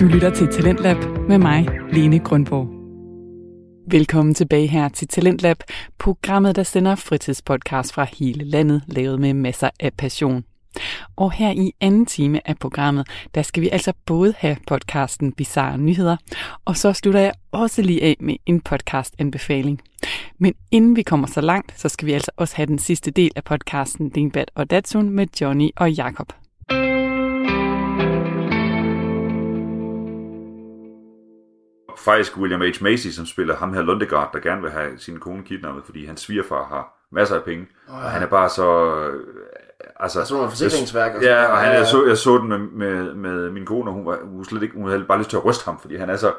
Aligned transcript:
Du 0.00 0.06
lytter 0.06 0.30
til 0.30 0.48
Talentlab 0.48 0.96
med 1.28 1.38
mig, 1.38 1.68
Lene 1.92 2.18
Grundborg. 2.18 2.68
Velkommen 3.90 4.34
tilbage 4.34 4.66
her 4.66 4.88
til 4.88 5.08
Talentlab, 5.08 5.56
programmet, 5.98 6.56
der 6.56 6.62
sender 6.62 6.94
fritidspodcast 6.94 7.92
fra 7.92 8.06
hele 8.18 8.44
landet, 8.44 8.82
lavet 8.86 9.20
med 9.20 9.34
masser 9.34 9.70
af 9.80 9.92
passion. 9.98 10.44
Og 11.16 11.32
her 11.32 11.50
i 11.50 11.72
anden 11.80 12.06
time 12.06 12.48
af 12.48 12.56
programmet, 12.58 13.06
der 13.34 13.42
skal 13.42 13.62
vi 13.62 13.68
altså 13.68 13.92
både 14.06 14.34
have 14.38 14.56
podcasten 14.66 15.32
Bizarre 15.32 15.78
Nyheder, 15.78 16.16
og 16.64 16.76
så 16.76 16.92
slutter 16.92 17.20
jeg 17.20 17.32
også 17.52 17.82
lige 17.82 18.02
af 18.02 18.16
med 18.20 18.36
en 18.46 18.60
podcast-anbefaling. 18.60 19.80
Men 20.38 20.54
inden 20.70 20.96
vi 20.96 21.02
kommer 21.02 21.26
så 21.26 21.40
langt, 21.40 21.80
så 21.80 21.88
skal 21.88 22.06
vi 22.06 22.12
altså 22.12 22.30
også 22.36 22.56
have 22.56 22.66
den 22.66 22.78
sidste 22.78 23.10
del 23.10 23.30
af 23.36 23.44
podcasten 23.44 24.08
Dingbat 24.10 24.50
og 24.54 24.70
Datsun 24.70 25.10
med 25.10 25.26
Johnny 25.40 25.70
og 25.76 25.92
Jakob. 25.92 26.32
Faktisk 31.98 32.36
William 32.36 32.60
H. 32.60 32.82
Macy, 32.82 33.08
som 33.08 33.26
spiller 33.26 33.56
ham 33.56 33.72
her 33.74 33.82
Lundegard, 33.82 34.30
der 34.32 34.38
gerne 34.40 34.62
vil 34.62 34.70
have 34.70 34.90
sin 34.98 35.20
kone 35.20 35.42
kidnappet, 35.42 35.82
fordi 35.84 36.06
hans 36.06 36.20
svigerfar 36.20 36.64
har 36.68 37.06
masser 37.12 37.36
af 37.36 37.42
penge. 37.42 37.66
Oh, 37.88 37.94
ja. 38.00 38.04
Og 38.04 38.10
han 38.10 38.22
er 38.22 38.26
bare 38.26 38.48
så... 38.48 38.94
øh, 38.96 39.20
Altså, 40.00 40.18
Altså 40.18 40.34
nogle 40.34 40.50
forsikringsværk 40.50 41.14
og 41.14 41.22
Ja, 41.22 41.44
og 41.44 41.58
han, 41.58 41.74
jeg, 41.74 41.86
så, 41.86 42.06
jeg 42.06 42.16
så 42.18 42.38
den 42.38 42.48
med, 42.48 42.58
med, 42.58 43.14
med 43.14 43.50
min 43.50 43.66
kone, 43.66 43.90
og 43.90 43.94
hun, 43.94 44.06
var, 44.06 44.18
hun, 44.24 44.44
slet 44.44 44.62
ikke, 44.62 44.74
hun 44.74 44.88
havde 44.88 45.04
bare 45.08 45.18
lyst 45.18 45.30
til 45.30 45.36
at 45.36 45.44
ryste 45.44 45.64
ham, 45.64 45.80
fordi 45.80 45.96
han 45.96 46.10
er 46.10 46.16
så 46.16 46.32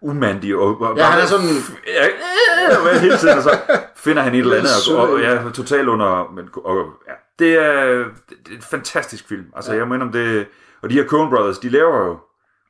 umandig. 0.00 0.56
Og, 0.56 0.80
og 0.80 0.96
Ja, 0.96 1.04
han 1.04 1.20
er 1.22 1.26
sådan- 1.26 1.46
Ja, 1.86 2.06
øh, 2.06 2.94
øh, 2.94 3.00
hele 3.00 3.16
tiden, 3.16 3.36
og 3.36 3.42
så 3.42 3.50
finder 3.96 4.22
han 4.22 4.34
et 4.34 4.38
eller 4.38 4.56
andet, 4.56 4.96
og, 4.96 5.10
og, 5.10 5.20
ja, 5.20 5.42
totalt 5.54 5.88
under... 5.88 6.32
Men, 6.34 6.48
og, 6.64 6.86
ja, 7.08 7.12
det, 7.38 7.52
er, 7.58 7.84
det 8.28 8.50
er 8.50 8.56
en 8.56 8.62
fantastisk 8.62 9.28
film. 9.28 9.44
Altså, 9.56 9.72
ja. 9.72 9.78
jeg 9.78 9.88
mener 9.88 10.04
om 10.06 10.12
det... 10.12 10.46
Og 10.82 10.90
de 10.90 10.94
her 10.94 11.06
Coen 11.06 11.30
Brothers, 11.30 11.58
de 11.58 11.68
laver 11.68 12.06
jo 12.06 12.18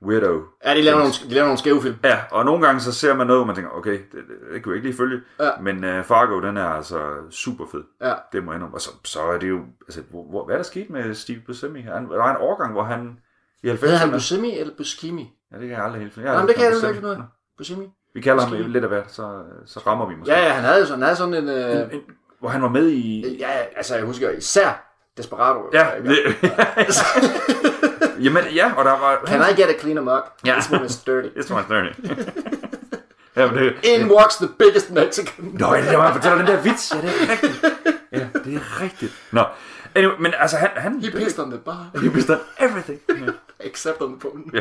Weirdo. 0.02 0.42
Ja, 0.64 0.74
de 0.74 0.82
laver, 0.82 0.98
nogle, 0.98 1.12
de 1.28 1.34
laver 1.34 1.44
nogle 1.46 1.58
skæve 1.58 1.82
film. 1.82 1.94
Ja, 2.04 2.18
og 2.30 2.44
nogle 2.44 2.66
gange 2.66 2.80
så 2.80 2.92
ser 2.92 3.14
man 3.14 3.26
noget, 3.26 3.38
hvor 3.38 3.46
man 3.46 3.54
tænker, 3.54 3.70
okay, 3.70 3.92
det, 3.92 4.12
det, 4.12 4.22
det 4.54 4.62
kan 4.62 4.72
vi 4.72 4.76
ikke 4.76 4.88
lige 4.88 4.96
følge. 4.96 5.20
Ja. 5.40 5.50
Men 5.60 5.84
uh, 5.98 6.04
Fargo, 6.04 6.40
den 6.40 6.56
er 6.56 6.64
altså 6.68 7.00
super 7.30 7.64
fed. 7.72 7.82
Ja. 8.02 8.12
Det 8.32 8.44
må 8.44 8.50
jeg 8.52 8.56
indrømme. 8.56 8.76
Og 8.76 8.80
så, 8.80 8.90
så 9.04 9.20
er 9.22 9.38
det 9.38 9.48
jo, 9.48 9.60
altså, 9.88 10.02
hvor, 10.10 10.24
hvor, 10.30 10.44
hvad 10.44 10.54
er 10.54 10.58
der 10.58 10.64
sket 10.64 10.90
med 10.90 11.14
Steve 11.14 11.40
Buscemi? 11.46 11.80
Han, 11.80 12.10
der 12.10 12.16
var 12.16 12.30
en 12.30 12.36
årgang, 12.40 12.72
hvor 12.72 12.82
han 12.82 13.18
i 13.62 13.68
90'erne... 13.70 13.80
Hedder 13.80 13.96
han 13.96 14.10
Buscemi 14.10 14.58
eller 14.58 14.72
Buscemi? 14.76 15.30
Ja, 15.52 15.56
det 15.58 15.68
kan 15.68 15.76
jeg 15.76 15.84
aldrig 15.84 16.00
helt 16.02 16.14
finde. 16.14 16.32
Ja, 16.32 16.38
men 16.38 16.48
det 16.48 16.54
kan 16.56 16.64
jeg 16.64 16.72
ikke 16.74 16.94
finde 16.94 17.08
ud 17.08 17.12
af. 17.12 17.18
Buscemi? 17.58 17.86
Vi 18.14 18.20
kalder 18.20 18.42
ham 18.42 18.50
Buscemi. 18.50 18.72
lidt 18.72 18.84
af 18.84 18.90
hvert, 18.90 19.12
så, 19.12 19.42
så 19.66 19.80
rammer 19.86 20.06
vi 20.08 20.14
måske. 20.16 20.32
Ja, 20.34 20.44
ja, 20.46 20.52
han 20.52 20.64
havde, 20.64 20.86
sådan- 20.86 20.92
han 21.02 21.02
havde 21.02 21.16
sådan 21.16 21.34
en... 21.34 21.48
Øh, 21.48 21.70
En, 21.70 21.90
en, 21.92 22.00
hvor 22.40 22.48
han 22.48 22.62
var 22.62 22.68
med 22.68 22.88
i... 22.88 23.36
ja, 23.38 23.50
altså 23.76 23.96
jeg 23.96 24.04
husker 24.04 24.30
især 24.30 24.92
Desperado. 25.16 25.60
Ja, 25.72 25.86
det, 26.04 26.16
Jamen, 28.22 28.44
ja, 28.54 28.72
og 28.76 28.84
der 28.84 28.90
var... 28.90 29.22
Can 29.26 29.40
I 29.40 29.60
get 29.60 29.68
a 29.68 29.78
cleaner 29.80 30.02
mug? 30.02 30.22
Ja. 30.46 30.54
This 30.54 30.70
one 30.72 30.86
is 30.86 30.96
dirty. 30.96 31.28
Det 31.36 31.50
var 31.50 31.66
dirty. 31.68 32.00
ja, 33.36 33.52
men 33.52 33.56
det... 33.62 33.74
In 33.84 34.10
walks 34.10 34.36
the 34.36 34.48
biggest 34.58 34.90
Mexican. 34.90 35.44
Nå, 35.44 35.74
det 35.74 35.88
er, 35.94 36.00
han 36.00 36.12
fortæller 36.14 36.38
den 36.38 36.46
der 36.46 36.60
vits. 36.62 36.92
Ja, 36.94 37.00
det 37.00 37.08
er 37.10 37.30
rigtigt. 37.32 37.64
Ja, 38.12 38.28
det 38.44 38.54
er 38.54 38.80
rigtigt. 38.82 39.12
Nå, 39.32 39.44
anyway, 39.94 40.14
men 40.20 40.32
altså, 40.38 40.56
han... 40.56 40.70
han 40.76 41.00
He 41.00 41.10
pissed 41.10 41.44
on 41.44 41.50
the 41.50 41.60
bar, 41.60 41.86
He 42.02 42.10
pissed 42.10 42.30
on 42.34 42.40
everything. 42.58 43.00
Ja. 43.08 43.32
except 43.70 44.00
on 44.00 44.10
the 44.10 44.20
phone. 44.20 44.42
ja. 44.54 44.60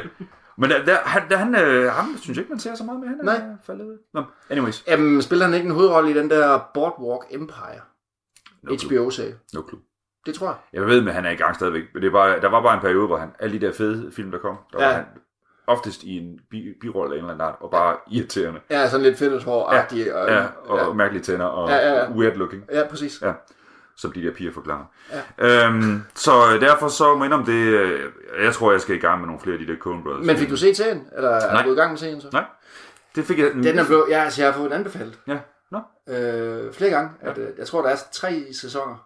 Men 0.57 0.69
der, 0.69 0.85
der, 0.85 0.97
han, 1.05 1.21
der, 1.29 1.37
han, 1.37 1.55
øh, 1.55 1.91
ham 1.91 2.17
synes 2.21 2.37
jeg 2.37 2.43
ikke, 2.43 2.49
man 2.49 2.59
ser 2.59 2.75
så 2.75 2.83
meget 2.83 2.99
med. 2.99 3.07
Han 3.07 3.19
er 3.19 3.23
Nej. 3.23 3.41
faldet 3.65 3.85
ud. 3.85 3.97
Nå, 4.13 4.23
anyways. 4.49 4.83
Jamen, 4.87 5.21
spiller 5.21 5.45
han 5.45 5.53
ikke 5.53 5.65
en 5.65 5.71
hovedrolle 5.73 6.11
i 6.11 6.13
den 6.13 6.29
der 6.29 6.59
Boardwalk 6.73 7.21
Empire? 7.31 7.81
No. 8.63 8.75
HBO-serie. 8.75 9.35
No 9.53 9.61
clue. 9.69 9.81
Det 10.25 10.35
tror 10.35 10.47
jeg. 10.47 10.55
Jeg 10.73 10.85
ved, 10.87 11.07
at 11.07 11.13
han 11.13 11.25
er 11.25 11.29
i 11.29 11.35
gang 11.35 11.55
stadigvæk. 11.55 11.83
Men 11.93 12.01
det 12.03 12.07
er 12.07 12.11
bare, 12.11 12.41
der 12.41 12.49
var 12.49 12.61
bare 12.61 12.73
en 12.73 12.79
periode, 12.81 13.07
hvor 13.07 13.17
han, 13.17 13.29
alle 13.39 13.59
de 13.59 13.65
der 13.65 13.73
fede 13.73 14.11
film, 14.11 14.31
der 14.31 14.37
kom, 14.37 14.57
der 14.73 14.79
ja. 14.79 14.85
Ja. 14.85 14.89
var 14.91 14.95
han 14.97 15.05
oftest 15.67 16.03
i 16.03 16.17
en 16.17 16.39
bi, 16.51 16.73
birolle 16.81 17.13
af 17.15 17.17
en 17.19 17.23
eller 17.25 17.33
anden 17.33 17.47
art, 17.47 17.55
og 17.59 17.71
bare 17.71 17.95
irriterende. 18.11 18.59
Ja, 18.69 18.89
sådan 18.89 19.03
lidt 19.05 19.17
fedteshår-agtig. 19.17 20.13
og, 20.15 20.29
Ja, 20.29 20.45
og 20.65 20.77
ja. 20.79 20.93
mærkelige 20.93 21.23
tænder, 21.23 21.45
og 21.45 21.69
Ja, 21.69 21.75
ja, 21.75 21.93
ja. 22.03 22.11
weird 22.11 22.35
looking. 22.35 22.63
ja, 22.71 22.87
præcis. 22.89 23.21
Ja, 23.21 23.33
som 23.97 24.11
de 24.11 24.23
der 24.23 24.31
piger 24.33 24.51
forklarer. 24.53 24.85
Ja. 25.39 25.67
Øhm, 25.67 26.01
så 26.15 26.31
derfor 26.61 26.87
så 26.87 27.15
må 27.15 27.25
om 27.25 27.45
det, 27.45 27.53
øh, 27.53 27.99
jeg 28.43 28.53
tror, 28.53 28.71
jeg 28.71 28.81
skal 28.81 28.95
i 28.95 28.99
gang 28.99 29.19
med 29.19 29.27
nogle 29.27 29.41
flere 29.41 29.53
af 29.59 29.65
de 29.65 29.71
der 29.73 29.79
Coen 29.79 30.03
Brothers. 30.03 30.25
Men 30.25 30.37
fik 30.37 30.49
du 30.49 30.57
set 30.57 30.77
serien? 30.77 31.07
Eller 31.15 31.29
er 31.29 31.51
Nej. 31.53 31.61
du 31.61 31.67
gået 31.67 31.75
i 31.75 31.79
gang 31.79 31.91
med 31.91 31.97
serien 31.97 32.21
så? 32.21 32.27
Nej, 32.33 32.43
det 33.15 33.25
fik 33.25 33.39
jeg... 33.39 33.51
Den 33.53 33.79
er 33.79 33.85
blevet, 33.85 34.03
ja, 34.09 34.23
altså, 34.23 34.41
jeg 34.41 34.51
har 34.51 34.57
fået 34.59 34.71
den 34.71 34.77
anbefalet 34.79 35.19
Ja, 35.27 35.37
nå. 35.71 35.79
øh, 36.13 36.73
flere 36.73 36.89
gange. 36.91 37.09
At, 37.21 37.37
øh, 37.37 37.47
jeg 37.57 37.67
tror, 37.67 37.81
der 37.81 37.89
er 37.89 37.95
tre 38.11 38.45
sæsoner. 38.61 39.04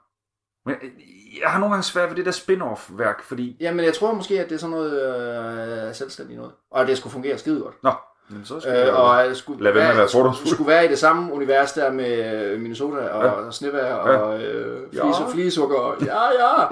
Men 0.70 0.78
øh, 0.82 1.40
jeg 1.42 1.50
har 1.50 1.60
nogle 1.60 1.74
gange 1.74 1.84
svært 1.84 2.10
ved 2.10 2.16
det 2.16 2.26
der 2.26 2.32
spin-off-værk, 2.32 3.24
fordi... 3.24 3.58
Jamen, 3.60 3.86
jeg 3.86 3.94
tror 3.94 4.14
måske, 4.14 4.40
at 4.40 4.50
det 4.50 4.56
er 4.56 4.60
sådan 4.60 4.72
noget 4.76 5.88
øh, 5.88 5.96
selvstændigt 5.96 6.38
noget. 6.38 6.52
Og 6.72 6.82
at 6.82 6.88
det 6.88 6.98
skulle 6.98 7.14
fungere 7.14 7.38
skide 7.38 7.62
godt. 7.62 7.84
Nå, 7.84 7.92
men 8.30 8.46
så 8.46 8.60
skal 8.60 8.74
Øh, 8.74 8.80
jeg... 8.80 8.94
og 8.94 9.24
at 9.24 9.38
skulle, 9.38 9.64
Lad 9.64 9.72
være 9.74 9.84
med 9.84 9.92
at 9.92 9.98
være 9.98 10.08
fordomsfuld. 10.12 10.48
skulle 10.48 10.68
være 10.68 10.86
i 10.86 10.88
det 10.88 11.00
samme 11.00 11.34
univers 11.34 11.74
der 11.74 11.92
med 11.92 12.44
øh, 12.54 12.60
Minnesota 12.62 13.08
og 13.08 13.24
Ja. 13.26 13.44
ja. 13.46 13.52
snevejr 13.52 13.86
Ja. 14.12 14.18
og 14.18 14.44
øh, 14.44 14.90
flis, 14.90 15.00
Ja. 15.20 15.28
flisukker 15.34 15.78
og 15.78 16.02
ja, 16.02 16.22
ja, 16.42 16.66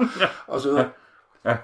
og 0.46 0.60
så 0.60 0.68
videre. 0.68 0.90
Ja. 1.44 1.56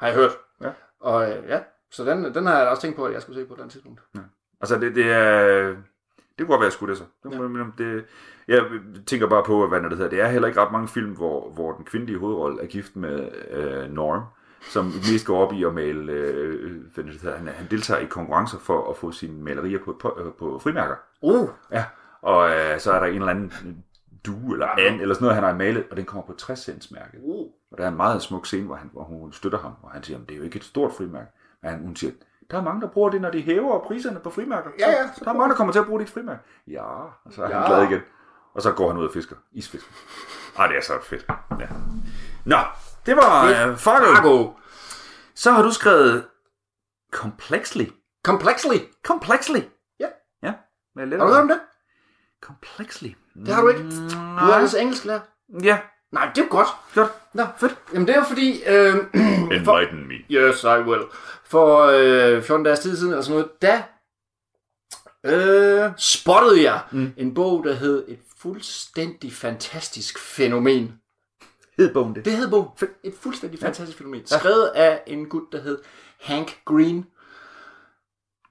Har 0.00 0.06
jeg 0.06 0.16
hørt. 0.16 0.30
Ja. 0.62 0.68
Og 1.00 1.30
øh, 1.30 1.48
ja, 1.48 1.58
så 1.90 2.04
den, 2.04 2.34
den 2.34 2.46
har 2.46 2.58
jeg 2.58 2.68
også 2.68 2.82
tænkt 2.82 2.96
på, 2.96 3.04
at 3.04 3.12
jeg 3.12 3.22
skulle 3.22 3.40
se 3.40 3.46
på 3.46 3.56
den 3.62 3.68
tidspunkt. 3.70 4.00
Altså, 4.60 4.78
det, 4.78 4.94
det 4.94 5.12
er... 5.12 5.66
Det 6.38 6.46
kunne 6.46 6.48
godt 6.48 6.60
være, 6.60 6.66
jeg 6.66 6.72
skulle 6.72 6.90
det 6.90 6.98
så. 6.98 7.04
Det, 7.22 7.32
ja. 7.78 7.84
det, 7.84 8.04
jeg 8.48 8.62
tænker 9.06 9.26
bare 9.28 9.42
på, 9.46 9.66
hvad 9.68 9.80
det 9.80 9.90
hedder. 9.92 10.08
Det 10.10 10.20
er 10.20 10.28
heller 10.28 10.48
ikke 10.48 10.60
ret 10.60 10.72
mange 10.72 10.88
film, 10.88 11.12
hvor, 11.12 11.50
hvor 11.50 11.72
den 11.72 11.84
kvindelige 11.84 12.18
hovedrolle 12.18 12.62
er 12.62 12.66
gift 12.66 12.96
med 12.96 13.28
øh, 13.50 13.90
Norm, 13.92 14.22
som 14.60 14.84
mest 14.84 15.26
går 15.26 15.38
op 15.46 15.52
i 15.52 15.64
at 15.64 15.74
male... 15.74 16.12
Øh, 16.12 16.82
hvad 16.94 17.04
det 17.04 17.12
hedder. 17.22 17.36
Han, 17.36 17.48
han 17.48 17.66
deltager 17.70 18.00
i 18.00 18.04
konkurrencer 18.06 18.58
for 18.58 18.90
at 18.90 18.96
få 18.96 19.12
sine 19.12 19.42
malerier 19.42 19.78
på, 19.84 19.96
på, 20.00 20.18
øh, 20.24 20.32
på 20.32 20.58
frimærker. 20.58 20.94
Uh, 21.22 21.48
Ja, 21.72 21.84
og 22.22 22.50
øh, 22.50 22.78
så 22.80 22.92
er 22.92 22.98
der 23.00 23.06
en 23.06 23.14
eller 23.14 23.28
anden 23.28 23.84
du 24.26 24.52
eller 24.52 24.66
and, 24.66 25.00
eller 25.00 25.14
sådan 25.14 25.24
noget, 25.24 25.34
han 25.34 25.44
har 25.44 25.54
malet, 25.54 25.84
og 25.90 25.96
den 25.96 26.04
kommer 26.04 26.26
på 26.26 26.32
60 26.38 26.58
cents 26.64 26.90
mærket. 26.90 27.18
uh. 27.22 27.46
Og 27.72 27.78
der 27.78 27.84
er 27.84 27.88
en 27.88 27.96
meget 27.96 28.22
smuk 28.22 28.46
scene, 28.46 28.66
hvor, 28.66 28.74
han, 28.74 28.90
hvor 28.92 29.02
hun 29.04 29.32
støtter 29.32 29.58
ham, 29.58 29.72
og 29.82 29.90
han 29.90 30.02
siger, 30.02 30.18
det 30.18 30.30
er 30.30 30.36
jo 30.38 30.42
ikke 30.42 30.56
et 30.56 30.64
stort 30.64 30.92
frimærke. 30.92 31.30
Men 31.62 31.70
han, 31.70 31.80
hun 31.80 31.96
siger, 31.96 32.12
der 32.50 32.58
er 32.58 32.62
mange, 32.62 32.80
der 32.80 32.88
bruger 32.88 33.10
det, 33.10 33.20
når 33.20 33.30
de 33.30 33.40
hæver 33.42 33.78
priserne 33.78 34.20
på 34.20 34.30
frimærker. 34.30 34.70
Ja, 34.78 34.90
ja, 34.90 35.06
Så, 35.16 35.20
der 35.24 35.30
er 35.30 35.34
mange, 35.34 35.50
der 35.50 35.56
kommer 35.56 35.72
til 35.72 35.80
at 35.80 35.86
bruge 35.86 36.00
dit 36.00 36.10
frimærke. 36.10 36.40
Ja, 36.68 36.82
og 37.24 37.32
så 37.32 37.42
er 37.42 37.46
han 37.46 37.56
Ja. 37.56 37.66
glad 37.66 37.82
igen. 37.90 38.00
Og 38.56 38.62
så 38.62 38.72
går 38.72 38.88
han 38.88 39.00
ud 39.00 39.06
og 39.06 39.12
fisker. 39.12 39.36
Isfisker. 39.52 39.90
Ej, 40.58 40.66
det 40.66 40.76
er 40.76 40.80
så 40.80 40.92
fedt. 41.02 41.26
Ja. 41.60 41.66
Nå, 42.44 42.58
det 43.06 43.16
var 43.16 43.44
uh, 43.44 43.78
Fargo. 43.78 44.14
Fargo. 44.14 44.52
Så 45.34 45.52
har 45.52 45.62
du 45.62 45.72
skrevet 45.72 46.24
Complexly. 47.12 47.84
Complexly. 48.24 48.76
Complexly. 49.06 49.60
Ja. 50.00 50.06
Ja. 50.42 50.52
Med 50.94 51.06
lidt 51.06 51.20
Har 51.20 51.26
du 51.28 51.32
hørt 51.32 51.42
om 51.42 51.48
det? 51.48 51.60
Complexly. 52.42 53.08
Det 53.46 53.54
har 53.54 53.62
du 53.62 53.68
ikke. 53.68 53.82
Du 53.82 54.16
har 54.16 54.54
altså 54.54 54.78
engelsk 54.78 55.04
lærer. 55.04 55.20
Ja, 55.62 55.78
Nej, 56.12 56.30
det 56.34 56.44
er 56.44 56.48
godt. 56.48 56.68
godt. 56.94 57.10
Nå, 57.32 57.46
fedt. 57.58 57.78
Jamen 57.92 58.06
det 58.06 58.14
er 58.14 58.18
jo 58.18 58.24
fordi... 58.24 58.62
Øh, 58.66 58.94
Enlighten 59.56 60.08
me. 60.08 60.14
Yes, 60.30 60.62
I 60.62 60.66
will. 60.66 61.02
For 61.44 61.82
øh, 61.82 62.42
14 62.42 62.64
dages 62.64 62.78
tid 62.78 62.96
siden, 62.96 63.12
eller 63.12 63.22
sådan 63.22 63.36
noget, 63.36 63.62
da 63.62 63.82
øh, 65.24 65.90
spottede 65.96 66.62
jeg 66.62 66.80
mm. 66.92 67.14
en 67.16 67.34
bog, 67.34 67.64
der 67.64 67.72
hed 67.72 68.04
Et 68.08 68.18
fuldstændig 68.42 69.32
fantastisk 69.32 70.18
fænomen. 70.18 70.92
Hed 71.78 71.92
bogen 71.92 72.14
det? 72.14 72.24
Det 72.24 72.32
hed 72.32 72.50
bogen. 72.50 72.68
Et 73.04 73.14
fuldstændig 73.20 73.60
fantastisk 73.60 73.98
fænomen. 73.98 74.26
Skrevet 74.26 74.66
af 74.74 75.02
en 75.06 75.28
gut, 75.28 75.42
der 75.52 75.60
hed 75.60 75.78
Hank 76.20 76.58
Green. 76.64 77.06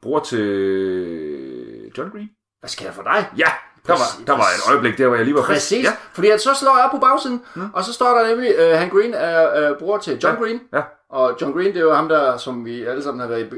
Bror 0.01 0.19
til 0.19 1.91
John 1.97 2.11
Green? 2.11 2.29
Hvad 2.59 2.69
sker 2.69 2.85
der 2.85 2.93
for 2.93 3.03
dig? 3.03 3.29
Ja, 3.37 3.47
der 3.87 3.93
var, 3.93 4.25
der 4.27 4.33
var 4.33 4.43
et 4.43 4.71
øjeblik 4.71 4.97
der, 4.97 5.07
hvor 5.07 5.15
jeg 5.15 5.25
lige 5.25 5.35
var. 5.35 5.41
Præcis. 5.41 5.83
Ja. 5.83 5.89
Ja. 5.89 5.95
Fordi 6.13 6.29
at 6.29 6.41
så 6.41 6.53
slår 6.53 6.77
jeg 6.77 6.85
op 6.85 6.91
på 6.91 6.97
bagsiden, 6.97 7.41
mm. 7.55 7.69
og 7.73 7.83
så 7.83 7.93
står 7.93 8.17
der 8.17 8.27
nemlig, 8.27 8.55
uh, 8.59 8.79
Hank 8.79 8.91
Green 8.91 9.13
er 9.13 9.71
uh, 9.71 9.77
bror 9.77 9.97
til 9.97 10.19
John 10.23 10.35
Ja. 10.35 10.41
Green. 10.43 10.61
Ja. 10.73 10.81
Og 11.09 11.37
John 11.41 11.53
Green, 11.53 11.67
det 11.67 11.77
er 11.77 11.81
jo 11.81 11.93
ham 11.93 12.09
der, 12.09 12.37
som 12.37 12.65
vi 12.65 12.83
alle 12.83 13.03
sammen 13.03 13.21
har 13.21 13.27
været 13.27 13.53
i... 13.53 13.55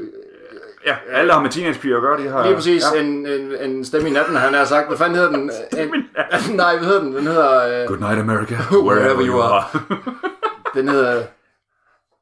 ja, 0.88 0.96
alle 1.12 1.32
har 1.32 1.40
med 1.40 1.50
teenagepiger 1.50 1.96
at 1.96 2.02
gøre, 2.02 2.22
de 2.22 2.28
har... 2.28 2.42
Lige 2.44 2.54
præcis, 2.54 2.82
Ja. 2.94 2.98
ja. 3.00 3.04
en, 3.04 3.26
en, 3.26 3.56
en 3.70 3.84
stemme 3.84 4.08
i 4.08 4.12
natten, 4.12 4.36
han 4.36 4.54
har 4.54 4.64
sagt. 4.64 4.88
Hvad 4.88 4.98
fanden 4.98 5.16
hedder 5.16 5.30
den? 5.30 5.50
En, 5.78 5.90
nej, 6.56 6.76
hvad 6.76 6.86
hedder 6.86 7.00
den? 7.02 7.14
Den 7.16 7.26
hedder... 7.26 7.82
Uh, 7.82 7.88
Good 7.88 7.98
night, 8.00 8.18
America, 8.20 8.54
Wherever 8.88 9.26
you 9.26 9.40
are. 9.42 9.64
den 10.76 10.88
hedder... 10.88 11.22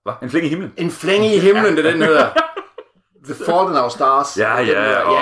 Hvad? 0.05 0.15
En 0.23 0.31
fling 0.31 0.47
i 0.47 0.49
himlen? 0.49 0.73
En 0.77 0.91
flænge 0.91 1.35
i 1.35 1.39
himlen, 1.39 1.77
det 1.77 1.85
den 1.85 2.03
hedder. 2.03 2.27
The 3.25 3.35
Fault 3.45 3.71
in 3.71 3.77
Our 3.77 3.89
Stars. 3.89 4.39
Ja, 4.39 4.57
ja, 4.59 4.65
hedder- 4.65 4.97
og 4.99 5.15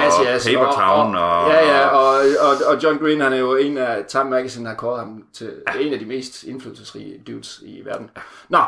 Paper 0.44 0.72
Town, 0.72 1.16
og- 1.16 1.50
Ja, 1.50 1.76
ja, 1.78 1.86
og, 1.86 2.14
og, 2.40 2.56
og 2.66 2.82
John 2.82 2.98
Green, 2.98 3.20
han 3.20 3.32
er 3.32 3.36
jo 3.36 3.54
en 3.56 3.78
af 3.78 4.04
Time 4.08 4.24
Magazine, 4.30 4.68
har 4.68 4.76
kåret 4.76 4.98
ham 4.98 5.22
til 5.34 5.52
en 5.80 5.92
af 5.92 5.98
de 5.98 6.04
mest 6.06 6.42
indflydelsesrige 6.42 7.22
dudes 7.26 7.60
i 7.62 7.80
verden. 7.84 8.10
Nå, 8.48 8.58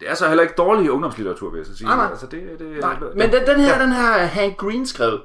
Det 0.00 0.10
er 0.10 0.14
så 0.14 0.28
heller 0.28 0.42
ikke 0.42 0.54
dårlig 0.58 0.90
ungdomslitteratur, 0.90 1.50
vil 1.50 1.58
jeg 1.58 1.66
så 1.66 1.76
sige. 1.76 1.86
Nej, 1.86 1.96
nej. 1.96 2.06
Altså, 2.10 2.26
det, 2.26 2.58
det, 2.58 2.80
nej. 2.80 2.96
Men 3.14 3.32
den, 3.32 3.46
den 3.46 3.60
her, 3.60 3.78
den 3.78 3.92
her 3.92 4.10
er 4.10 4.26
Hank 4.26 4.56
Green 4.56 4.86
skrevet. 4.86 5.20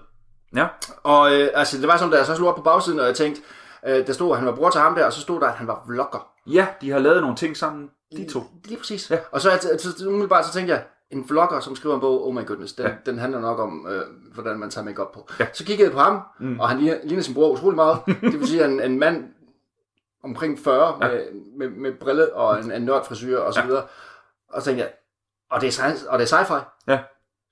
Ja, 0.55 0.67
Og 1.03 1.33
øh, 1.33 1.49
altså, 1.53 1.77
det 1.77 1.87
var 1.87 1.97
sådan, 1.97 2.11
da 2.11 2.17
jeg 2.17 2.25
så 2.25 2.35
slog 2.35 2.49
op 2.49 2.55
på 2.55 2.61
bagsiden, 2.61 2.99
og 2.99 3.05
jeg 3.05 3.15
tænkte, 3.15 3.41
øh, 3.87 4.07
der 4.07 4.13
stod, 4.13 4.31
at 4.31 4.37
han 4.37 4.47
var 4.47 4.55
bror 4.55 4.69
til 4.69 4.81
ham 4.81 4.95
der, 4.95 5.05
og 5.05 5.13
så 5.13 5.21
stod 5.21 5.39
der, 5.39 5.47
at 5.47 5.53
han 5.53 5.67
var 5.67 5.83
vlogger. 5.87 6.27
ja, 6.47 6.67
de 6.81 6.91
har 6.91 6.99
lavet 6.99 7.21
nogle 7.21 7.35
ting 7.35 7.57
sammen, 7.57 7.89
de 8.17 8.29
to. 8.31 8.43
Lige 8.65 8.77
præcis. 8.77 9.11
Ja. 9.11 9.15
Ja. 9.15 9.21
Og 9.31 9.41
så, 9.41 9.49
så, 9.77 10.07
umiddelbart 10.07 10.45
så 10.45 10.53
tænkte 10.53 10.73
jeg, 10.73 10.83
en 11.11 11.29
vlogger, 11.29 11.59
som 11.59 11.75
skriver 11.75 11.95
en 11.95 12.01
bog, 12.01 12.27
oh 12.27 12.35
my 12.35 12.45
goodness, 12.45 12.73
den, 12.73 12.85
ja. 12.85 12.91
den 13.05 13.19
handler 13.19 13.39
nok 13.39 13.59
om, 13.59 13.87
øh, 13.89 14.01
hvordan 14.33 14.59
man 14.59 14.69
tager 14.69 14.85
make 14.85 15.05
på. 15.13 15.29
Ja. 15.39 15.47
Så 15.53 15.65
kiggede 15.65 15.87
jeg 15.87 15.93
på 15.93 15.99
ham, 15.99 16.21
mm. 16.39 16.59
og 16.59 16.69
han 16.69 16.79
ligner, 16.79 16.97
ligner 17.03 17.23
sin 17.23 17.33
bror 17.33 17.51
utrolig 17.51 17.75
meget. 17.75 17.97
det 18.21 18.39
vil 18.39 18.47
sige, 18.47 18.65
en, 18.65 18.81
en 18.81 18.99
mand 18.99 19.25
omkring 20.23 20.59
40 20.59 20.97
ja. 21.01 21.07
med, 21.07 21.21
med, 21.57 21.69
med 21.69 21.91
brille 21.99 22.33
og 22.33 22.59
en, 22.59 22.71
en 22.71 22.81
nørd 22.81 23.05
frisyr 23.05 23.37
og 23.37 23.53
så 23.53 23.59
ja. 23.59 23.81
Og 24.53 24.61
så 24.61 24.65
tænkte 24.65 24.83
jeg, 24.83 24.93
og 25.51 25.61
det 25.61 25.67
er, 25.67 25.71
sci- 25.71 26.09
og 26.09 26.19
det 26.19 26.31
er 26.31 26.37
sci-fi. 26.37 26.83
Ja. 26.87 26.99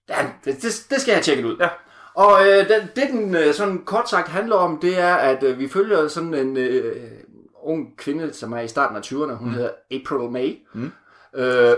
ja 0.09 0.29
det, 0.45 0.61
det, 0.61 0.87
det 0.89 1.01
skal 1.01 1.11
jeg 1.11 1.23
tjekke 1.23 1.47
ud. 1.47 1.57
Ja. 1.59 1.69
Og 2.13 2.47
øh, 2.47 2.69
det, 2.69 2.87
det 2.95 3.09
den 3.11 3.35
øh, 3.35 3.53
sådan 3.53 3.85
kort 3.85 4.09
sagt 4.09 4.27
handler 4.27 4.55
om, 4.55 4.79
det 4.79 4.99
er, 4.99 5.15
at 5.15 5.43
øh, 5.43 5.59
vi 5.59 5.67
følger 5.69 6.07
sådan 6.07 6.33
en 6.33 6.57
øh, 6.57 6.95
ung 7.63 7.97
kvinde, 7.97 8.33
som 8.33 8.53
er 8.53 8.59
i 8.59 8.67
starten 8.67 8.97
af 8.97 9.01
20'erne. 9.01 9.33
Hun 9.33 9.47
mm. 9.47 9.53
hedder 9.53 9.69
April 9.91 10.31
May. 10.31 10.57
Mm. 10.73 10.91
Øh, 11.35 11.75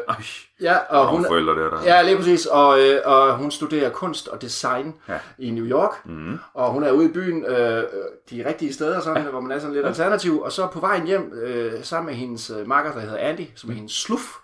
ja, 0.62 0.78
og 0.78 1.08
hun, 1.08 1.26
forældre 1.26 1.54
der, 1.54 1.70
der. 1.70 1.84
Ja, 1.84 2.02
lige 2.02 2.18
præcis. 2.18 2.46
Og, 2.46 2.80
øh, 2.80 3.02
og 3.06 3.38
hun 3.38 3.52
studerer 3.52 3.90
kunst 3.90 4.28
og 4.28 4.42
design 4.42 4.96
ja. 5.08 5.20
i 5.38 5.52
New 5.52 5.66
York. 5.66 6.06
Mm. 6.06 6.40
Og 6.54 6.72
hun 6.72 6.84
er 6.84 6.92
ude 6.92 7.06
i 7.06 7.14
byen, 7.14 7.46
øh, 7.46 7.84
de 8.30 8.46
rigtige 8.48 8.74
steder, 8.74 9.02
sådan, 9.02 9.24
ja. 9.24 9.30
hvor 9.30 9.42
man 9.42 9.52
er 9.52 9.60
sådan 9.60 9.74
lidt 9.74 9.84
ja. 9.84 9.88
alternativ. 9.88 10.42
Og 10.42 10.52
så 10.52 10.68
på 10.68 10.80
vejen 10.80 11.08
hjem, 11.08 11.34
øh, 11.34 11.84
sammen 11.84 12.06
med 12.06 12.16
hendes 12.16 12.50
øh, 12.50 12.68
makker, 12.68 12.92
der 12.92 13.00
hedder 13.00 13.18
Andy, 13.18 13.46
som 13.56 13.70
er 13.70 13.74
hendes 13.74 13.92
sluf, 13.92 14.36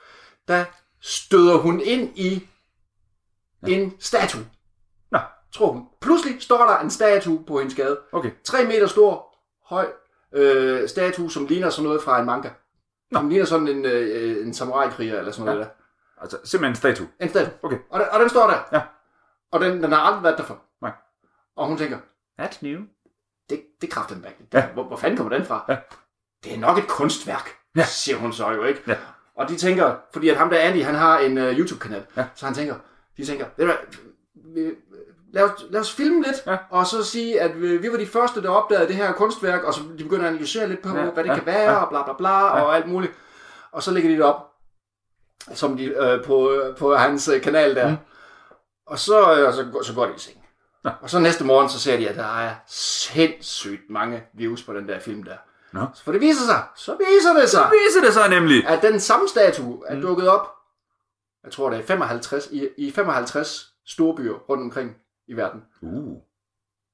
der 0.48 0.66
støder 1.02 1.58
hun 1.58 1.82
ind 1.82 2.18
i 2.18 2.48
ja. 3.68 3.74
en 3.74 3.96
statue. 4.00 4.46
Nå. 5.12 5.20
Tror 5.52 5.72
hun. 5.72 5.88
Pludselig 6.02 6.42
står 6.42 6.66
der 6.66 6.78
en 6.80 6.90
statue 6.90 7.44
på 7.46 7.60
hendes 7.60 7.76
gade. 7.76 8.00
Okay. 8.12 8.32
3 8.44 8.64
meter 8.64 8.88
stor, 8.88 9.38
høj 9.66 9.88
øh, 10.34 10.90
statue, 10.90 11.32
som 11.32 11.46
ligner 11.46 11.70
sådan 11.70 11.84
noget 11.84 12.04
fra 12.04 12.20
en 12.20 12.26
manga. 12.26 12.50
Nå. 13.12 13.20
Som 13.20 13.30
ligner 13.30 13.46
sådan 13.46 13.68
en, 13.68 13.86
øh, 13.86 14.48
en 14.48 14.54
samurai-kriger 14.54 15.20
eller 15.20 15.32
sådan 15.32 15.48
ja. 15.48 15.54
noget 15.54 15.68
der. 15.68 15.74
Altså 16.22 16.38
simpelthen 16.44 16.72
en 16.72 16.76
statue? 16.76 17.08
En 17.22 17.30
statue. 17.30 17.54
Okay. 17.64 17.78
Og, 17.90 18.00
den, 18.00 18.08
og 18.12 18.20
den 18.20 18.30
står 18.30 18.48
der. 18.48 18.60
Ja. 18.72 18.82
Og 19.52 19.60
den, 19.62 19.84
den 19.84 19.92
har 19.92 20.00
aldrig 20.00 20.24
været 20.24 20.38
der 20.38 20.44
for. 20.44 20.62
Nej. 20.82 20.92
Og 21.56 21.68
hun 21.68 21.78
tænker, 21.78 21.98
That's 22.42 22.58
new. 22.62 22.82
Det, 23.50 23.64
det 23.82 23.88
er 23.88 23.92
kraften 23.92 24.22
bag. 24.22 24.36
Ja. 24.54 24.68
Hvor, 24.74 24.84
hvor 24.84 24.98
fanden 24.98 25.18
kommer 25.18 25.38
den 25.38 25.46
fra? 25.46 25.66
Ja. 25.70 25.78
Det 26.44 26.54
er 26.54 26.58
nok 26.58 26.78
et 26.78 26.88
kunstværk, 26.88 27.50
ja. 27.76 27.86
siger 27.86 28.18
hun 28.18 28.34
så 28.34 28.52
jo, 28.52 28.64
ikke? 28.64 28.82
Ja. 28.88 28.98
Og 29.38 29.50
de 29.50 29.56
tænker, 29.56 29.96
fordi 30.14 30.30
at 30.30 30.38
ham 30.38 30.50
der 30.50 30.60
Andy, 30.60 30.84
han 30.84 30.96
har 30.96 31.20
en 31.20 31.38
uh, 31.38 31.44
YouTube-kanal, 31.44 32.06
ja. 32.18 32.26
så 32.36 32.46
han 32.46 32.56
tænker, 32.56 32.76
de 33.18 33.26
tænker, 33.26 33.46
du 33.58 33.66
hvad, 33.66 33.76
lad 35.34 35.44
os, 35.44 35.66
lad 35.70 35.82
os 35.82 35.92
filme 35.92 36.24
lidt, 36.24 36.36
ja. 36.48 36.58
og 36.70 36.88
så 36.88 37.04
sige, 37.04 37.42
at 37.42 37.62
vi, 37.62 37.78
vi 37.78 37.92
var 37.92 37.98
de 37.98 38.08
første, 38.08 38.42
der 38.42 38.50
opdagede 38.50 38.88
det 38.88 38.96
her 38.96 39.12
kunstværk, 39.12 39.64
og 39.64 39.74
så 39.74 39.82
de 39.98 40.04
begynder 40.04 40.24
at 40.24 40.30
analysere 40.30 40.68
lidt 40.68 40.82
på, 40.82 40.98
ja. 40.98 41.04
hvad 41.04 41.24
det 41.24 41.30
ja. 41.30 41.36
kan 41.36 41.46
være, 41.46 41.72
ja. 41.72 41.78
og 41.78 41.90
bla 41.90 42.04
bla 42.04 42.14
bla, 42.14 42.58
ja. 42.58 42.62
og 42.62 42.76
alt 42.76 42.88
muligt. 42.88 43.14
Og 43.72 43.84
så 43.84 43.92
lægger 43.92 44.10
de 44.10 44.16
det 44.16 44.24
op, 44.24 44.52
som 45.54 45.78
de, 45.78 45.86
øh, 45.86 46.24
på, 46.24 46.54
på 46.78 46.96
hans 46.96 47.28
øh, 47.28 47.42
kanal 47.42 47.76
der. 47.76 47.90
Mm. 47.90 47.96
Og 48.88 49.00
så, 49.00 49.36
øh, 49.36 49.54
så, 49.54 49.84
så 49.84 49.94
går 49.94 50.06
de 50.06 50.12
i 50.16 50.20
seng. 50.20 50.38
Ja. 50.86 50.92
Og 51.02 51.10
så 51.10 51.20
næste 51.20 51.44
morgen, 51.44 51.70
så 51.70 51.80
ser 51.80 51.98
de, 51.98 52.10
at 52.10 52.16
der 52.16 52.38
er 52.40 52.56
sindssygt 52.68 53.82
mange 53.90 54.24
views 54.34 54.64
på 54.64 54.74
den 54.74 54.88
der 54.88 55.00
film 55.00 55.24
der. 55.24 55.38
Nå. 55.76 55.86
For 56.04 56.12
det 56.12 56.22
viser 56.22 56.46
sig, 56.46 56.64
så 56.76 56.98
viser 56.98 57.34
det 57.34 57.50
sig, 57.50 57.60
så 57.60 57.72
viser 57.86 58.02
det 58.06 58.14
sig 58.14 58.30
nemlig, 58.30 58.68
at 58.68 58.82
den 58.82 59.00
samme 59.00 59.28
statue 59.28 59.82
er 59.88 59.96
mm. 59.96 60.02
dukket 60.02 60.28
op, 60.28 60.56
jeg 61.44 61.52
tror 61.52 61.70
det 61.70 61.80
er 61.80 61.84
55, 61.84 62.48
i, 62.52 62.68
i 62.78 62.92
55 62.92 63.74
storbyer 63.86 64.34
rundt 64.34 64.64
omkring 64.64 64.96
i 65.28 65.34
verden. 65.34 65.62
Uh. 65.82 66.18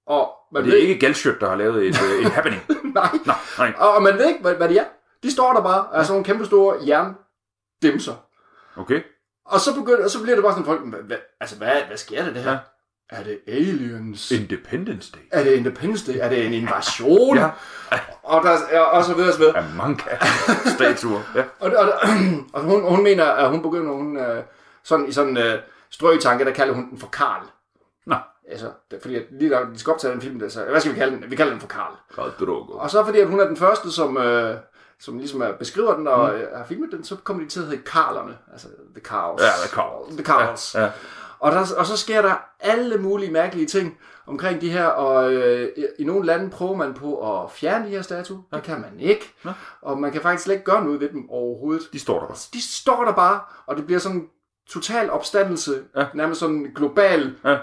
Og 0.08 0.32
man 0.52 0.64
det 0.64 0.70
er 0.70 0.74
ved, 0.74 0.82
ikke 0.82 1.00
Galshirt, 1.00 1.42
der 1.42 1.50
har 1.50 1.56
lavet 1.56 1.88
et, 1.88 1.96
øh, 2.04 2.26
et 2.26 2.32
happening. 2.38 2.62
nej. 2.84 3.10
Nå, 3.26 3.34
nej. 3.58 3.74
Og, 3.78 3.94
og 3.94 4.02
man 4.04 4.18
ved 4.18 4.28
ikke, 4.28 4.42
hvad, 4.42 4.56
hvad 4.56 4.70
det 4.70 4.80
er. 4.80 4.86
De 5.24 5.32
står 5.32 5.54
der 5.54 5.62
bare, 5.62 5.88
altså 5.98 6.14
nogle 6.14 6.26
kæmpe 6.26 6.46
store 6.46 6.78
jerndimser. 6.88 8.16
Okay. 8.78 9.02
Og 9.46 9.60
så, 9.60 9.76
begynder, 9.76 10.04
og 10.04 10.10
så 10.10 10.22
bliver 10.22 10.36
det 10.36 10.44
bare 10.44 10.54
sådan 10.54 10.66
folk, 10.66 11.06
hvad, 11.06 11.18
altså 11.40 11.58
hvad, 11.58 11.82
hvad 11.88 11.98
sker 11.98 12.24
der 12.26 12.34
det 12.34 12.44
her? 12.44 12.52
Ja. 12.52 12.58
Er 13.12 13.24
det 13.24 13.40
aliens? 13.48 14.32
Independence 14.32 15.12
Day. 15.12 15.20
Er 15.32 15.44
det 15.44 15.52
Independence 15.52 16.12
Day? 16.12 16.18
Er 16.22 16.30
det 16.30 16.46
en 16.46 16.54
invasion? 16.54 17.38
ja. 17.38 17.50
Og, 18.24 18.44
der, 18.44 18.80
og 18.80 19.04
så 19.04 19.14
videre, 19.14 19.32
så 19.32 19.38
videre. 19.38 19.58
Amanka 19.58 20.18
statuer. 20.76 21.22
Ja. 21.36 21.44
og, 21.60 21.72
og, 21.78 21.94
og 22.54 22.62
hun, 22.62 22.84
hun 22.84 23.04
mener, 23.04 23.26
at 23.26 23.50
hun 23.50 23.62
begynder, 23.62 23.94
hun, 23.94 24.18
øh, 24.18 24.44
sådan, 24.84 25.08
i 25.08 25.12
sådan 25.12 25.38
en 25.38 25.38
uh, 25.38 25.60
strøgetanke, 25.90 26.46
der 26.46 26.52
kalder 26.52 26.74
hun 26.74 26.90
den 26.90 27.00
for 27.00 27.08
Karl. 27.08 27.44
Nå. 28.06 28.16
Altså, 28.50 28.72
det, 28.92 29.00
fordi 29.02 29.16
at 29.16 29.24
lige 29.32 29.50
der, 29.52 29.66
de 29.66 29.80
skal 29.80 29.94
optage 29.94 30.14
den 30.14 30.22
film, 30.22 30.40
der, 30.40 30.50
så, 30.50 30.64
hvad 30.70 30.80
skal 30.80 30.94
vi 30.94 30.98
kalde 31.00 31.16
den? 31.16 31.32
Vi 31.32 31.36
kalder 31.36 31.52
den 31.52 31.62
for 31.62 31.68
Karl. 31.68 31.96
Karl 32.16 32.32
Drogo. 32.40 32.74
Og 32.74 32.90
så 32.90 33.06
fordi, 33.06 33.20
at 33.20 33.28
hun 33.28 33.40
er 33.40 33.48
den 33.48 33.58
første, 33.58 33.92
som, 33.92 34.18
øh, 34.18 34.58
som 35.00 35.18
ligesom 35.18 35.42
er, 35.42 35.52
beskriver 35.52 35.96
den 35.96 36.08
og 36.08 36.30
mm. 36.30 36.36
øh, 36.36 36.58
har 36.58 36.66
filmet 36.66 36.92
den, 36.92 37.04
så 37.04 37.16
kommer 37.16 37.44
de 37.44 37.50
til 37.50 37.60
at 37.60 37.66
hedde 37.66 37.82
Karlerne. 37.82 38.38
Altså, 38.52 38.68
The 38.96 39.06
Carls. 39.06 39.42
Ja, 39.42 39.68
The 39.68 39.76
Carls. 39.76 40.16
The 40.16 40.24
Carls. 40.24 40.76
Ja, 40.76 40.82
ja. 40.82 40.92
Og, 41.42 41.52
der, 41.52 41.66
og 41.78 41.86
så 41.86 41.98
sker 41.98 42.22
der 42.22 42.34
alle 42.60 42.98
mulige 42.98 43.32
mærkelige 43.32 43.66
ting 43.66 43.98
omkring 44.28 44.62
de 44.62 44.70
her, 44.70 44.86
og 44.86 45.34
øh, 45.34 45.70
i 46.00 46.04
nogle 46.04 46.26
lande 46.26 46.50
prøver 46.50 46.76
man 46.76 46.94
på 46.94 47.42
at 47.44 47.52
fjerne 47.52 47.86
de 47.86 47.90
her 47.90 48.02
statuer. 48.02 48.40
Ja. 48.52 48.58
Det 48.58 48.66
kan 48.66 48.82
man 48.82 49.00
ikke. 49.00 49.34
Ja. 49.46 49.50
Og 49.82 50.00
man 50.00 50.12
kan 50.12 50.22
faktisk 50.22 50.44
slet 50.44 50.54
ikke 50.54 50.66
gøre 50.66 50.84
noget 50.84 51.00
ved 51.00 51.10
dem 51.10 51.30
overhovedet. 51.30 51.84
De 51.94 52.00
står 52.00 52.20
der 52.20 52.28
bare. 52.28 52.38
De 52.54 52.62
står 52.62 53.06
der 53.06 53.12
bare, 53.12 53.40
og 53.66 53.78
det 53.78 53.86
bliver 53.86 54.00
sådan 54.00 54.28
total 54.70 55.10
opstandelse, 55.10 55.82
ja. 55.96 56.06
nærmest 56.14 56.40
sådan 56.40 56.72
global. 56.76 57.36
Ja. 57.46 57.58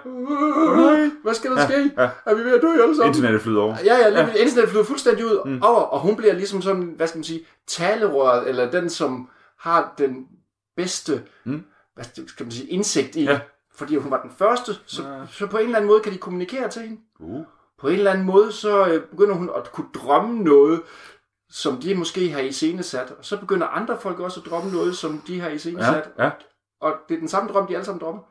Hvad 1.23 1.35
skal 1.35 1.51
der 1.51 1.61
ja. 1.61 1.69
ske? 1.69 1.91
Ja. 1.99 2.09
Er 2.27 2.35
vi 2.35 2.45
ved 2.45 2.55
at 2.55 2.63
dø 2.63 2.83
alle 2.83 2.97
sammen? 2.97 3.15
Internettet 3.15 3.43
flyder 3.43 3.61
over. 3.61 3.77
Ja, 3.85 3.97
ja, 3.97 4.09
ja. 4.09 4.21
internettet 4.21 4.69
flyder 4.69 4.85
fuldstændig 4.85 5.27
ud 5.27 5.43
mm. 5.45 5.63
over, 5.63 5.81
og 5.81 6.01
hun 6.01 6.17
bliver 6.17 6.33
ligesom 6.33 6.63
sådan, 6.63 6.95
hvad 6.97 7.07
skal 7.07 7.19
man 7.19 7.25
sige, 7.25 7.41
talerøret, 7.67 8.49
eller 8.49 8.71
den, 8.71 8.91
som 8.91 9.29
har 9.59 9.95
den 9.99 10.27
bedste, 10.77 11.23
mm. 11.45 11.65
hvad 11.95 12.05
skal 12.27 12.47
man 12.47 12.53
sige, 12.53 12.69
indsigt 12.69 13.17
i, 13.17 13.25
ja. 13.25 13.41
Fordi 13.79 13.97
hun 13.97 14.11
var 14.11 14.23
den 14.23 14.31
første, 14.39 14.73
så, 14.87 15.03
ja. 15.03 15.27
så 15.31 15.47
på 15.47 15.57
en 15.57 15.65
eller 15.65 15.77
anden 15.77 15.89
måde 15.89 16.01
kan 16.01 16.13
de 16.13 16.19
kommunikere 16.19 16.69
til 16.69 16.83
hende. 16.83 17.01
Uh. 17.21 17.45
På 17.81 17.89
en 17.89 17.95
eller 17.95 18.11
anden 18.11 18.27
måde, 18.27 18.53
så 18.53 18.87
øh, 18.87 19.03
begynder 19.03 19.35
hun 19.35 19.51
at 19.57 19.73
kunne 19.73 19.87
drømme 19.95 20.39
noget, 20.43 20.83
som 21.51 21.77
de 21.77 21.95
måske 21.95 22.33
har 22.33 22.41
iscenesat, 22.41 23.11
og 23.19 23.25
så 23.25 23.37
begynder 23.37 23.67
andre 23.67 23.99
folk 24.01 24.21
også 24.21 24.41
at 24.41 24.51
drømme 24.51 24.73
noget, 24.73 24.97
som 24.97 25.23
de 25.27 25.41
har 25.41 25.49
iscenesat. 25.49 26.11
Ja. 26.19 26.25
Ja. 26.25 26.31
Og 26.81 26.95
det 27.09 27.15
er 27.15 27.19
den 27.19 27.29
samme 27.29 27.53
drøm, 27.53 27.67
de 27.67 27.75
alle 27.75 27.85
sammen 27.85 28.01
drømmer. 28.01 28.23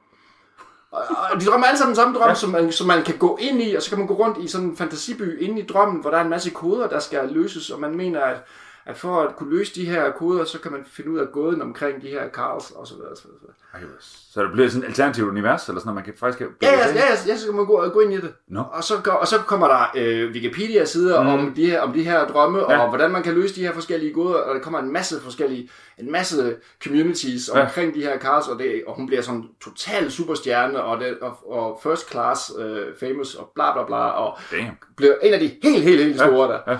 Og 1.33 1.41
de 1.41 1.45
drømmer 1.45 1.67
alle 1.67 1.77
sammen 1.77 1.95
den 1.95 1.95
samme 1.95 2.17
drøm, 2.17 2.29
ja. 2.29 2.35
som, 2.35 2.49
man, 2.49 2.71
som 2.71 2.87
man 2.87 3.03
kan 3.03 3.17
gå 3.17 3.37
ind 3.41 3.61
i, 3.61 3.75
og 3.75 3.81
så 3.81 3.89
kan 3.89 3.97
man 3.97 4.07
gå 4.07 4.13
rundt 4.13 4.37
i 4.37 4.47
sådan 4.47 4.67
en 4.67 4.77
fantasiby 4.77 5.41
inde 5.41 5.61
i 5.61 5.65
drømmen, 5.65 6.01
hvor 6.01 6.09
der 6.09 6.17
er 6.17 6.23
en 6.23 6.29
masse 6.29 6.49
koder, 6.49 6.87
der 6.87 6.99
skal 6.99 7.29
løses, 7.29 7.69
og 7.69 7.79
man 7.79 7.95
mener, 7.95 8.21
at, 8.21 8.37
at 8.87 8.97
for 8.97 9.21
at 9.21 9.35
kunne 9.35 9.57
løse 9.57 9.75
de 9.75 9.85
her 9.85 10.11
koder, 10.11 10.43
så 10.45 10.59
kan 10.59 10.71
man 10.71 10.85
finde 10.91 11.11
ud 11.11 11.19
af 11.19 11.31
gåden 11.31 11.61
omkring 11.61 12.01
de 12.01 12.07
her 12.07 12.27
Karls, 12.27 12.71
og 12.71 12.87
så 12.87 12.95
videre. 12.95 13.15
Så, 13.15 13.27
videre. 13.27 13.95
så 13.99 14.43
det 14.43 14.51
bliver 14.51 14.69
sådan 14.69 14.83
et 14.83 14.87
alternativt 14.87 15.29
univers, 15.29 15.67
eller 15.67 15.79
sådan, 15.79 15.95
man 15.95 16.03
kan 16.03 16.13
faktisk... 16.19 16.37
Kan 16.37 16.47
ja, 16.61 16.71
ja, 16.71 16.87
ja, 16.87 17.05
ja, 17.27 17.37
så 17.37 17.45
kan 17.45 17.55
man 17.55 17.65
gå, 17.65 17.89
gå 17.93 17.99
ind 17.99 18.13
i 18.13 18.15
det. 18.15 18.33
No. 18.47 18.63
Og, 18.71 18.83
så, 18.83 19.17
og 19.21 19.27
så 19.27 19.37
kommer 19.37 19.67
der 19.67 19.85
øh, 19.95 20.31
Wikipedia-sider 20.31 21.21
mm. 21.21 21.27
om, 21.27 21.53
de 21.55 21.65
her, 21.65 21.81
om 21.81 21.93
de 21.93 22.03
her 22.03 22.27
drømme, 22.27 22.59
ja. 22.59 22.79
og 22.79 22.89
hvordan 22.89 23.11
man 23.11 23.23
kan 23.23 23.33
løse 23.33 23.55
de 23.55 23.61
her 23.61 23.73
forskellige 23.73 24.13
goder, 24.13 24.37
og 24.37 24.55
der 24.55 24.61
kommer 24.61 24.79
en 24.79 24.93
masse 24.93 25.21
forskellige, 25.21 25.69
en 25.97 26.11
masse 26.11 26.55
communities 26.83 27.49
Ja. 27.53 27.61
omkring 27.61 27.93
de 27.95 28.01
her 28.01 28.17
Karls, 28.17 28.47
og, 28.47 28.59
det, 28.59 28.83
og 28.87 28.95
hun 28.95 29.07
bliver 29.07 29.21
sådan 29.21 29.43
total 29.63 30.11
superstjerne, 30.11 30.83
og, 30.83 30.99
det, 30.99 31.17
og, 31.21 31.51
og 31.51 31.79
first 31.83 32.11
class 32.11 32.51
øh, 32.59 32.85
famous, 32.99 33.35
og 33.35 33.51
bla 33.55 33.73
bla 33.73 33.85
bla, 33.85 34.09
og 34.09 34.37
Damn. 34.51 34.77
bliver 34.97 35.13
en 35.23 35.33
af 35.33 35.39
de 35.39 35.51
helt, 35.63 35.83
helt, 35.83 36.03
helt 36.03 36.19
store 36.19 36.47
der. 36.47 36.59
Ja. 36.67 36.77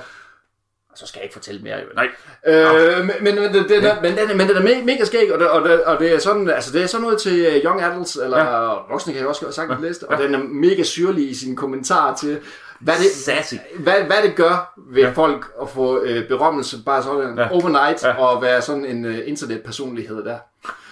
Så 0.98 1.08
skal 1.08 1.20
jeg 1.20 1.24
ikke 1.24 1.34
fortælle 1.34 1.62
mere, 1.62 1.76
jo. 1.78 1.86
Nej. 1.96 2.08
Øh, 2.48 3.06
men, 3.06 3.12
men, 3.22 3.36
men, 3.36 3.54
den 3.54 3.84
er, 3.84 4.02
men, 4.02 4.18
den, 4.18 4.38
men 4.38 4.48
den 4.50 4.58
er 4.58 4.62
me- 4.62 4.84
mega 4.86 5.06
skæg, 5.06 5.34
og 5.34 5.40
det, 5.40 5.50
og, 5.50 5.70
det, 5.70 5.84
og 5.84 6.00
det 6.00 6.14
er 6.16 6.20
sådan, 6.20 6.50
altså 6.50 6.72
det 6.74 6.84
er 6.84 6.88
sådan 6.88 7.02
noget 7.02 7.22
til 7.22 7.40
øh, 7.46 7.64
young 7.66 7.82
adults, 7.82 8.16
eller 8.16 8.38
ja. 8.38 8.68
voksne 8.90 9.14
kan 9.14 9.20
jeg 9.20 9.28
også 9.28 9.52
sagtens 9.52 9.80
ja. 9.82 9.88
læse 9.88 10.00
det, 10.00 10.08
og 10.08 10.18
den 10.18 10.36
er 10.36 10.40
mega 10.44 10.84
syrlig 10.84 11.30
i 11.30 11.36
sin 11.36 11.56
kommentar 11.56 12.16
til, 12.16 12.40
hvad 12.80 12.94
det, 12.96 13.12
Sassy. 13.12 13.56
hvad, 13.80 13.94
hvad 13.94 14.18
det 14.24 14.36
gør 14.36 14.74
ved 14.78 15.04
Ja. 15.04 15.10
folk 15.10 15.52
at 15.62 15.70
få 15.70 16.02
øh, 16.04 16.28
berømmelse 16.28 16.78
bare 16.86 17.04
sådan 17.04 17.38
Ja. 17.38 17.52
overnight, 17.52 18.04
Ja. 18.04 18.24
og 18.26 18.42
være 18.42 18.62
sådan 18.62 18.86
en 18.86 19.06
øh, 19.06 19.20
internetpersonlighed 19.26 20.26
der. 20.26 20.38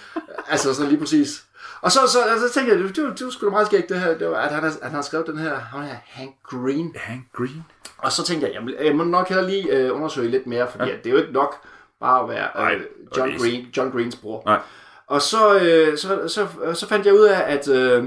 altså 0.52 0.74
sådan 0.74 0.88
lige 0.88 1.00
præcis. 1.00 1.42
Og 1.80 1.92
så, 1.92 2.00
så, 2.06 2.18
så 2.48 2.54
tænker 2.54 2.74
jeg, 2.74 2.82
det, 2.84 2.96
det, 2.96 3.18
det 3.18 3.24
var 3.24 3.30
sgu 3.30 3.46
da 3.46 3.50
meget 3.50 3.66
skægt 3.66 3.88
det 3.88 4.00
her, 4.00 4.18
det 4.18 4.28
var, 4.28 4.36
at 4.36 4.52
han, 4.54 4.62
har, 4.62 4.70
at 4.70 4.76
han 4.82 4.94
har 4.94 5.02
skrevet 5.02 5.26
den 5.26 5.38
her, 5.38 5.54
han 5.54 5.82
her 5.82 5.94
Hank 6.06 6.30
Green. 6.42 6.92
Hank 6.96 7.22
Green. 7.36 7.64
Og 7.98 8.12
så 8.12 8.24
tænkte 8.24 8.50
jeg, 8.54 8.66
vil- 8.66 8.76
jeg 8.84 8.96
må 8.96 9.04
nok 9.04 9.28
heller 9.28 9.48
lige 9.48 9.76
øh, 9.76 9.96
undersøge 9.96 10.28
lidt 10.30 10.46
mere, 10.46 10.68
fordi 10.70 10.84
Ja. 10.90 10.96
det 10.96 11.06
er 11.06 11.10
jo 11.10 11.16
ikke 11.16 11.32
nok 11.32 11.54
bare 12.00 12.22
at 12.22 12.28
være 12.28 12.48
Nej, 12.54 12.74
øh, 12.74 12.80
og 13.10 13.16
John, 13.18 13.38
Green, 13.38 13.66
John 13.76 13.90
Greens 13.90 14.16
bror. 14.16 14.42
Nej. 14.46 14.58
Og 15.06 15.22
så, 15.22 15.58
øh, 15.60 15.98
så, 15.98 16.28
så, 16.28 16.46
så 16.74 16.88
fandt 16.88 17.06
jeg 17.06 17.14
ud 17.14 17.24
af, 17.24 17.52
at, 17.52 17.68
øh, 17.68 18.04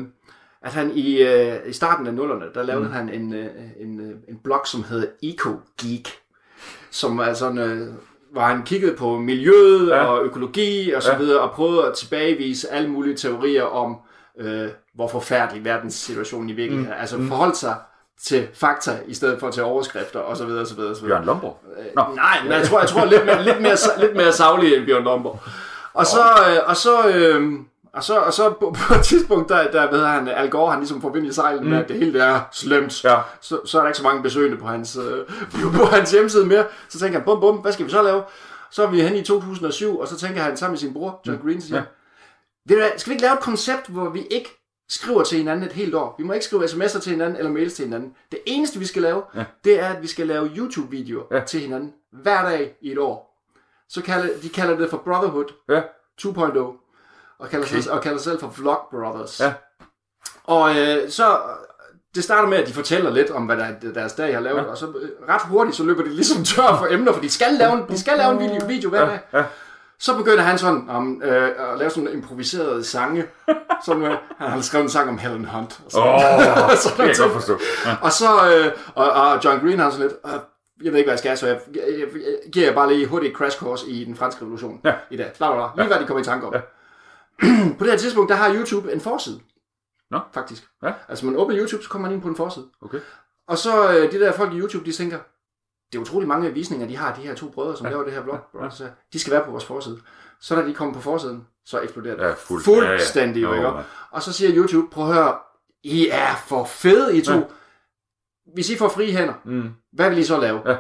at 0.62 0.72
han 0.74 0.92
i, 0.92 1.22
øh, 1.22 1.56
i 1.68 1.74
starten 1.74 2.08
af 2.08 2.14
nullerne, 2.14 2.46
der 2.56 2.64
lavede 2.64 2.86
mm. 2.86 2.92
han 2.92 3.10
en, 3.10 3.34
øh, 3.34 3.48
en, 3.80 4.00
øh, 4.02 4.16
en 4.28 4.40
blog, 4.44 4.62
som 4.66 4.84
hed 4.84 5.08
Eco 5.24 5.50
Geek, 5.82 6.10
som 6.92 7.20
er 7.20 7.34
sådan, 7.34 7.58
øh, 7.58 7.88
hvor 8.32 8.42
han 8.42 8.64
kiggede 8.64 8.96
på 8.96 9.18
miljøet 9.18 9.90
Ja. 9.90 10.06
og 10.06 10.26
økologi 10.26 10.92
og 10.92 11.04
så 11.04 11.12
Ja. 11.12 11.18
videre, 11.18 11.40
og 11.40 11.52
prøvede 11.52 11.86
at 11.88 11.94
tilbagevise 11.94 12.72
alle 12.72 12.90
mulige 12.90 13.16
teorier 13.16 13.64
om, 13.64 13.98
øh, 14.40 14.68
hvor 14.96 15.08
forfærdelig 15.08 15.66
verdenssituationen 15.66 16.50
i 16.50 16.54
virkeligheden 16.54 16.92
er. 16.94 16.98
Altså 16.98 17.18
forholdt 17.28 17.58
sig 17.58 17.76
til 18.24 18.48
fakta, 18.54 19.00
i 19.08 19.14
stedet 19.14 19.40
for 19.40 19.52
til 19.52 19.64
overskrifter, 19.64 20.20
og 20.20 20.38
så 20.38 20.46
videre, 20.46 20.62
og 20.62 20.68
så 20.68 20.76
videre, 20.76 20.92
og 20.92 20.96
så 20.96 21.02
videre. 21.04 21.18
Bjørn 21.18 21.26
Lomborg. 21.26 21.58
Nå. 21.96 22.04
Nej, 22.16 22.44
men 22.44 22.52
jeg 22.52 22.68
tror, 22.68 22.80
jeg 22.80 22.90
tror 22.90 23.06
lidt 23.06 23.26
mere, 23.26 23.44
lidt 23.44 23.62
mere, 23.62 23.76
lidt 24.00 24.16
mere 24.16 24.34
savlig 24.34 24.76
end 24.78 24.86
Bjørn 24.86 25.04
Lomborg. 25.04 25.40
Og 25.94 26.06
så, 26.06 26.22
øh, 26.50 26.58
og 26.70 26.78
så, 26.78 27.08
øh, 27.10 27.52
Og 27.94 28.04
så, 28.04 28.16
og 28.18 28.34
så 28.34 28.50
på, 28.50 28.76
på 28.78 28.94
et 28.94 29.02
tidspunkt, 29.04 29.50
der, 29.50 29.72
der 29.72 29.92
ved 29.92 30.06
han, 30.06 30.28
Al 30.28 30.50
Gore, 30.50 30.72
han 30.72 30.80
ligesom 30.80 31.02
får 31.02 31.10
vind 31.10 31.28
i 31.28 31.34
sejlen 31.34 31.64
mm. 31.64 31.70
med, 31.70 31.78
at 31.78 31.88
det 31.90 31.96
hele 32.00 32.20
er 32.20 32.40
slemt. 32.52 33.04
Ja. 33.04 33.18
Så, 33.42 33.60
så 33.66 33.78
er 33.78 33.82
der 33.82 33.90
ikke 33.90 33.98
så 33.98 34.04
mange 34.04 34.24
besøgende 34.24 34.58
på 34.58 34.68
hans, 34.68 34.98
øh, 34.98 35.26
på, 35.74 35.86
hans 35.86 36.12
hjemmeside 36.12 36.46
mere. 36.46 36.66
Så 36.90 37.00
tænker 37.00 37.20
han, 37.20 37.26
bum 37.26 37.40
bum, 37.40 37.56
hvad 37.56 37.72
skal 37.72 37.86
vi 37.86 37.92
så 37.92 38.02
lave? 38.02 38.24
Så 38.72 38.84
er 38.84 38.88
vi 38.88 39.02
hen 39.02 39.16
i 39.16 39.24
2007, 39.24 40.00
og 40.00 40.08
så 40.08 40.18
tænker 40.18 40.42
han 40.42 40.58
sammen 40.58 40.74
med 40.74 40.80
sin 40.80 40.94
bror, 40.94 41.22
John 41.28 41.40
Green, 41.46 41.62
så 41.62 41.68
siger, 41.68 41.78
Ja. 41.78 41.84
ja. 42.70 42.74
ved 42.76 42.82
du 42.82 42.82
hvad, 42.90 43.00
skal 43.00 43.10
vi 43.10 43.14
ikke 43.14 43.22
lave 43.24 43.34
et 43.34 43.40
koncept, 43.40 43.88
hvor 43.88 44.10
vi 44.10 44.22
ikke 44.32 44.59
skriver 44.90 45.24
til 45.24 45.38
hinanden 45.38 45.66
et 45.66 45.72
helt 45.72 45.96
år? 45.96 46.16
Vi 46.18 46.24
må 46.24 46.34
ikke 46.34 46.46
skrive 46.46 46.64
sms'er 46.66 47.00
til 47.00 47.12
hinanden 47.12 47.38
eller 47.38 47.52
mails 47.52 47.74
til 47.74 47.86
hinanden. 47.86 48.16
Det 48.32 48.40
eneste, 48.46 48.80
vi 48.80 48.86
skal 48.86 49.02
lave, 49.02 49.22
Ja. 49.36 49.44
det 49.64 49.80
er, 49.80 49.88
at 49.88 50.02
vi 50.02 50.08
skal 50.08 50.28
lave 50.28 50.48
YouTube-videoer 50.58 51.24
Ja. 51.32 51.40
til 51.46 51.60
hinanden 51.60 51.94
hver 52.12 52.50
dag 52.50 52.76
i 52.82 52.92
et 52.92 52.98
år. 53.00 53.44
Så 53.90 54.02
kalder, 54.02 54.28
de 54.44 54.50
kalder 54.50 54.78
det 54.78 54.90
for 54.90 54.98
Brotherhood 54.98 55.46
Ja. 55.70 55.82
2.0 56.18 56.30
og 57.40 57.50
kalder, 57.50 57.66
Okay. 57.66 57.80
sig, 57.82 57.92
og 57.92 58.02
kalder 58.02 58.18
sig 58.18 58.24
selv 58.32 58.40
for 58.40 58.48
Vlog 58.62 58.80
Brothers. 58.92 59.40
Ja. 59.40 59.54
Og 60.44 60.78
øh, 60.80 61.10
så 61.10 61.38
det 62.16 62.24
starter 62.24 62.50
med, 62.50 62.58
at 62.58 62.68
de 62.68 62.74
fortæller 62.74 63.12
lidt 63.12 63.30
om, 63.32 63.46
hvad 63.46 63.58
der, 63.58 63.92
deres 63.94 64.14
dag 64.14 64.34
har 64.34 64.42
lavet, 64.42 64.58
Ja. 64.58 64.64
ja. 64.64 64.70
og 64.70 64.78
så 64.78 64.86
øh, 64.88 65.10
ret 65.30 65.42
hurtigt, 65.46 65.76
så 65.78 65.84
løber 65.84 66.04
de 66.04 66.10
ligesom 66.10 66.44
tør 66.44 66.78
for 66.78 66.88
emner, 66.92 67.14
for 67.14 67.22
de 67.22 67.30
skal 67.30 67.54
lave 67.54 67.74
en, 67.74 67.84
de 67.90 68.00
skal 68.00 68.18
lave 68.18 68.32
en 68.32 68.40
video, 68.40 68.66
video 68.68 68.90
hver 68.90 69.06
dag. 69.06 69.20
Ja. 69.34 69.44
Så 70.00 70.18
begynder 70.18 70.44
han 70.44 70.58
sådan 70.58 70.90
um, 70.98 71.22
øh, 71.24 71.72
at 71.72 71.78
lave 71.78 71.90
sådan 71.90 72.14
improviserede 72.14 72.84
sange. 72.84 73.26
Sådan, 73.86 74.04
øh, 74.04 74.18
han 74.38 74.50
har 74.50 74.62
skrevet 74.62 74.84
en 74.84 74.90
sang 74.90 75.10
om 75.10 75.18
Helen 75.18 75.46
Hunt. 75.46 75.82
Og, 75.86 75.92
så, 75.92 76.00
Åh, 76.00 76.06
oh, 76.06 76.22
det 76.72 76.96
kan 76.96 77.08
jeg 77.08 77.16
godt 77.18 77.32
forstå. 77.42 77.60
Ja. 77.86 77.96
og 78.02 78.12
så, 78.12 78.26
øh, 78.50 78.72
og, 78.96 79.12
og 79.12 79.46
John 79.46 79.60
Green 79.60 79.80
har 79.80 79.90
sådan 79.90 80.08
lidt, 80.08 80.18
øh, 80.26 80.32
jeg 80.84 80.92
ved 80.92 81.00
ikke, 81.00 81.08
hvad 81.08 81.14
jeg 81.14 81.20
skal, 81.20 81.38
så 81.38 81.48
jeg, 81.48 81.60
jeg, 81.76 81.84
jeg, 82.00 82.00
jeg 82.14 82.52
giver 82.52 82.74
bare 82.74 82.94
lige 82.94 83.08
hurtigt 83.08 83.36
crash 83.36 83.58
course 83.60 83.88
i 83.90 84.06
den 84.06 84.16
franske 84.16 84.42
revolution 84.42 84.82
Ja. 84.86 84.94
i 85.12 85.18
dag. 85.18 85.32
Bla, 85.38 85.56
bla, 85.56 85.68
bla. 85.76 85.84
Lige 85.84 85.88
hvad 85.94 86.02
de 86.02 86.08
kommer 86.08 86.22
i 86.22 86.26
tanke 86.26 86.48
om. 86.48 86.54
Ja. 86.54 86.60
på 87.78 87.84
det 87.84 87.92
her 87.92 87.98
tidspunkt, 87.98 88.30
der 88.30 88.36
har 88.36 88.54
YouTube 88.56 88.94
en 88.94 89.02
forside. 89.02 89.40
Nå. 90.12 90.20
Faktisk. 90.34 90.64
Ja. 90.84 90.92
Altså, 91.10 91.26
man 91.26 91.36
åbner 91.36 91.58
YouTube, 91.60 91.84
så 91.84 91.90
kommer 91.90 92.08
man 92.08 92.14
ind 92.16 92.22
på 92.22 92.28
en 92.30 92.36
forside. 92.36 92.66
Okay. 92.82 93.00
Og 93.48 93.58
så 93.58 93.92
øh, 93.94 94.12
de 94.12 94.20
der 94.20 94.32
folk 94.32 94.54
i 94.54 94.60
YouTube, 94.60 94.86
de 94.86 94.92
tænker, 94.92 95.18
det 95.92 95.98
er 95.98 96.02
utrolig 96.02 96.28
mange 96.28 96.54
visninger, 96.54 96.88
de 96.88 96.98
har, 96.98 97.16
de 97.16 97.22
her 97.22 97.36
to 97.36 97.50
brødre, 97.50 97.78
som 97.78 97.86
ja. 97.86 97.92
laver 97.92 98.04
det 98.04 98.14
her 98.14 98.24
blog. 98.24 98.40
Ja. 98.62 98.70
Så 98.70 98.84
de 99.14 99.20
skal 99.20 99.34
være 99.34 99.44
på 99.46 99.52
vores 99.52 99.66
forside. 99.66 100.00
Så 100.42 100.56
når 100.56 100.62
de 100.62 100.74
kommer 100.74 100.94
på 100.94 101.02
forsiden, 101.02 101.48
så 101.66 101.82
eksploderer 101.82 102.16
det 102.16 102.24
Ja, 102.24 102.34
fuld- 102.34 102.64
fuldstændig. 102.64 103.42
ja, 103.42 103.48
Ja, 103.50 103.56
ja. 103.56 103.62
ja. 103.62 103.68
Jo, 103.72 103.78
Ikke? 103.78 103.90
Og 104.12 104.22
så 104.24 104.34
siger 104.34 104.56
YouTube, 104.56 104.88
prøv 104.92 105.08
at 105.10 105.14
høre, 105.14 105.36
I 105.84 106.08
er 106.12 106.36
for 106.48 106.66
fede, 106.66 107.18
I 107.18 107.22
to. 107.22 107.34
Ja. 107.34 107.38
Ja. 107.40 107.44
Hvis 108.54 108.70
I 108.70 108.78
får 108.78 108.88
frie 108.90 109.12
hænder, 109.18 109.34
Mm. 109.46 109.70
hvad 109.94 110.10
vil 110.10 110.18
I 110.20 110.24
så 110.24 110.38
lave? 110.40 110.62
Ja. 110.72 110.78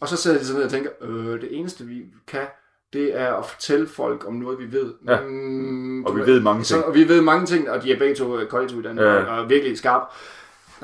Og 0.00 0.08
så 0.08 0.16
sidder 0.16 0.38
de 0.38 0.44
sådan 0.44 0.56
ned 0.58 0.64
og 0.64 0.70
tænker, 0.70 0.90
øh, 1.00 1.40
det 1.40 1.58
eneste 1.58 1.84
vi 1.84 2.02
kan, 2.26 2.46
det 2.92 3.20
er 3.20 3.34
at 3.34 3.46
fortælle 3.46 3.86
folk 3.88 4.24
om 4.26 4.34
noget, 4.34 4.58
vi 4.58 4.72
ved. 4.72 4.94
Ja. 5.08 5.20
Mm, 5.20 6.04
Og 6.04 6.16
vi 6.16 6.20
ved 6.20 6.40
mange 6.40 6.64
så, 6.64 6.74
ting. 6.74 6.84
og 6.86 6.94
vi 6.94 7.08
ved 7.08 7.20
mange 7.20 7.46
ting, 7.46 7.70
og 7.70 7.82
de 7.82 7.92
er 7.92 7.98
begge 7.98 8.14
to 8.14 8.38
kollektivt 8.50 8.78
uddannede, 8.78 9.06
Ja. 9.06 9.14
ja. 9.14 9.24
og, 9.24 9.38
og 9.38 9.48
virkelig 9.50 9.78
skarpe. 9.78 10.04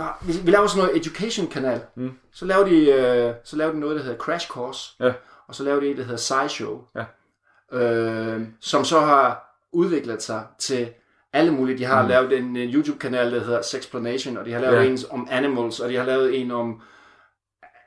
Nå, 0.00 0.06
vi, 0.22 0.32
vi 0.44 0.50
laver 0.50 0.66
sådan 0.66 0.84
noget 0.84 0.96
education-kanal. 1.00 1.80
Mm. 1.96 2.10
Så, 2.32 2.44
laver 2.44 2.64
de, 2.64 2.86
øh, 2.90 3.34
så 3.44 3.56
laver 3.56 3.72
de 3.72 3.80
noget, 3.80 3.96
der 3.96 4.02
hedder 4.02 4.18
Crash 4.18 4.48
Course. 4.48 4.92
Ja. 5.00 5.12
Og 5.48 5.54
så 5.54 5.62
laver 5.64 5.80
de 5.80 5.86
en, 5.86 5.96
der 5.96 6.02
hedder 6.02 6.16
SciShow. 6.48 6.84
Ja. 6.94 7.04
Øh, 7.78 8.42
som 8.60 8.84
så 8.84 9.00
har 9.00 9.56
udviklet 9.72 10.22
sig 10.22 10.42
til 10.58 10.88
alle 11.32 11.52
mulige. 11.52 11.78
De 11.78 11.84
har 11.84 12.02
Mm. 12.02 12.08
lavet 12.08 12.32
en 12.38 12.56
øh, 12.56 12.74
YouTube-kanal, 12.74 13.32
der 13.34 13.40
hedder 13.44 13.62
Sexplanation, 13.62 14.36
og 14.36 14.44
de 14.46 14.52
har 14.52 14.60
lavet 14.60 14.76
Ja. 14.76 14.82
en 14.90 14.98
om 15.10 15.28
animals, 15.30 15.80
og 15.80 15.88
de 15.88 15.96
har 15.96 16.04
lavet 16.04 16.40
en 16.40 16.50
om 16.50 16.82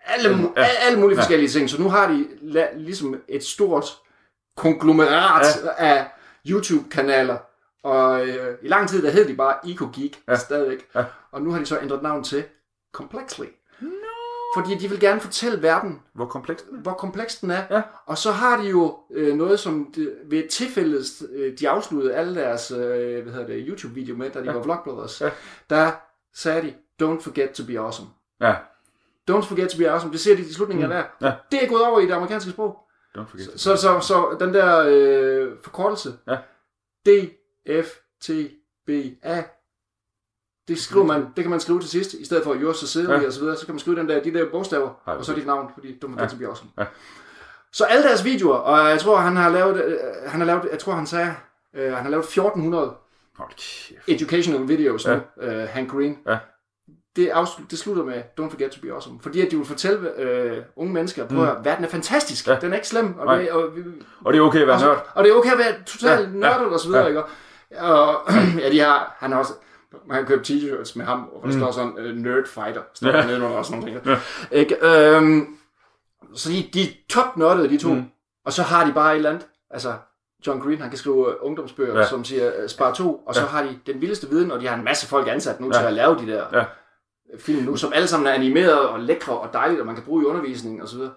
alle, 0.05 0.29
Ja. 0.29 0.61
ja. 0.61 0.67
alle 0.87 0.99
mulige 0.99 1.15
Ja. 1.17 1.21
forskellige 1.21 1.49
ting. 1.49 1.69
Så 1.69 1.81
nu 1.81 1.89
har 1.89 2.07
de 2.07 2.25
la- 2.41 2.77
ligesom 2.77 3.15
et 3.27 3.43
stort 3.43 3.85
konglomerat 4.57 5.45
ja. 5.63 5.85
af 5.85 6.05
YouTube-kanaler. 6.49 7.37
Og 7.83 8.27
øh, 8.27 8.57
i 8.61 8.67
lang 8.67 8.89
tid, 8.89 9.01
der 9.03 9.09
hed 9.09 9.27
de 9.27 9.35
bare 9.35 9.69
EcoGeek 9.69 10.21
Ja. 10.27 10.31
ja. 10.31 10.37
stadigvæk. 10.37 10.85
Ja. 10.95 11.05
Og 11.31 11.41
nu 11.41 11.51
har 11.51 11.59
de 11.59 11.65
så 11.65 11.79
ændret 11.81 12.01
navn 12.03 12.23
til 12.23 12.43
Complexly. 12.93 13.45
No. 13.81 13.89
Fordi 14.55 14.75
de 14.75 14.89
vil 14.89 14.99
gerne 14.99 15.19
fortælle 15.21 15.61
verden, 15.61 16.01
Hvor 16.13 16.25
komplekst 16.25 16.69
den 16.69 16.77
er. 16.77 16.81
hvor 16.81 16.93
kompleks 16.93 17.35
den 17.35 17.51
er. 17.51 17.63
Ja. 17.69 17.81
Og 18.05 18.17
så 18.17 18.31
har 18.31 18.61
de 18.61 18.67
jo 18.69 18.97
øh, 19.11 19.35
noget, 19.35 19.59
som 19.59 19.91
de, 19.95 20.11
ved 20.25 20.37
et 20.43 20.49
tilfælde, 20.49 21.03
øh, 21.33 21.57
de 21.59 21.69
afsluttede 21.69 22.15
alle 22.15 22.35
deres 22.35 22.71
øh, 22.71 23.23
hvad 23.23 23.33
hedder 23.33 23.47
det, 23.47 23.65
YouTube-video 23.67 24.15
med, 24.15 24.29
da 24.29 24.39
de 24.39 24.45
Ja. 24.45 24.51
var 24.51 24.61
Vlog 24.61 24.77
Brothers. 24.83 25.21
Ja. 25.21 25.29
Der 25.69 25.91
sagde 26.33 26.61
de, 26.61 26.73
don't 27.03 27.21
forget 27.21 27.51
to 27.51 27.63
be 27.67 27.79
awesome. 27.79 28.07
Ja. 28.41 28.55
Don't 29.31 29.41
forget 29.45 29.69
to 29.69 29.77
be 29.77 29.89
awesome. 29.89 30.11
Det 30.11 30.19
siger 30.19 30.35
de 30.35 30.41
i 30.41 30.53
slutningen 30.53 30.85
Mm. 30.85 30.91
af 30.91 30.97
hver. 31.19 31.27
Ja. 31.29 31.33
Det 31.51 31.63
er 31.63 31.67
gået 31.69 31.83
over 31.85 31.99
i 31.99 32.05
det 32.05 32.11
amerikanske 32.13 32.51
sprog. 32.51 32.79
Don't 33.17 33.23
forget. 33.29 33.47
to- 33.47 33.57
Så, 33.57 33.75
så, 33.75 33.99
så 33.99 34.37
den 34.39 34.53
der 34.53 34.83
øh, 34.87 35.51
forkortelse, 35.63 36.13
Ja. 36.27 36.37
D, 37.05 37.09
F, 37.69 37.87
T, 38.23 38.29
B, 38.87 38.89
A, 39.23 39.41
det, 40.67 40.79
skriver 40.79 41.05
man, 41.05 41.21
det 41.35 41.43
kan 41.43 41.49
man 41.49 41.59
skrive 41.59 41.79
til 41.81 41.89
sidst, 41.89 42.13
i 42.13 42.25
stedet 42.25 42.43
for 42.43 42.55
yours 42.55 42.77
Cecilia 42.77 43.11
Ja. 43.13 43.19
ja. 43.19 43.27
og 43.27 43.33
så 43.33 43.39
videre, 43.39 43.57
så 43.57 43.65
kan 43.65 43.75
man 43.75 43.79
skrive 43.79 43.95
den 43.95 44.09
der, 44.09 44.23
de 44.23 44.33
der 44.33 44.49
bogstaver, 44.51 44.89
Ej, 45.07 45.13
og 45.13 45.25
så 45.25 45.33
dit 45.33 45.45
navn, 45.45 45.71
fordi 45.73 45.97
don't 46.05 46.11
forget 46.11 46.33
Ja. 46.33 46.37
be 46.37 46.45
awesome. 46.47 46.69
Ja. 46.77 46.85
Så 47.71 47.83
alle 47.85 48.03
deres 48.03 48.23
videoer, 48.25 48.55
og 48.57 48.89
jeg 48.89 48.99
tror, 48.99 49.17
han 49.17 49.35
har 49.35 49.49
lavet, 49.49 49.83
øh, 49.85 49.97
han 50.27 50.39
har 50.39 50.47
lavet 50.47 50.67
jeg 50.71 50.79
tror, 50.79 50.93
han 50.93 51.07
sagde, 51.07 51.35
øh, 51.75 51.93
han 51.93 52.03
har 52.03 52.09
lavet 52.09 52.25
1400 52.25 52.93
Hold 53.37 53.49
kæft. 53.49 54.09
educational 54.21 54.67
videos 54.67 55.05
Ja. 55.05 55.15
nu, 55.15 55.21
øh, 55.41 55.67
Hank 55.69 55.91
Green. 55.91 56.17
Ja. 56.27 56.37
Det, 57.15 57.29
afslut, 57.29 57.71
det 57.71 57.79
slutter 57.79 58.03
med 58.03 58.23
Don't 58.39 58.49
forget 58.49 58.71
to 58.71 58.81
be 58.81 58.91
awesome. 58.91 59.19
Fordi 59.21 59.41
at 59.41 59.51
de 59.51 59.57
vil 59.57 59.65
fortælle 59.65 60.19
øh, 60.19 60.57
unge 60.75 60.93
mennesker, 60.93 61.27
på 61.27 61.33
Mm. 61.33 61.41
at 61.41 61.55
verden 61.63 61.85
er 61.85 61.89
fantastisk. 61.89 62.47
Ja. 62.47 62.53
Ja. 62.53 62.59
Den 62.59 62.71
er 62.71 62.75
ikke 62.75 62.87
slem. 62.87 63.17
Og, 63.19 63.25
Nej. 63.25 63.37
det, 63.37 63.51
og, 63.51 63.75
vi, 63.75 63.81
Og 64.25 64.33
det 64.33 64.39
er 64.39 64.43
okay 64.43 64.61
at 64.61 64.67
være 64.67 64.75
og, 64.75 64.81
nørd. 64.81 65.07
og 65.15 65.23
det 65.23 65.31
er 65.31 65.35
okay 65.35 65.51
at 65.51 65.57
være 65.57 65.73
totalt 65.85 66.19
Ja, 66.19 66.25
ja. 66.25 66.27
nørdet 66.57 66.67
og 66.73 66.79
så 66.79 66.87
videre, 66.87 67.01
ja. 67.01 67.09
ja. 67.11 67.17
ikke? 67.17 67.29
Og 67.79 68.21
ja, 68.61 68.69
de 68.71 68.79
har, 68.79 69.15
han 69.19 69.31
har 69.31 69.39
også, 69.39 69.53
man 70.07 70.17
kan 70.17 70.25
købe 70.25 70.43
t-shirts 70.47 70.91
med 70.97 71.05
ham, 71.05 71.19
hvor 71.19 71.39
der 71.41 71.47
Mm. 71.47 71.59
står 71.61 71.71
sådan, 71.71 71.93
uh, 71.97 72.15
nerd 72.17 72.47
fighter, 72.47 72.81
står 72.93 73.07
Ja. 73.09 73.25
nedenunder 73.25 73.57
og 73.57 73.65
sådan. 73.65 73.87
Ja. 74.05 74.17
Ikke? 74.51 74.77
Øhm, 74.87 75.57
så 76.35 76.49
de, 76.49 76.69
de 76.73 76.81
er 76.83 76.87
top 77.09 77.37
nørdede, 77.37 77.69
de 77.69 77.77
to. 77.77 77.93
Mm. 77.93 78.05
Og 78.45 78.53
så 78.53 78.63
har 78.63 78.85
de 78.85 78.93
bare 78.93 79.11
et 79.11 79.15
eller 79.15 79.29
andet, 79.29 79.47
altså 79.69 79.93
John 80.47 80.59
Green, 80.61 80.81
han 80.81 80.89
kan 80.89 80.97
skrive 80.99 81.29
øh, 81.29 81.35
ungdomsbøger, 81.41 81.97
Ja. 81.99 82.07
som 82.07 82.23
siger 82.23 82.51
uh, 82.63 82.69
spar 82.69 82.93
2, 82.93 83.15
og 83.15 83.35
så 83.35 83.41
Ja. 83.41 83.47
har 83.47 83.63
de 83.63 83.79
den 83.85 84.01
vildeste 84.01 84.29
viden, 84.29 84.51
og 84.51 84.61
de 84.61 84.67
har 84.67 84.75
en 84.77 84.83
masse 84.83 85.07
folk 85.07 85.27
ansat 85.27 85.59
nu 85.59 85.67
Ja. 85.73 85.79
til 85.79 85.85
at 85.87 85.93
lave 85.93 86.17
de 86.17 86.27
der 86.27 86.43
Ja. 86.53 86.63
film 87.39 87.63
nu, 87.65 87.75
som 87.75 87.93
alle 87.95 88.07
sammen 88.07 88.27
er 88.27 88.31
animeret 88.33 88.87
og 88.89 88.99
lækre 88.99 89.33
og 89.37 89.49
dejligt, 89.53 89.79
og 89.79 89.85
man 89.85 89.95
kan 89.95 90.03
bruge 90.03 90.23
i 90.23 90.25
undervisningen 90.25 90.81
og 90.81 90.87
så 90.87 90.95
videre. 90.95 91.11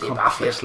Det 0.00 0.08
er 0.10 0.14
bare 0.14 0.30
fedt. 0.38 0.64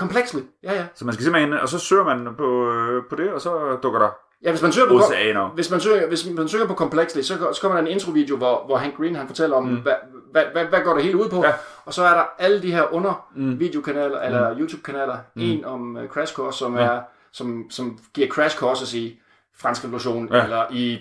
Complexly, 0.00 0.40
ja 0.62 0.72
ja. 0.72 0.84
Så 0.94 1.04
man 1.04 1.14
skal 1.14 1.24
simpelthen, 1.24 1.52
og 1.52 1.68
så 1.68 1.78
søger 1.78 2.04
man 2.04 2.28
på, 2.36 2.72
øh, 2.72 3.02
på 3.10 3.16
det, 3.16 3.32
og 3.32 3.40
så 3.40 3.76
dukker 3.82 3.98
der 4.00 4.08
Ja, 4.44 4.50
hvis 4.50 4.62
man 4.62 4.72
søger 4.72 4.88
på, 4.88 4.94
oceaner. 4.94 5.48
hvis 5.48 5.70
man 5.70 5.80
søger, 5.80 6.08
hvis 6.08 6.26
man 6.36 6.48
søger 6.48 6.66
på 6.66 6.74
Complexly, 6.74 7.20
så, 7.22 7.34
så 7.52 7.58
kommer 7.60 7.76
der 7.80 7.86
en 7.86 7.92
introvideo, 7.92 8.36
hvor, 8.36 8.62
hvor 8.66 8.76
Hank 8.76 8.96
Green 8.96 9.16
han 9.16 9.26
fortæller 9.26 9.56
om, 9.56 9.64
Mm. 9.64 9.70
mm. 9.70 9.76
hvad, 9.80 9.94
hvad, 10.32 10.42
hvad, 10.52 10.64
hvad 10.64 10.80
går 10.80 10.94
det 10.94 11.02
hele 11.02 11.16
ud 11.24 11.28
på. 11.28 11.44
Ja. 11.44 11.52
Og 11.84 11.94
så 11.94 12.02
er 12.04 12.14
der 12.14 12.24
alle 12.38 12.62
de 12.62 12.72
her 12.72 12.94
under 12.94 13.26
Mm. 13.36 13.58
videokanaler, 13.60 14.20
eller 14.20 14.56
YouTube-kanaler. 14.58 15.16
Mm. 15.36 15.42
En 15.42 15.64
om 15.64 15.96
uh, 15.96 16.06
Crash 16.08 16.34
Course, 16.34 16.58
som, 16.58 16.76
Ja. 16.76 16.82
er, 16.82 17.00
som, 17.32 17.70
som 17.70 17.98
giver 18.14 18.28
Crash 18.28 18.58
Courses 18.58 18.94
i 18.94 19.20
fransk 19.58 19.84
revolution, 19.84 20.28
Ja. 20.32 20.42
eller 20.44 20.64
i, 20.70 20.98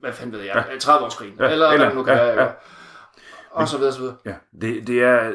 hvad 0.00 0.12
fanden 0.12 0.32
ved 0.36 0.40
jeg, 0.40 0.64
ja. 0.70 0.76
30-årskrigen, 0.76 1.32
Ja, 1.38 1.50
eller, 1.50 1.66
eller- 1.68 1.86
hvad 1.86 1.94
nu 1.96 2.02
kan 2.02 2.16
ja, 2.16 2.24
være. 2.24 2.42
Ja. 2.44 2.48
Og 3.50 3.68
så 3.68 3.78
videre, 3.78 3.92
så 3.92 4.00
videre. 4.00 4.16
Ja, 4.24 4.34
det, 4.60 4.86
det 4.86 5.02
er... 5.02 5.30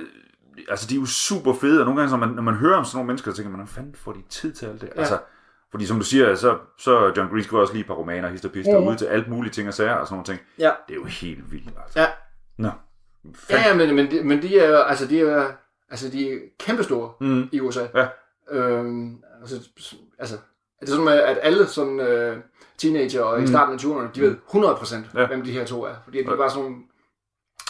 Altså, 0.69 0.87
de 0.89 0.95
er 0.95 0.99
jo 0.99 1.05
super 1.05 1.53
fede, 1.53 1.79
og 1.81 1.85
nogle 1.85 2.01
gange, 2.01 2.17
når 2.17 2.25
man, 2.25 2.35
når 2.35 2.41
man 2.41 2.53
hører 2.53 2.77
om 2.77 2.85
sådan 2.85 2.97
nogle 2.97 3.07
mennesker, 3.07 3.31
så 3.31 3.35
tænker 3.37 3.49
man, 3.51 3.55
hvordan 3.57 3.73
fanden 3.73 3.95
får 3.95 4.11
de 4.11 4.21
tid 4.29 4.53
til 4.53 4.65
alt 4.65 4.81
det? 4.81 4.89
Ja. 4.95 4.99
Altså, 4.99 5.17
fordi 5.71 5.85
som 5.85 5.97
du 5.97 6.03
siger, 6.05 6.35
så, 6.35 6.57
så 6.77 7.13
John 7.17 7.29
Green 7.29 7.43
skriver 7.43 7.61
også 7.61 7.73
lige 7.73 7.81
et 7.81 7.87
par 7.87 7.93
romaner, 7.93 8.29
hister 8.29 8.49
pister, 8.49 8.79
Mhm. 8.79 8.87
ud 8.87 8.95
til 8.95 9.05
alt 9.05 9.27
mulige 9.29 9.51
ting 9.51 9.67
og 9.67 9.73
sager 9.73 9.93
og 9.93 10.07
sådan 10.07 10.13
nogle 10.13 10.25
ting. 10.25 10.39
Ja. 10.59 10.71
Det 10.87 10.93
er 10.93 10.97
jo 10.99 11.03
helt 11.03 11.51
vildt, 11.51 11.69
altså. 11.83 11.99
Ja. 11.99 12.05
Nå. 12.57 12.69
Ja, 13.49 13.67
ja, 13.67 13.75
men, 13.75 13.95
men, 13.95 14.11
de, 14.11 14.23
men 14.23 14.41
de 14.41 14.59
er 14.59 14.69
jo, 14.69 14.75
altså, 14.75 15.07
de 15.07 15.21
er, 15.21 15.47
altså, 15.89 16.09
de 16.09 16.31
er 16.33 16.37
kæmpestore 16.59 17.11
Mm. 17.21 17.49
i 17.51 17.61
USA. 17.61 17.85
Ja. 17.95 18.07
Øhm, 18.51 19.17
altså, 19.41 19.69
altså, 20.19 20.35
er 20.81 20.85
det 20.85 20.89
sådan 20.89 21.07
at 21.07 21.37
alle 21.41 21.67
sådan 21.67 21.99
øh, 21.99 22.37
teenager 22.77 23.21
og 23.23 23.37
Mm. 23.37 23.43
i 23.43 23.47
starten 23.47 23.73
af 23.73 23.79
20'erne, 23.79 24.11
de 24.15 24.21
ved 24.21 24.35
100% 24.47 24.95
Ja. 25.19 25.27
hvem 25.27 25.41
de 25.41 25.51
her 25.51 25.65
to 25.65 25.83
er. 25.83 25.93
Fordi 26.03 26.17
de 26.17 26.23
er 26.23 26.35
bare 26.37 26.49
sådan 26.49 26.63
nogle 26.63 26.77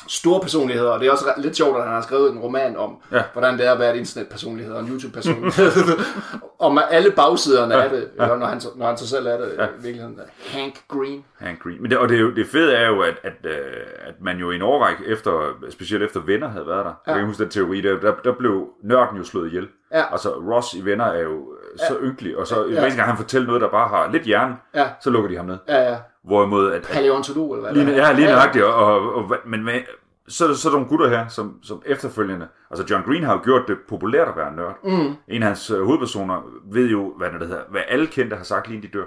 store 0.07 0.39
personligheder, 0.41 0.89
og 0.89 0.99
det 0.99 1.07
er 1.07 1.11
også 1.11 1.25
lidt 1.37 1.57
sjovt, 1.57 1.77
at 1.77 1.83
han 1.83 1.93
har 1.93 2.01
skrevet 2.01 2.31
en 2.31 2.39
roman 2.39 2.77
om, 2.77 2.97
Ja. 3.11 3.23
hvordan 3.33 3.57
det 3.57 3.67
er 3.67 3.71
at 3.71 3.79
være 3.79 3.93
et 3.95 3.99
internetpersonlighed 3.99 4.73
og 4.73 4.79
en 4.81 4.87
YouTube-personlighed. 4.89 5.71
om 6.59 6.79
alle 6.91 7.11
bagsiderne 7.11 7.75
Ja. 7.75 7.83
af 7.83 7.89
det, 7.89 8.07
Ja. 8.19 8.27
når, 8.27 8.45
han, 8.45 8.61
når 8.75 8.85
han 8.87 8.97
sig 8.97 9.07
selv 9.07 9.27
er 9.27 9.37
det 9.37 9.51
Ja. 9.57 9.65
i 9.65 9.67
virkeligheden. 9.81 10.19
Hank 10.47 10.75
Green. 10.87 11.25
Hank 11.39 11.63
Green. 11.63 11.81
Men 11.81 11.91
det, 11.91 11.97
og 11.99 12.09
det, 12.09 12.17
er 12.17 12.21
jo, 12.21 12.31
det 12.35 12.47
fede 12.47 12.73
er 12.75 12.87
jo, 12.87 13.01
at, 13.01 13.15
at, 13.23 13.33
øh, 13.43 13.55
at 14.05 14.13
man 14.21 14.37
jo 14.37 14.51
i 14.51 14.55
en 14.55 14.61
årrække, 14.61 15.05
efter, 15.07 15.49
specielt 15.69 16.03
efter 16.03 16.19
Venner 16.19 16.47
havde 16.49 16.67
været 16.67 16.85
der, 16.85 16.93
ja. 17.07 17.11
jeg 17.11 17.15
kan 17.19 17.27
huske 17.27 17.43
den 17.43 17.51
teori, 17.51 17.81
der, 17.81 17.99
der, 17.99 18.13
der 18.23 18.31
blev 18.33 18.67
nørden 18.83 19.17
jo 19.17 19.23
slået 19.23 19.47
ihjel. 19.47 19.67
Ja. 19.93 20.03
Altså 20.11 20.29
Ross 20.29 20.73
i 20.73 20.85
Venner 20.85 21.05
er 21.05 21.21
jo 21.21 21.47
øh, 21.81 21.87
så 21.87 21.97
ynkelig, 22.03 22.37
og 22.37 22.47
så 22.47 22.65
Ja. 22.65 22.79
hver 22.79 22.81
gang 22.95 23.01
han 23.01 23.17
fortæller 23.17 23.47
noget, 23.47 23.61
der 23.61 23.69
bare 23.69 23.87
har 23.87 24.11
lidt 24.11 24.23
hjerne, 24.23 24.55
Ja, 24.75 24.87
så 25.01 25.09
lukker 25.09 25.29
de 25.29 25.35
ham 25.37 25.45
ned. 25.45 25.57
ja, 25.67 25.89
ja. 25.91 25.97
Hvorimod, 26.23 26.71
at, 26.71 26.77
at 26.77 26.83
Paleontolog, 26.87 27.53
eller 27.55 27.71
hvad 27.71 27.83
Lige, 27.83 27.93
det 27.95 28.01
er. 28.03 28.07
ja, 28.07 28.13
lige 28.13 28.27
nøjagtigt, 28.27 28.65
og, 28.65 28.75
og, 28.75 29.15
og, 29.15 29.35
men 29.45 29.63
med, 29.63 29.73
så, 30.27 30.55
så 30.55 30.67
er 30.67 30.71
der 30.71 30.77
nogle 30.79 30.87
gutter 30.89 31.07
her, 31.07 31.27
som, 31.27 31.57
som 31.63 31.81
efterfølgende, 31.85 32.47
altså 32.71 32.85
John 32.89 33.03
Green 33.05 33.23
har 33.23 33.33
jo 33.33 33.39
gjort 33.43 33.61
det 33.67 33.77
populært 33.89 34.27
at 34.27 34.35
være 34.35 34.55
nørd. 34.55 34.77
Mm. 34.83 35.15
En 35.27 35.41
af 35.43 35.47
hans 35.47 35.71
øh, 35.71 35.83
hovedpersoner 35.85 36.41
ved 36.71 36.87
jo, 36.89 37.13
hvad 37.17 37.29
det 37.39 37.47
hedder, 37.47 37.61
hvad 37.71 37.81
alle 37.87 38.07
kendte 38.07 38.35
har 38.35 38.43
sagt 38.43 38.67
lige 38.67 38.77
inden 38.77 38.91
de 38.91 38.97
dør. 38.97 39.05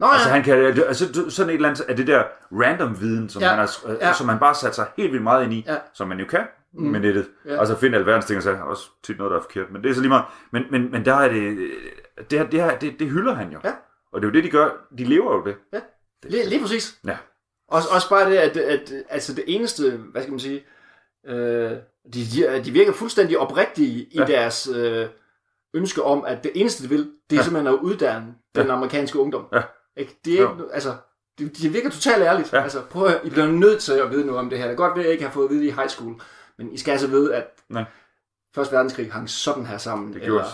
Nå 0.00 0.06
Altså 0.12 0.28
ja, 0.28 0.34
han 0.34 0.42
kan, 0.42 0.54
altså 0.88 1.30
sådan 1.30 1.50
et 1.50 1.54
eller 1.54 1.68
andet 1.68 1.80
af 1.88 1.96
det 1.96 2.06
der 2.06 2.22
random 2.52 3.00
viden, 3.00 3.28
som, 3.28 3.42
Ja. 3.42 3.46
ja. 3.46 3.50
han, 3.54 3.58
har, 3.58 3.92
Ja. 4.00 4.06
ja. 4.06 4.12
som 4.12 4.28
han 4.28 4.38
bare 4.38 4.54
sat 4.54 4.74
sig 4.74 4.86
helt 4.96 5.12
vildt 5.12 5.22
meget 5.24 5.44
ind 5.44 5.52
i, 5.52 5.64
Ja. 5.66 5.72
ja. 5.72 5.78
som 5.94 6.08
man 6.08 6.18
jo 6.18 6.24
kan 6.30 6.40
mm. 6.78 6.86
med 6.90 7.00
nettet. 7.00 7.28
Ja. 7.44 7.52
Ja. 7.52 7.58
Altså 7.60 7.76
finde 7.76 7.98
alverdens 7.98 8.24
ting, 8.26 8.36
og 8.36 8.42
så 8.42 8.50
også 8.52 8.88
tit 9.02 9.18
noget, 9.18 9.30
der 9.30 9.36
er 9.38 9.42
forkert. 9.42 9.70
Men 9.72 9.82
det 9.82 9.90
er 9.90 9.94
så 9.94 10.00
lige 10.00 10.08
meget. 10.08 10.24
Men, 10.52 10.62
men, 10.70 10.90
men 10.90 11.04
der 11.04 11.14
er 11.14 11.28
det, 11.28 11.58
det, 12.30 12.38
her, 12.38 12.46
det, 12.50 12.60
her, 12.62 12.78
det, 12.78 12.98
det 12.98 13.10
hylder 13.10 13.34
han 13.34 13.52
jo. 13.52 13.58
Ja. 13.64 13.72
Og 14.12 14.20
det 14.22 14.26
er 14.28 14.30
jo 14.30 14.34
det, 14.34 14.44
de 14.44 14.50
gør. 14.50 14.70
De 14.98 15.04
lever 15.04 15.34
jo 15.36 15.44
det. 15.44 15.56
ja. 15.72 15.80
Lige, 16.24 16.48
lige 16.48 16.60
præcis. 16.60 16.98
Ja. 17.06 17.16
Også, 17.68 17.88
også 17.94 18.08
bare 18.08 18.30
det, 18.30 18.36
at, 18.36 18.56
at 18.56 18.92
altså 19.08 19.34
det 19.34 19.44
eneste, 19.46 19.90
hvad 19.90 20.22
skal 20.22 20.32
man 20.32 20.40
sige, 20.40 20.64
øh, 21.26 21.34
de, 21.34 21.78
de, 22.14 22.62
de 22.64 22.70
virker 22.70 22.92
fuldstændig 22.92 23.38
oprigtige 23.38 24.04
i 24.04 24.18
Ja. 24.18 24.24
deres 24.24 24.68
øh, 24.76 25.06
ønske 25.74 26.02
om, 26.02 26.24
at 26.26 26.44
det 26.44 26.52
eneste, 26.54 26.82
de 26.84 26.88
vil, 26.88 26.98
det 26.98 27.36
er 27.36 27.40
Ja. 27.40 27.42
simpelthen 27.42 27.74
at 27.74 27.80
uddanne 27.80 28.34
den 28.54 28.66
Ja. 28.66 28.72
amerikanske 28.72 29.18
ungdom. 29.18 29.46
Ja. 29.52 29.62
Ikke? 29.96 30.20
Det 30.24 30.40
er 30.40 30.50
ikke, 30.50 30.64
altså, 30.72 30.94
de, 31.38 31.48
de 31.48 31.68
virker 31.68 31.90
totalt 31.90 32.22
ærligt. 32.22 32.52
Ja. 32.52 32.62
Altså, 32.62 32.82
prøv 32.90 33.06
at, 33.06 33.20
I 33.24 33.30
bliver 33.30 33.46
nødt 33.46 33.80
til 33.80 33.92
at 33.92 34.10
vide 34.10 34.26
noget 34.26 34.38
om 34.40 34.50
det 34.50 34.58
her. 34.58 34.64
Det 34.66 34.72
er 34.72 34.76
godt 34.76 34.92
ved, 34.94 35.00
at 35.02 35.04
jeg 35.04 35.12
ikke 35.12 35.24
har 35.24 35.30
fået 35.32 35.44
at 35.44 35.50
vide 35.50 35.60
det 35.60 35.66
i 35.66 35.70
high 35.70 35.88
school, 35.88 36.20
men 36.58 36.72
I 36.72 36.76
skal 36.78 36.92
altså 36.92 37.06
vide, 37.06 37.34
at 37.34 37.60
Nej. 37.68 37.84
Første 38.54 38.74
verdenskrig 38.74 39.12
hang 39.12 39.30
sådan 39.30 39.66
her 39.66 39.78
sammen. 39.78 40.12
Det 40.12 40.22
gjorde 40.22 40.44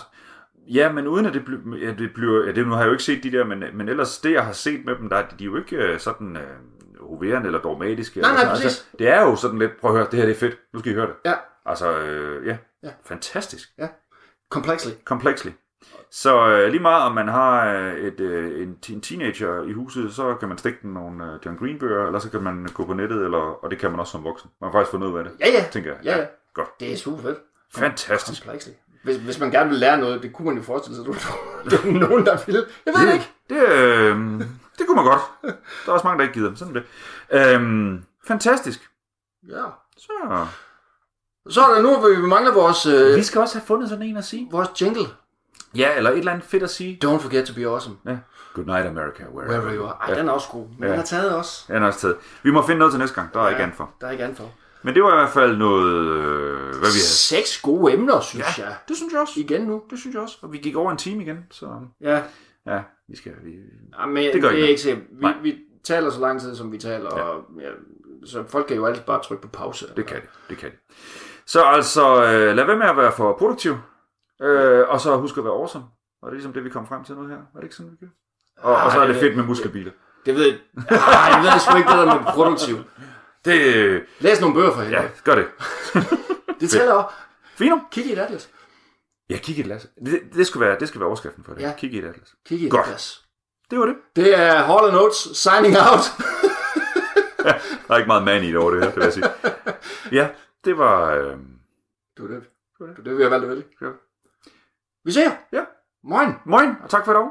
Ja, 0.69 0.93
men 0.93 1.07
uden 1.07 1.27
at 1.27 1.35
det, 1.35 1.45
bly, 1.45 1.83
ja, 1.83 1.93
det 1.93 2.15
bliver... 2.15 2.47
Ja, 2.47 2.53
det, 2.53 2.67
nu 2.67 2.73
har 2.73 2.81
jeg 2.81 2.87
jo 2.87 2.93
ikke 2.93 3.05
set 3.05 3.23
de 3.23 3.33
der, 3.33 3.45
men, 3.45 3.65
men 3.75 3.89
ellers 3.89 4.19
det, 4.19 4.33
jeg 4.33 4.45
har 4.45 4.53
set 4.53 4.85
med 4.85 4.97
dem, 4.97 5.09
der, 5.09 5.17
er 5.17 5.29
de 5.29 5.45
er 5.45 5.47
jo 5.47 5.57
ikke 5.57 5.77
øh, 5.77 6.01
sådan 6.01 6.37
øh, 6.37 6.43
hoverende 7.01 7.47
eller 7.47 7.61
dogmatiske. 7.61 8.21
Nej, 8.21 8.31
eller 8.31 8.45
nej, 8.45 8.53
præcis. 8.53 8.65
Altså, 8.65 8.85
det 8.99 9.09
er 9.09 9.23
jo 9.23 9.37
sådan 9.37 9.59
lidt, 9.59 9.81
prøv 9.81 9.91
at 9.91 9.97
høre, 9.97 10.07
det 10.11 10.19
her 10.19 10.27
det 10.27 10.35
er 10.35 10.39
fedt, 10.39 10.59
nu 10.73 10.79
skal 10.79 10.93
I 10.93 10.95
høre 10.95 11.07
det. 11.07 11.15
Ja. 11.25 11.35
Altså, 11.67 11.99
øh, 11.99 12.47
ja. 12.47 12.57
Ja. 12.83 12.91
fantastisk. 13.05 13.69
Complexly. 14.51 14.91
Complexly. 15.05 15.51
Så 16.11 16.47
øh, 16.49 16.69
lige 16.71 16.83
meget 16.83 17.03
om 17.03 17.13
man 17.15 17.29
har 17.29 17.67
øh, 17.75 17.95
et, 17.95 18.21
øh, 18.21 18.63
en, 18.63 18.79
en 18.91 19.01
teenager 19.01 19.63
i 19.63 19.73
huset, 19.73 20.15
så 20.15 20.35
kan 20.35 20.49
man 20.49 20.59
stikke 20.59 20.79
den 20.83 20.91
nogle 20.93 21.25
øh, 21.25 21.31
John 21.47 21.57
Green 21.59 21.79
bøger, 21.79 22.07
eller 22.07 22.19
så 22.19 22.31
kan 22.31 22.43
man 22.43 22.69
gå 22.75 22.85
på 22.85 22.93
nettet, 22.95 23.25
eller, 23.25 23.65
og 23.65 23.71
det 23.71 23.79
kan 23.79 23.91
man 23.91 24.01
også 24.01 24.11
som 24.13 24.25
voksen. 24.25 24.51
Man 24.61 24.71
kan 24.71 24.79
faktisk 24.79 24.91
få 24.91 24.99
noget 24.99 25.19
af 25.19 25.25
det, 25.25 25.33
Ja, 25.41 25.51
ja. 25.53 25.65
tænker 25.73 25.91
jeg. 25.95 26.01
Ja, 26.05 26.19
ja. 26.19 26.27
Godt. 26.55 26.81
Det 26.81 26.93
er 26.93 26.97
super 26.97 27.23
fedt. 27.23 27.39
Fantastisk. 27.75 28.43
Complexly. 28.43 28.71
Hvis, 29.05 29.17
hvis 29.17 29.39
man 29.41 29.51
gerne 29.51 29.71
vil 29.71 29.79
lære 29.79 29.99
noget, 29.99 30.23
det 30.23 30.33
kunne 30.33 30.47
man 30.49 30.57
jo 30.57 30.63
forestille 30.63 30.97
sig, 30.97 31.05
at 31.65 31.71
det 31.71 31.85
var 31.85 31.91
nogen, 32.09 32.27
der 32.27 32.39
ville. 32.47 32.65
Jeg 32.87 32.95
ved 32.99 33.07
det 33.07 33.13
ikke. 33.13 33.31
Det, 33.51 33.69
øh, 33.69 34.17
det 34.79 34.87
kunne 34.87 34.97
man 34.97 35.05
godt. 35.05 35.21
Der 35.43 35.89
er 35.89 35.93
også 35.93 36.07
mange, 36.07 36.19
der 36.19 36.23
ikke 36.29 36.35
gider. 36.35 36.55
Sådan 36.55 36.77
er 36.77 36.81
det. 37.31 37.55
Øhm, 37.55 38.05
fantastisk. 38.27 38.91
Ja. 39.49 39.63
Så. 39.97 40.47
Så 41.49 41.61
er 41.63 41.75
der 41.75 41.83
nu, 41.83 41.97
hvor 41.99 42.09
vi 42.09 42.27
mangler 42.27 42.53
vores, 42.55 42.87
øh, 42.87 43.17
Vi 43.17 43.23
skal 43.23 43.41
også 43.41 43.59
have 43.59 43.67
fundet 43.67 43.89
sådan 43.89 44.05
en 44.05 44.17
at 44.17 44.25
sige. 44.25 44.49
vores 44.51 44.83
jingle. 44.83 45.03
Ja, 45.77 45.97
eller 45.97 46.11
et 46.11 46.19
eller 46.19 46.33
andet 46.33 46.47
fedt 46.47 46.63
at 46.63 46.71
sige. 46.71 46.99
Don't 47.05 47.19
forget 47.19 47.47
to 47.47 47.55
be 47.55 47.67
awesome. 47.67 47.97
Ja. 48.07 48.17
Good 48.55 48.67
night 48.67 48.87
America, 48.87 49.23
wherever, 49.35 49.49
Wherever 49.49 49.75
you 49.77 49.85
are. 49.87 49.97
Ej, 50.01 50.11
ja. 50.15 50.19
den 50.21 50.29
er 50.29 50.33
også 50.33 50.49
god. 50.49 50.67
Men 50.79 50.85
Ja. 50.89 50.93
den 50.93 51.01
er 51.01 51.05
taget 51.05 51.37
også. 51.37 51.65
Ja, 51.69 51.75
den 51.75 51.83
er 51.83 51.87
også 51.87 52.01
taget. 52.01 52.17
Vi 52.43 52.51
må 52.51 52.67
finde 52.67 52.79
noget 52.79 52.93
til 52.93 52.99
næste 53.01 53.15
gang. 53.15 53.35
Der 53.35 53.41
er 53.41 53.49
ikke 53.49 53.63
andet 53.63 53.77
for. 53.77 53.91
Der 54.01 54.07
er 54.07 54.11
ikke 54.11 54.25
andet 54.25 54.39
for. 54.39 54.51
Men 54.83 54.95
det 54.95 55.03
var 55.03 55.13
i 55.13 55.17
hvert 55.17 55.31
fald 55.31 55.57
noget, 55.57 55.95
øh, 55.95 56.59
hvad 56.61 56.71
vi 56.71 56.75
havde. 56.81 57.01
Seks 57.01 57.61
gode 57.61 57.93
emner, 57.93 58.21
synes 58.21 58.59
Ja, 58.59 58.65
jeg. 58.65 58.75
det 58.89 58.97
synes 58.97 59.13
jeg 59.13 59.21
også. 59.21 59.33
Igen 59.37 59.61
nu. 59.63 59.83
Det 59.91 59.99
synes 59.99 60.15
jeg 60.15 60.23
også. 60.23 60.39
Og 60.43 60.53
vi 60.53 60.59
gik 60.59 60.77
over 60.77 60.91
en 60.91 60.97
time 60.97 61.23
igen, 61.23 61.39
så 61.51 61.67
Ja. 62.01 62.23
ja, 62.67 62.81
vi 63.09 63.17
skal... 63.17 63.33
Vi... 63.45 63.51
ja 64.01 64.07
men 64.07 64.33
Det 64.33 64.43
gør 64.43 64.51
det 64.51 64.65
er 64.65 64.69
ikke 64.69 64.81
sikkert. 64.81 65.05
Vi, 65.11 65.21
Nej. 65.21 65.35
vi 65.43 65.57
taler 65.85 66.11
så 66.11 66.21
lang 66.21 66.41
tid, 66.41 66.57
som 66.57 66.73
vi 66.73 66.79
taler. 66.79 67.11
Ja. 67.19 67.23
Og, 67.23 67.43
ja, 67.61 67.69
så 68.27 68.45
folk 68.49 68.67
kan 68.67 68.77
jo 68.77 68.87
altid 68.87 69.03
bare 69.03 69.23
trykke 69.23 69.43
på 69.43 69.49
pause. 69.49 69.87
Det 69.97 70.07
kan 70.07 70.17
det. 70.21 70.29
Det 70.49 70.59
kan 70.59 70.71
det. 70.71 70.79
Så 71.47 71.63
altså, 71.65 72.25
øh, 72.25 72.57
lad 72.57 72.65
være 72.65 72.77
med 72.77 72.87
at 72.87 72.97
være 72.97 73.13
for 73.13 73.37
produktiv. 73.39 73.77
Øh, 74.45 74.89
og 74.89 75.01
så 75.01 75.17
husk 75.17 75.39
at 75.39 75.45
være 75.45 75.53
awesome. 75.53 75.85
Og 76.23 76.27
det 76.27 76.29
er 76.29 76.35
ligesom 76.35 76.53
det, 76.53 76.65
vi 76.65 76.71
kom 76.71 76.87
frem 76.87 77.05
til 77.05 77.15
nu 77.15 77.27
her. 77.27 77.37
Var 77.37 77.61
det 77.61 77.63
ikke 77.63 77.75
sådan, 77.75 77.93
vi 77.93 77.97
gjorde? 77.97 78.15
Og, 78.59 78.77
og 78.77 78.93
så 78.93 79.01
er 79.01 79.07
det 79.07 79.17
fedt 79.17 79.37
med 79.37 79.45
muskelbiler. 79.45 79.93
Det 80.27 80.35
ved 80.35 80.45
jeg. 80.45 80.59
Ej, 80.91 81.41
jeg 81.43 81.43
ved 81.43 81.61
sgu 81.61 81.77
ikke 81.77 81.91
det 81.91 81.99
der 81.99 82.05
med 82.05 82.33
produktiv. 82.33 82.77
Det... 83.45 84.03
Læs 84.19 84.41
nogle 84.41 84.55
bøger 84.55 84.73
for 84.73 84.83
hende. 84.83 85.01
Ja, 85.01 85.09
gør 85.25 85.35
det. 85.35 85.47
Det 86.61 86.71
tæller 86.71 86.93
også. 86.93 87.17
Fino. 87.55 87.79
Kig 87.91 88.07
i 88.07 88.13
et 88.13 88.19
atlas. 88.19 88.51
Ja, 89.31 89.37
kig 89.37 89.57
i 89.57 89.61
et 89.61 89.65
atlas. 89.65 89.89
Det, 90.05 90.21
det, 90.35 90.47
skal 90.47 90.61
være, 90.61 90.79
det 90.81 90.89
skal 90.89 91.01
være 91.01 91.07
overskriften 91.07 91.45
for 91.45 91.55
det. 91.55 91.63
Ja. 91.63 91.73
Kig 91.79 91.95
i 91.95 91.99
et 91.99 92.05
atlas. 92.05 92.35
Kig 92.47 92.61
i 92.61 92.65
et 92.65 92.71
Godt. 92.71 92.83
atlas. 92.87 93.25
Det 93.71 93.79
var 93.79 93.87
det. 93.87 93.97
Det 94.17 94.39
er 94.39 94.55
Hall 94.55 94.93
Notes 94.93 95.17
signing 95.17 95.77
out. 95.77 96.05
Der 97.89 97.95
er 97.95 97.97
ikke 97.97 98.07
meget 98.07 98.25
man 98.25 98.45
i 98.45 98.47
det 98.47 98.57
over 98.57 98.71
det 98.71 98.81
her, 98.81 98.91
det 98.91 98.97
vil 98.97 99.05
jeg 99.05 99.13
sige. 99.13 99.31
Ja, 100.13 100.29
det 100.65 100.79
var... 100.79 101.15
Øh... 101.15 101.37
Det 102.17 102.23
var 102.23 102.29
det. 102.29 102.43
Det 102.79 102.89
var 102.99 103.03
det, 103.05 103.19
vi 103.19 103.23
har 103.23 103.31
valgt 103.31 103.45
at 103.45 103.51
vælge. 103.51 103.65
Ja. 103.81 103.87
Vi 105.07 105.13
ser. 105.13 105.31
Ja. 105.53 105.61
Moin. 106.05 106.29
Moin, 106.47 106.69
og 106.83 106.91
tak 106.91 107.05
for 107.05 107.13
i 107.13 107.15
dag. 107.15 107.29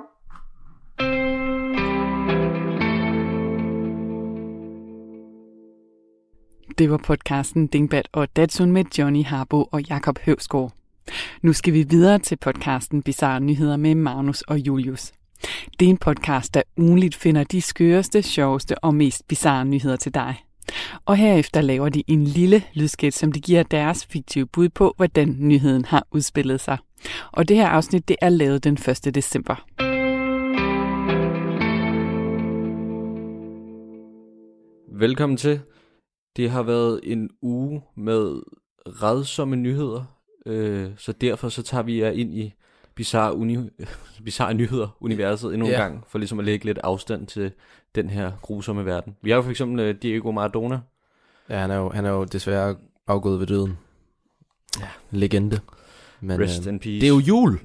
Det 6.77 6.89
var 6.89 6.97
podcasten 6.97 7.67
Dingbat 7.67 8.07
og 8.12 8.36
Datsun 8.36 8.71
med 8.71 8.86
Johnny 8.99 9.25
Harbo 9.25 9.63
og 9.71 9.81
Jakob 9.89 10.19
Høvsgaard. 10.19 10.71
Nu 11.41 11.53
skal 11.53 11.73
vi 11.73 11.83
videre 11.83 12.19
til 12.19 12.38
podcasten 12.38 13.03
Bizarre 13.03 13.39
Nyheder 13.39 13.77
med 13.77 13.95
Magnus 13.95 14.41
og 14.41 14.59
Julius. 14.59 15.12
Det 15.79 15.86
er 15.86 15.89
en 15.89 15.97
podcast, 15.97 16.53
der 16.53 16.62
ugenligt 16.77 17.15
finder 17.15 17.43
de 17.43 17.62
skøreste, 17.62 18.21
sjoveste 18.21 18.83
og 18.83 18.95
mest 18.95 19.27
bizarre 19.27 19.65
nyheder 19.65 19.95
til 19.95 20.13
dig. 20.13 20.43
Og 21.06 21.15
herefter 21.15 21.62
laver 21.62 21.89
de 21.89 22.04
en 22.08 22.23
lille 22.23 22.63
lydskæt, 22.73 23.13
som 23.13 23.32
de 23.32 23.41
giver 23.41 23.63
deres 23.63 24.06
fiktive 24.06 24.45
bud 24.45 24.69
på, 24.69 24.93
hvordan 24.97 25.36
nyheden 25.39 25.86
har 25.86 26.08
udspillet 26.12 26.62
sig. 26.62 26.78
Og 27.32 27.47
det 27.47 27.58
her 27.58 27.67
afsnit, 27.67 28.08
det 28.08 28.15
er 28.21 28.30
lavet 28.30 28.63
den 28.63 28.73
1. 28.73 29.15
december. 29.15 29.56
Velkommen 34.99 35.38
til. 35.38 35.60
Det 36.38 36.49
har 36.49 36.63
været 36.63 36.99
en 37.04 37.30
uge 37.41 37.82
med 37.95 38.41
redsomme 38.88 39.56
nyheder, 39.56 40.04
øh, 40.45 40.91
så 40.97 41.12
derfor 41.12 41.49
så 41.49 41.63
tager 41.63 41.84
vi 41.84 42.02
jer 42.02 42.12
ind 42.12 42.34
i 42.34 42.54
bizarre, 42.95 43.34
uni- 43.36 43.86
bizarre 44.25 44.53
nyheder 44.53 44.97
universet 45.01 45.53
endnu 45.53 45.65
en 45.67 45.71
Ja. 45.71 45.82
gang, 45.82 46.03
for 46.08 46.17
ligesom 46.19 46.39
at 46.39 46.45
lægge 46.45 46.65
lidt 46.65 46.77
afstand 46.84 47.27
til 47.27 47.51
den 47.95 48.10
her 48.10 48.32
grusomme 48.41 48.86
verden. 48.86 49.15
Vi 49.21 49.29
har 49.29 49.36
jo 49.38 49.41
for 49.41 49.49
eksempel 49.49 49.79
øh, 49.79 49.95
Diego 50.01 50.32
Maradona. 50.32 50.79
Ja, 51.49 51.58
han 51.60 51.71
er 51.71 51.75
jo, 51.75 51.89
han 51.89 52.06
er 52.06 52.10
jo 52.10 52.23
desværre 52.23 52.75
afgået 53.08 53.39
ved 53.39 53.47
døden. 53.47 53.77
Ja. 54.79 54.88
Legende. 55.12 55.60
Men, 56.21 56.39
Rest 56.41 56.67
øh, 56.67 56.73
in 56.73 56.79
peace. 56.79 56.93
det 57.01 57.03
er 57.03 57.08
jo 57.08 57.19
jul. 57.19 57.60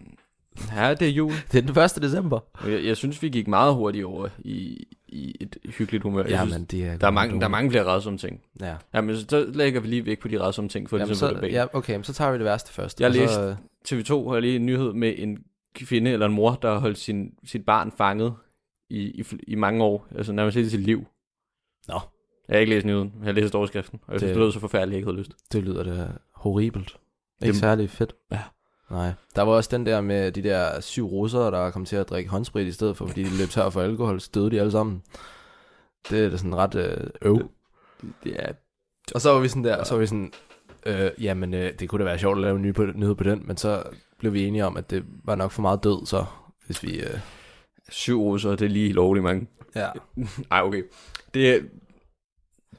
Ja, 0.77 0.95
det 0.95 1.09
er 1.09 1.13
jul. 1.13 1.33
Det 1.53 1.59
er 1.69 1.73
den 1.73 1.83
1. 1.83 2.03
december. 2.03 2.41
Jeg, 2.67 2.85
jeg 2.85 2.97
synes, 2.97 3.23
vi 3.23 3.29
gik 3.29 3.49
meget 3.49 3.75
hurtigt 3.75 4.05
over 4.05 4.29
i, 4.39 4.85
i 5.09 5.37
et 5.41 5.57
hyggeligt 5.65 6.03
humør. 6.03 6.23
Jeg 6.23 6.31
Ja, 6.31 6.47
synes, 6.47 6.69
det 6.71 6.85
er... 6.87 6.97
der, 6.97 7.07
er 7.07 7.11
mange, 7.11 7.39
der 7.41 7.45
er 7.45 7.51
mange 7.51 7.71
flere 7.71 7.85
redsomme 7.85 8.19
ting. 8.19 8.43
Ja. 8.61 8.77
Ja, 8.95 9.01
men 9.01 9.17
så 9.17 9.51
lægger 9.55 9.81
vi 9.81 9.89
lige 9.89 10.07
væk 10.07 10.19
på 10.21 10.29
de 10.29 10.41
redsomme 10.41 10.69
ting, 10.69 10.91
for 10.91 10.97
Jamen, 10.97 11.09
ligesom 11.09 11.35
så, 11.37 11.41
det 11.41 11.53
ja, 11.53 11.67
okay, 11.73 11.95
men 11.95 12.05
så 12.05 12.13
tager 12.13 12.31
vi 12.33 12.39
det 12.39 12.45
værste 12.45 12.73
først. 12.73 13.01
Jeg 13.01 13.13
så, 13.15 13.21
læste- 13.21 13.41
øh, 13.41 13.57
TV2 14.01 14.29
har 14.33 14.41
lige 14.41 14.57
en 14.57 14.67
nyhed 14.67 14.93
med 14.93 15.15
en 15.19 15.39
kvinde 15.75 16.11
eller 16.11 16.27
en 16.27 16.33
mor, 16.33 16.59
der 16.63 16.73
har 16.73 16.79
holdt 16.79 16.99
sin, 16.99 17.31
sit 17.45 17.65
barn 17.65 17.93
fanget 17.99 18.35
i, 18.91 18.99
i, 19.01 19.25
i 19.49 19.55
mange 19.55 19.85
år, 19.85 20.07
altså 20.17 20.33
nærmest 20.33 20.57
hele 20.57 20.71
sit 20.71 20.81
liv. 20.81 20.99
Nå. 21.89 22.01
Jeg 22.49 22.55
har 22.57 22.61
ikke 22.61 22.75
læst 22.75 22.87
nyheden, 22.87 23.13
jeg 23.19 23.25
har 23.27 23.33
læst 23.33 23.55
overskriften, 23.55 24.01
og 24.07 24.13
jeg 24.13 24.21
synes, 24.21 24.29
Det- 24.31 24.37
det 24.37 24.45
lød 24.45 24.53
så 24.53 24.61
forfærdeligt, 24.61 24.93
jeg 24.93 24.99
ikke 24.99 25.07
havde 25.07 25.19
lyst. 25.19 25.33
Det 25.53 25.63
lyder 25.65 25.83
da 25.83 26.09
horribelt. 26.35 26.97
Ikke 27.43 27.53
Det- 27.53 27.61
særlig 27.61 27.91
fedt. 27.91 28.15
Ja. 28.33 28.41
Nej. 28.91 29.13
Der 29.37 29.43
var 29.43 29.53
også 29.53 29.71
den 29.73 29.87
der 29.87 30.01
med 30.01 30.33
de 30.33 30.43
der 30.43 30.81
syv 30.81 31.07
russere, 31.07 31.51
der 31.51 31.71
kom 31.71 31.85
til 31.85 31.97
at 31.97 32.09
drikke 32.09 32.31
håndsprit 32.31 32.67
i 32.67 32.73
stedet 32.73 32.97
for, 32.97 33.07
fordi 33.07 33.23
de 33.23 33.39
løb 33.39 33.49
tør 33.49 33.71
for 33.71 33.83
alkohol, 33.83 34.21
så 34.21 34.31
døde 34.35 34.51
de 34.51 34.61
alle 34.61 34.73
sammen. 34.73 35.03
Det 36.11 36.25
er 36.25 36.31
da 36.31 36.37
sådan 36.37 36.57
ret 36.57 36.75
øh, 36.75 37.07
øv. 37.23 37.51
Det 38.25 38.37
er, 38.39 38.53
Og 39.15 39.21
så 39.21 39.33
var 39.33 39.41
vi 39.41 39.49
sådan 39.49 39.65
der, 39.65 39.85
så 39.85 39.95
var 39.95 40.01
vi 40.01 40.07
sådan, 40.07 40.33
øh, 40.87 41.11
jamen 41.21 41.55
øh, 41.55 41.73
det 41.79 41.89
kunne 41.89 41.99
da 41.99 42.05
være 42.05 42.19
sjovt 42.19 42.39
at 42.39 42.43
lave 42.43 42.57
en 42.57 42.63
ny 42.63 42.75
på, 42.75 42.85
nyhed 42.95 43.15
på 43.15 43.25
den, 43.25 43.43
men 43.45 43.57
så 43.57 43.83
blev 44.19 44.33
vi 44.33 44.47
enige 44.47 44.67
om, 44.67 44.77
at 44.77 44.91
det 44.91 45.05
var 45.25 45.35
nok 45.35 45.51
for 45.51 45.63
meget 45.63 45.85
død, 45.85 46.07
så 46.07 46.25
hvis 46.67 46.83
vi... 46.83 47.01
Øh, 47.01 47.19
syv 47.91 48.23
russer, 48.23 48.51
det 48.51 48.63
er 48.63 48.69
lige 48.69 48.93
lovligt 48.93 49.25
mange. 49.25 49.47
ja. 49.75 49.89
Ej, 50.51 50.63
okay. 50.63 50.83
Det 51.35 51.55
er, 51.55 51.61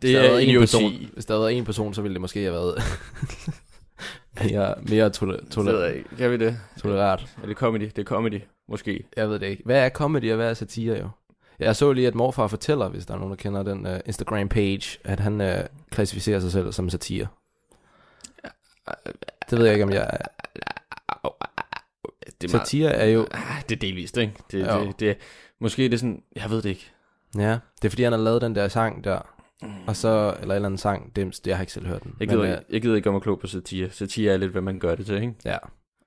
det 0.01 0.15
er 0.15 0.37
en 0.37 0.49
idioti. 0.49 0.59
person, 0.59 0.93
hvis 1.13 1.25
der 1.25 1.33
havde 1.33 1.41
været 1.41 1.57
en 1.57 1.65
person, 1.65 1.93
så 1.93 2.01
ville 2.01 2.13
det 2.13 2.21
måske 2.21 2.41
have 2.41 2.53
været 2.53 2.81
mere, 4.43 4.75
mere 4.89 5.09
toler, 5.09 5.37
toler. 5.51 5.93
Kan 6.17 6.31
vi 6.31 6.37
det? 6.37 6.59
tolereret. 6.81 7.35
Er 7.43 7.47
det 7.47 7.57
comedy? 7.57 7.81
Det 7.81 7.99
er 7.99 8.03
comedy, 8.03 8.41
måske. 8.67 9.03
Jeg 9.17 9.29
ved 9.29 9.39
det 9.39 9.47
ikke. 9.47 9.63
Hvad 9.65 9.85
er 9.85 9.89
comedy, 9.89 10.31
og 10.31 10.35
hvad 10.35 10.49
er 10.49 10.53
satire 10.53 10.97
jo? 10.97 11.09
Jeg 11.59 11.75
så 11.75 11.91
lige, 11.93 12.07
at 12.07 12.15
morfar 12.15 12.47
fortæller, 12.47 12.89
hvis 12.89 13.05
der 13.05 13.13
er 13.13 13.17
nogen, 13.17 13.31
der 13.31 13.37
kender 13.37 13.63
den 13.63 13.85
uh, 13.85 13.93
Instagram-page, 14.05 14.97
at 15.03 15.19
han 15.19 15.41
uh, 15.41 15.47
klassificerer 15.91 16.39
sig 16.39 16.51
selv 16.51 16.71
som 16.71 16.89
satire. 16.89 17.27
Det 19.49 19.57
ved 19.59 19.65
jeg 19.65 19.73
ikke, 19.73 19.83
om 19.83 19.91
jeg... 19.91 20.17
Det 22.41 22.53
er, 22.53 22.55
meget, 22.57 22.67
Satire 22.67 22.91
er 22.91 23.05
jo... 23.05 23.27
Ah, 23.31 23.63
det 23.69 23.75
er 23.75 23.79
delvist, 23.79 24.17
ikke? 24.17 24.33
Det, 24.51 24.67
Jo. 24.67 24.85
det, 24.85 24.99
det, 24.99 25.17
måske 25.59 25.85
er 25.85 25.89
det 25.89 25.99
sådan, 25.99 26.23
jeg 26.35 26.49
ved 26.49 26.61
det 26.61 26.69
ikke. 26.69 26.91
Ja, 27.37 27.57
det 27.81 27.85
er 27.85 27.89
fordi, 27.89 28.03
han 28.03 28.11
har 28.11 28.19
lavet 28.19 28.41
den 28.41 28.55
der 28.55 28.67
sang 28.67 29.03
der. 29.03 29.19
Og 29.87 29.95
så, 29.95 30.09
eller 30.41 30.53
en 30.53 30.55
eller 30.55 30.65
anden 30.65 30.77
sang, 30.77 31.15
Dims, 31.15 31.39
det 31.39 31.47
jeg 31.49 31.57
har 31.57 31.63
ikke 31.63 31.73
selv 31.73 31.87
hørt 31.87 32.03
den. 32.03 32.15
Jeg 32.19 32.27
Men, 32.27 32.37
gider, 32.37 32.51
øh, 32.57 32.61
jeg 32.69 32.81
gider 32.81 32.95
ikke 32.95 33.03
gøre 33.03 33.13
mig 33.13 33.21
klog 33.21 33.39
på 33.39 33.47
satire. 33.47 33.89
Satire 33.91 34.33
er 34.33 34.37
lidt, 34.37 34.51
hvad 34.51 34.61
man 34.61 34.79
gør 34.79 34.95
det 34.95 35.05
til, 35.05 35.15
ikke? 35.15 35.33
Ja. 35.45 35.57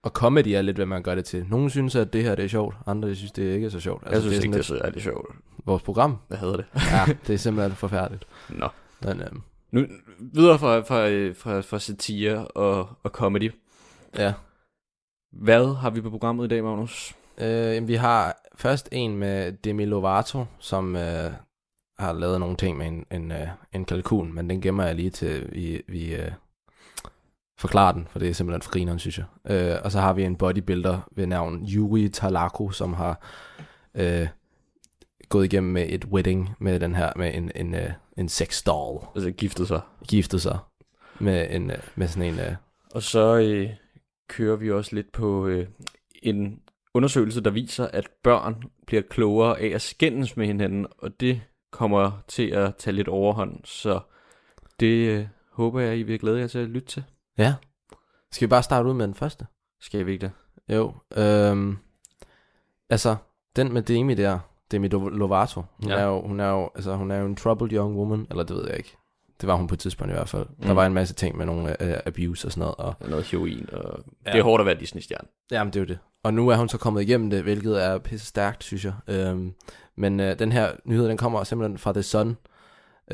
Og 0.02 0.10
comedy 0.10 0.48
er 0.48 0.62
lidt, 0.62 0.76
hvad 0.76 0.86
man 0.86 1.02
gør 1.02 1.14
det 1.14 1.24
til. 1.24 1.46
Nogle 1.50 1.70
synes, 1.70 1.96
at 1.96 2.12
det 2.12 2.22
her 2.22 2.34
det 2.34 2.44
er 2.44 2.48
sjovt. 2.48 2.76
Andre 2.86 3.14
synes, 3.14 3.32
det 3.32 3.42
ikke 3.54 3.66
er 3.66 3.70
så 3.70 3.80
sjovt. 3.80 4.02
Altså, 4.06 4.14
jeg 4.14 4.22
synes 4.22 4.34
det 4.36 4.42
er 4.42 4.58
ikke, 4.58 4.74
det 4.74 4.80
er 4.82 4.86
er 4.86 4.90
det 4.90 5.02
sjovt. 5.02 5.26
lidt 5.34 5.66
vores 5.66 5.82
program. 5.82 6.16
Jeg 6.30 6.38
hader 6.38 6.56
det. 6.56 6.64
Ja, 6.74 7.12
det 7.26 7.34
er 7.34 7.38
simpelthen 7.38 7.72
forfærdeligt. 7.76 8.24
Nå. 8.48 8.68
Men, 9.04 9.20
øhm, 9.20 9.42
Nu, 9.70 9.86
videre 10.18 10.58
fra, 10.58 10.80
fra, 10.80 11.30
fra, 11.32 11.60
fra 11.60 11.78
satire 11.78 12.48
og, 12.48 12.88
og 13.02 13.10
comedy. 13.10 13.52
ja. 14.18 14.32
Hvad 15.32 15.74
har 15.76 15.90
vi 15.90 16.00
på 16.00 16.10
programmet 16.10 16.44
i 16.44 16.48
dag, 16.48 16.64
Magnus? 16.64 17.14
Øh, 17.38 17.88
vi 17.88 17.94
har 17.94 18.42
først 18.56 18.88
en 18.92 19.16
med 19.16 19.52
Demi 19.52 19.84
Lovato, 19.84 20.44
som 20.58 20.96
øh, 20.96 21.30
har 22.02 22.12
lavet 22.12 22.40
nogle 22.40 22.56
ting 22.56 22.78
med 22.78 22.86
en, 22.86 23.06
en, 23.12 23.32
øh, 23.32 23.48
en 23.72 23.84
kalkun, 23.84 24.32
men 24.34 24.50
den 24.50 24.60
gemmer 24.60 24.84
jeg 24.84 24.94
lige 24.94 25.10
til, 25.10 25.48
vi, 25.52 25.82
vi 25.88 26.14
øh, 26.14 26.30
forklarer 27.58 27.92
den, 27.92 28.06
for 28.10 28.18
det 28.18 28.28
er 28.28 28.32
simpelthen 28.32 28.62
for 28.62 28.70
grineren, 28.70 28.98
synes 28.98 29.18
jeg. 29.18 29.26
Øh, 29.50 29.78
og 29.84 29.92
så 29.92 30.00
har 30.00 30.12
vi 30.12 30.24
en 30.24 30.36
bodybuilder 30.36 31.08
ved 31.16 31.26
navn 31.26 31.66
Yuri 31.74 32.08
Talako, 32.08 32.70
som 32.70 32.92
har 32.94 33.20
øh, 33.94 34.28
gået 35.28 35.44
igennem 35.44 35.72
med 35.72 35.86
et 35.88 36.04
wedding 36.04 36.50
med 36.58 36.80
den 36.80 36.94
her, 36.94 37.12
med 37.16 37.34
en, 37.34 37.50
en, 37.54 37.74
øh, 37.74 37.90
en 38.16 38.28
sex 38.28 38.62
doll, 38.62 38.98
Altså 39.14 39.30
giftet 39.30 39.68
sig. 39.68 39.80
giftet 40.08 40.42
sig 40.42 40.58
med, 41.20 41.46
en, 41.50 41.70
øh, 41.70 41.78
med 41.94 42.08
sådan 42.08 42.32
en... 42.32 42.40
Øh, 42.40 42.54
Og 42.94 43.02
så 43.02 43.36
øh, 43.38 43.70
kører 44.28 44.56
vi 44.56 44.70
også 44.70 44.94
lidt 44.94 45.12
på 45.12 45.46
øh, 45.46 45.66
en 46.22 46.60
undersøgelse, 46.94 47.40
der 47.40 47.50
viser, 47.50 47.86
at 47.86 48.08
børn 48.22 48.62
bliver 48.86 49.02
klogere 49.02 49.60
af 49.60 49.68
at 49.68 49.82
skændes 49.82 50.36
med 50.36 50.46
hinanden, 50.46 50.86
og 50.98 51.20
det 51.20 51.40
kommer 51.72 52.22
til 52.28 52.48
at 52.50 52.76
tage 52.76 52.94
lidt 52.96 53.08
overhånd, 53.08 53.60
så 53.64 54.00
det 54.80 55.08
øh, 55.08 55.26
håber 55.52 55.80
jeg, 55.80 55.98
I 55.98 56.02
vil 56.02 56.18
glæde 56.18 56.40
jer 56.40 56.46
til 56.46 56.58
at 56.58 56.68
lytte 56.68 56.88
til. 56.88 57.04
ja. 57.38 57.54
Skal 58.32 58.46
vi 58.46 58.50
bare 58.50 58.62
starte 58.62 58.88
ud 58.88 58.94
med 58.94 59.06
den 59.06 59.14
første? 59.14 59.46
Skal 59.80 60.06
vi 60.06 60.12
ikke 60.12 60.26
det? 60.26 60.74
Jo, 60.76 60.92
øhm, 61.16 61.76
altså, 62.90 63.16
den 63.56 63.72
med 63.72 63.82
Demi 63.82 64.14
der, 64.14 64.38
Demi 64.70 64.88
Lovato, 64.88 65.62
hun, 65.82 65.90
Ja. 65.90 65.96
er 65.96 66.04
jo, 66.04 66.20
hun, 66.26 66.40
er 66.40 66.48
jo, 66.50 66.70
altså, 66.74 66.96
hun 66.96 67.10
er 67.10 67.16
jo 67.18 67.26
en 67.26 67.36
troubled 67.36 67.72
young 67.72 67.96
woman, 67.96 68.26
eller 68.30 68.42
det 68.42 68.56
ved 68.56 68.66
jeg 68.68 68.76
ikke. 68.76 68.96
Det 69.40 69.46
var 69.46 69.54
hun 69.54 69.66
på 69.66 69.74
et 69.74 69.78
tidspunkt 69.78 70.10
i 70.10 70.14
hvert 70.14 70.28
fald. 70.28 70.46
Mm. 70.58 70.66
Der 70.66 70.72
var 70.72 70.86
en 70.86 70.94
masse 70.94 71.14
ting 71.14 71.36
med 71.36 71.46
nogle 71.46 71.76
uh, 71.80 71.86
abuse 72.06 72.48
og 72.48 72.52
sådan 72.52 72.60
noget. 72.60 72.74
Og, 72.76 73.08
Noget 73.10 73.24
heroin, 73.24 73.68
og. 73.72 74.04
Ja. 74.26 74.32
det 74.32 74.38
er 74.38 74.42
hårdt 74.42 74.60
at 74.60 74.66
være 74.66 74.78
Disney-stjerne. 74.80 75.28
jamen, 75.50 75.72
det 75.72 75.78
er 75.78 75.84
jo 75.84 75.88
det. 75.88 75.98
Og 76.22 76.34
nu 76.34 76.48
er 76.48 76.56
hun 76.56 76.68
så 76.68 76.78
kommet 76.78 77.02
igennem 77.02 77.30
det, 77.30 77.42
hvilket 77.42 77.84
er 77.84 77.98
pisse 77.98 78.26
stærkt, 78.26 78.64
synes 78.64 78.84
jeg. 78.84 78.92
Øhm, 79.08 79.52
men 79.96 80.20
uh, 80.20 80.26
den 80.26 80.52
her 80.52 80.72
nyhed, 80.84 81.08
den 81.08 81.16
kommer 81.16 81.44
simpelthen 81.44 81.78
fra 81.78 81.92
The 81.92 82.02
Sun. 82.02 82.36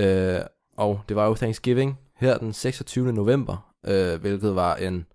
Uh, 0.00 0.40
og 0.76 1.00
det 1.08 1.16
var 1.16 1.26
jo 1.26 1.34
Thanksgiving 1.34 1.98
her 2.16 2.38
den 2.38 2.52
26. 2.52 3.12
november, 3.12 3.72
uh, 3.88 4.20
hvilket 4.20 4.54
var 4.54 4.76
en... 4.76 5.06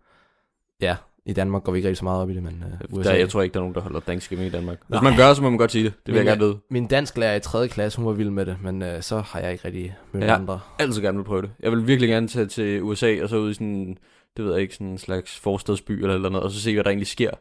Ja, 0.82 0.96
i 1.26 1.34
Danmark 1.34 1.64
går 1.64 1.72
vi 1.72 1.78
ikke 1.78 1.88
rigtig 1.88 1.98
så 1.98 2.04
meget 2.04 2.22
op 2.22 2.30
i 2.30 2.34
det, 2.34 2.44
men 2.44 2.64
uh, 2.92 3.00
USA... 3.00 3.10
Der, 3.10 3.18
jeg 3.18 3.30
tror 3.30 3.42
ikke, 3.42 3.54
der 3.54 3.60
er 3.60 3.62
nogen, 3.62 3.76
der 3.76 3.82
holder 3.82 4.00
Thanksgiving 4.00 4.48
i 4.48 4.52
Danmark. 4.52 4.78
Hvis 4.88 5.02
Nej. 5.02 5.10
man 5.10 5.18
gør, 5.18 5.34
så 5.34 5.42
må 5.42 5.50
man 5.50 5.58
godt 5.58 5.72
sige 5.72 5.84
det. 5.84 5.94
Det 6.06 6.14
vil 6.14 6.16
jeg 6.16 6.26
Men, 6.26 6.32
gerne 6.32 6.42
vide. 6.42 6.60
Min 6.70 6.88
dansk 6.88 7.18
lærer 7.18 7.36
i 7.36 7.40
3. 7.40 7.68
klasse, 7.68 7.98
hun 7.98 8.06
var 8.06 8.14
vild 8.14 8.30
med 8.30 8.46
det, 8.46 8.58
men 8.62 8.82
øh, 8.82 9.02
så 9.02 9.20
har 9.20 9.40
jeg 9.40 9.52
ikke 9.52 9.66
rigtig 9.66 9.96
mødt 10.12 10.26
ja. 10.26 10.36
andre. 10.36 10.60
altid 10.80 11.02
gerne 11.02 11.18
vil 11.18 11.26
prøve 11.26 11.42
det. 11.42 11.52
Jeg 11.60 11.72
vil 11.72 11.88
virkelig 11.88 12.10
gerne 12.10 12.28
tage 12.28 12.46
til 12.46 12.84
USA, 12.84 13.24
og 13.24 13.30
så 13.30 13.38
ud 13.38 13.52
i 13.52 13.54
sådan, 13.54 13.98
det 14.38 14.46
ved 14.46 14.54
jeg 14.54 14.62
ikke, 14.62 14.74
sådan 14.74 14.88
en 14.88 14.98
slags 14.98 15.40
forstadsby 15.40 15.92
eller 15.92 16.16
eller 16.16 16.30
noget, 16.30 16.44
og 16.44 16.52
så 16.52 16.62
se, 16.62 16.74
hvad 16.74 16.84
der 16.84 16.90
egentlig 16.90 17.08
sker. 17.08 17.32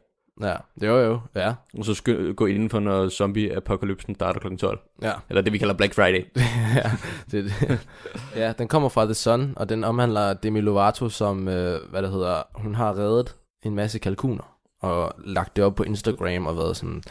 Ja, 0.40 0.54
det 0.80 0.90
var 0.90 0.98
jo, 1.00 1.20
ja. 1.34 1.54
Og 1.78 1.84
så 1.84 1.94
sky- 1.94 2.34
gå 2.34 2.46
inden 2.46 2.70
for, 2.70 2.80
når 2.80 3.08
zombie-apokalypsen 3.08 4.14
starter 4.14 4.40
kl. 4.40 4.56
12. 4.56 4.78
Ja, 5.02 5.12
Eller 5.28 5.42
det, 5.42 5.52
vi 5.52 5.58
kalder 5.58 5.74
Black 5.74 5.94
Friday. 5.94 6.24
ja, 6.76 6.90
det, 7.30 7.44
det. 7.44 7.88
ja, 8.42 8.52
den 8.58 8.68
kommer 8.68 8.88
fra 8.88 9.04
The 9.04 9.14
Sun, 9.14 9.52
og 9.56 9.68
den 9.68 9.84
omhandler 9.84 10.34
Demi 10.34 10.60
Lovato, 10.60 11.08
som, 11.08 11.48
øh, 11.48 11.80
hvad 11.90 12.02
det 12.02 12.10
hedder, 12.10 12.42
hun 12.54 12.74
har 12.74 12.98
reddet 12.98 13.36
en 13.64 13.74
masse 13.74 13.98
kalkuner, 13.98 14.56
og 14.80 15.12
lagt 15.24 15.56
det 15.56 15.64
op 15.64 15.74
på 15.74 15.82
Instagram, 15.82 16.46
og 16.46 16.56
været 16.56 16.76
sådan, 16.76 17.02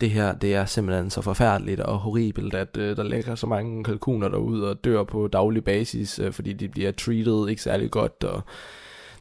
det 0.00 0.10
her, 0.10 0.34
det 0.34 0.54
er 0.54 0.64
simpelthen 0.64 1.10
så 1.10 1.20
forfærdeligt 1.20 1.80
og 1.80 1.98
horribelt, 1.98 2.54
at 2.54 2.76
øh, 2.76 2.96
der 2.96 3.02
ligger 3.02 3.34
så 3.34 3.46
mange 3.46 3.84
kalkuner 3.84 4.28
derude 4.28 4.70
og 4.70 4.84
dør 4.84 5.04
på 5.04 5.26
daglig 5.28 5.64
basis, 5.64 6.18
øh, 6.18 6.32
fordi 6.32 6.52
de 6.52 6.68
bliver 6.68 6.92
treated 6.92 7.48
ikke 7.48 7.62
særlig 7.62 7.90
godt, 7.90 8.24
og 8.24 8.42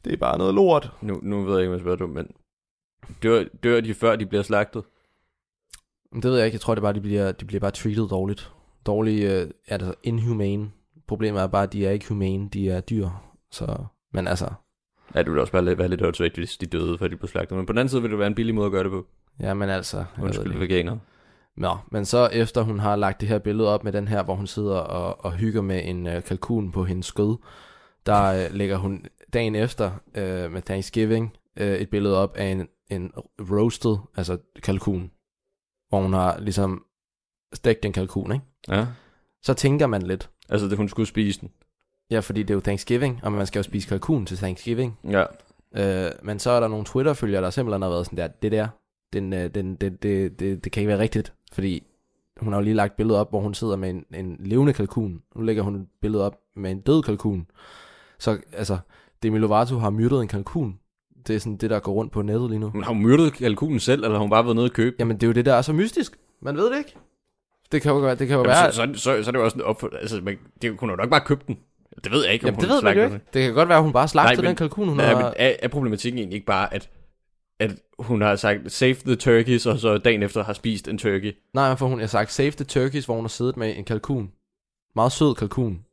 det 0.05 0.13
er 0.13 0.17
bare 0.17 0.37
noget 0.37 0.53
lort. 0.53 0.91
Nu, 1.01 1.19
nu 1.23 1.43
ved 1.43 1.53
jeg 1.53 1.61
ikke, 1.61 1.69
om 1.69 1.73
jeg 1.73 1.81
spørger 1.81 1.97
du, 1.97 2.07
men 2.07 2.27
dør, 3.23 3.43
dør 3.63 3.81
de 3.81 3.93
før 3.93 4.15
de 4.15 4.25
bliver 4.25 4.43
slagtet? 4.43 4.83
Men 6.11 6.21
Det 6.21 6.31
ved 6.31 6.37
jeg 6.37 6.45
ikke. 6.45 6.55
Jeg 6.55 6.61
tror, 6.61 6.75
det 6.75 6.79
er 6.79 6.85
bare, 6.85 6.93
de 6.93 7.01
bliver, 7.01 7.31
de 7.31 7.45
bliver 7.45 7.59
bare 7.59 7.71
treated 7.71 8.07
dårligt. 8.09 8.51
Dårlig, 8.85 9.23
øh, 9.23 9.47
er 9.67 9.77
det 9.77 9.95
inhumane. 10.03 10.71
Problemet 11.07 11.41
er 11.41 11.47
bare, 11.47 11.63
at 11.63 11.73
de 11.73 11.85
er 11.85 11.91
ikke 11.91 12.07
humane. 12.07 12.49
De 12.49 12.69
er 12.69 12.81
dyr. 12.81 13.09
Så, 13.51 13.77
men 14.13 14.27
altså, 14.27 14.49
Ja, 15.15 15.19
det 15.19 15.27
ville 15.31 15.41
også 15.41 15.53
bare 15.53 15.65
lidt- 15.65 15.79
være 15.79 15.87
lidt 15.87 16.01
åndssvagt, 16.01 16.35
hvis 16.35 16.57
de 16.57 16.65
døde, 16.65 16.97
før 16.97 17.07
de 17.07 17.15
blev 17.15 17.27
slagtet. 17.27 17.57
Men 17.57 17.65
på 17.65 17.73
den 17.73 17.77
anden 17.79 17.89
side 17.89 18.01
vil 18.01 18.11
det 18.11 18.19
være 18.19 18.27
en 18.27 18.35
billig 18.35 18.55
måde 18.55 18.65
at 18.65 18.71
gøre 18.71 18.83
det 18.83 18.91
på. 18.91 19.05
ja, 19.39 19.53
men 19.53 19.69
altså. 19.69 20.05
Undskyld, 20.21 20.57
veganer. 20.57 20.97
Nå, 21.57 21.77
men 21.91 22.05
så 22.05 22.27
efter 22.33 22.61
hun 22.61 22.79
har 22.79 22.95
lagt 22.95 23.21
det 23.21 23.29
her 23.29 23.39
billede 23.39 23.69
op 23.73 23.83
med 23.83 23.91
den 23.91 24.07
her, 24.07 24.23
hvor 24.23 24.35
hun 24.35 24.47
sidder 24.47 24.75
og, 24.77 25.25
og 25.25 25.31
hygger 25.33 25.61
med 25.61 25.81
en 25.85 26.07
øh, 26.07 26.23
kalkun 26.23 26.71
på 26.71 26.83
hendes 26.83 27.05
skød, 27.05 27.37
der 28.05 28.23
øh, 28.45 28.53
lægger 28.55 28.77
hun 28.77 29.05
dagen 29.33 29.55
efter 29.55 29.91
øh, 30.15 30.51
med 30.51 30.61
Thanksgiving 30.61 31.33
øh, 31.57 31.77
et 31.77 31.89
billede 31.89 32.17
op 32.17 32.35
af 32.35 32.45
en, 32.45 32.67
en 32.89 33.11
roasted, 33.39 33.97
altså 34.15 34.37
kalkun, 34.63 35.11
hvor 35.89 36.01
hun 36.01 36.13
har 36.13 36.39
ligesom 36.39 36.85
stegt 37.53 37.85
en 37.85 37.93
kalkun, 37.93 38.31
ikke? 38.31 38.45
Ja. 38.67 38.87
Så 39.41 39.53
tænker 39.53 39.87
man 39.87 40.01
lidt, 40.01 40.29
Altså, 40.49 40.67
det, 40.67 40.77
hun 40.77 40.89
skulle 40.89 41.07
spise 41.07 41.41
den. 41.41 41.51
Ja, 42.11 42.19
fordi 42.19 42.43
det 42.43 42.49
er 42.49 42.53
jo 42.55 42.61
Thanksgiving, 42.61 43.19
og 43.23 43.31
man 43.31 43.47
skal 43.47 43.59
jo 43.59 43.63
spise 43.63 43.87
kalkun 43.87 44.25
til 44.25 44.37
Thanksgiving. 44.37 44.99
Ja. 45.09 45.23
Øh, 45.75 46.11
men 46.23 46.39
så 46.39 46.49
er 46.49 46.59
der 46.59 46.67
nogle 46.67 46.85
Twitter-følgere, 46.85 47.41
der 47.41 47.49
simpelthen 47.49 47.81
har 47.81 47.89
været 47.89 48.05
sådan 48.05 48.17
der, 48.17 48.27
det 48.27 48.51
der, 48.51 48.67
den, 49.13 49.33
øh, 49.33 49.49
den, 49.55 49.75
det, 49.75 50.03
det, 50.03 50.39
det, 50.39 50.63
det 50.63 50.71
kan 50.71 50.81
ikke 50.81 50.89
være 50.89 50.99
rigtigt, 50.99 51.33
fordi 51.53 51.83
hun 52.39 52.53
har 52.53 52.59
jo 52.59 52.63
lige 52.63 52.73
lagt 52.73 52.95
billedet 52.95 53.19
op, 53.19 53.29
hvor 53.29 53.39
hun 53.39 53.53
sidder 53.53 53.75
med 53.75 53.89
en, 53.89 54.05
en 54.13 54.37
levende 54.39 54.73
kalkun. 54.73 55.21
Nu 55.35 55.41
lægger 55.41 55.63
hun 55.63 55.75
et 55.75 55.87
billede 56.01 56.25
op 56.25 56.37
med 56.55 56.71
en 56.71 56.81
død 56.81 57.03
kalkun. 57.03 57.47
Så 58.19 58.39
altså, 58.53 58.77
Demi 59.23 59.37
Lovato 59.37 59.77
har 59.77 59.89
myrdet 59.89 60.21
en 60.21 60.27
kalkun. 60.27 60.79
Det 61.27 61.35
er 61.35 61.39
sådan 61.39 61.57
det, 61.57 61.69
der 61.69 61.79
går 61.79 61.93
rundt 61.93 62.11
på 62.11 62.21
nettet 62.21 62.49
lige 62.49 62.59
nu. 62.59 62.71
Men 62.73 62.83
har 62.83 62.93
hun 62.93 63.01
myrdet 63.01 63.33
kalkunen 63.33 63.79
selv, 63.79 64.03
eller 64.03 64.15
har 64.15 64.21
hun 64.21 64.29
bare 64.29 64.45
været 64.45 64.55
nede 64.55 64.65
og 64.65 64.71
købe? 64.71 64.95
Jamen, 64.99 65.17
det 65.17 65.23
er 65.23 65.27
jo 65.27 65.33
det, 65.33 65.45
der 65.45 65.53
er 65.53 65.61
så 65.61 65.73
mystisk. 65.73 66.17
Man 66.41 66.57
ved 66.57 66.71
det 66.71 66.77
ikke. 66.77 66.95
Det 67.71 67.81
kan 67.81 67.91
jo, 67.91 68.09
det 68.09 68.17
kan 68.17 68.27
jo 68.27 68.33
Jamen, 68.33 68.47
være... 68.47 68.71
så, 68.71 68.87
så, 68.93 68.93
så, 68.93 69.23
så, 69.23 69.29
er 69.29 69.31
det 69.31 69.39
jo 69.39 69.43
også 69.43 69.57
en 69.57 69.61
opfør... 69.61 69.87
Altså, 70.01 70.21
man, 70.23 70.37
det, 70.61 70.77
hun 70.79 70.89
har 70.89 70.95
nok 70.95 71.09
bare 71.09 71.21
købt 71.25 71.47
den. 71.47 71.57
Det 72.03 72.11
ved 72.11 72.23
jeg 72.23 72.33
ikke, 72.33 72.43
om 72.43 72.47
Jamen, 72.47 72.55
hun 72.55 72.63
det 72.63 72.75
ved 72.75 72.81
man 72.81 72.97
jo 72.97 73.03
ikke. 73.03 73.19
Det 73.33 73.43
kan 73.43 73.53
godt 73.53 73.69
være, 73.69 73.77
at 73.77 73.83
hun 73.83 73.93
bare 73.93 74.07
slagtede 74.07 74.47
den 74.47 74.55
kalkun, 74.55 74.87
hun 74.87 74.99
den. 74.99 75.07
har... 75.07 75.15
Men 75.15 75.33
er, 75.35 75.55
er 75.59 75.67
problematikken 75.67 76.19
egentlig 76.19 76.35
ikke 76.35 76.45
bare, 76.45 76.73
at, 76.73 76.89
at 77.59 77.71
hun 77.99 78.21
har 78.21 78.35
sagt, 78.35 78.71
save 78.71 78.93
the 78.93 79.15
turkeys, 79.15 79.65
og 79.65 79.79
så 79.79 79.97
dagen 79.97 80.23
efter 80.23 80.43
har 80.43 80.53
spist 80.53 80.87
en 80.87 80.97
turkey? 80.97 81.33
Nej, 81.53 81.75
for 81.75 81.87
hun 81.87 81.99
har 81.99 82.07
sagt, 82.07 82.31
save 82.31 82.51
the 82.51 82.65
turkeys, 82.65 83.05
hvor 83.05 83.15
hun 83.15 83.23
har 83.23 83.29
siddet 83.29 83.57
med 83.57 83.77
en 83.77 83.83
kalkun. 83.83 84.31
Meget 84.95 85.11
sød 85.11 85.35
kalkun. 85.35 85.84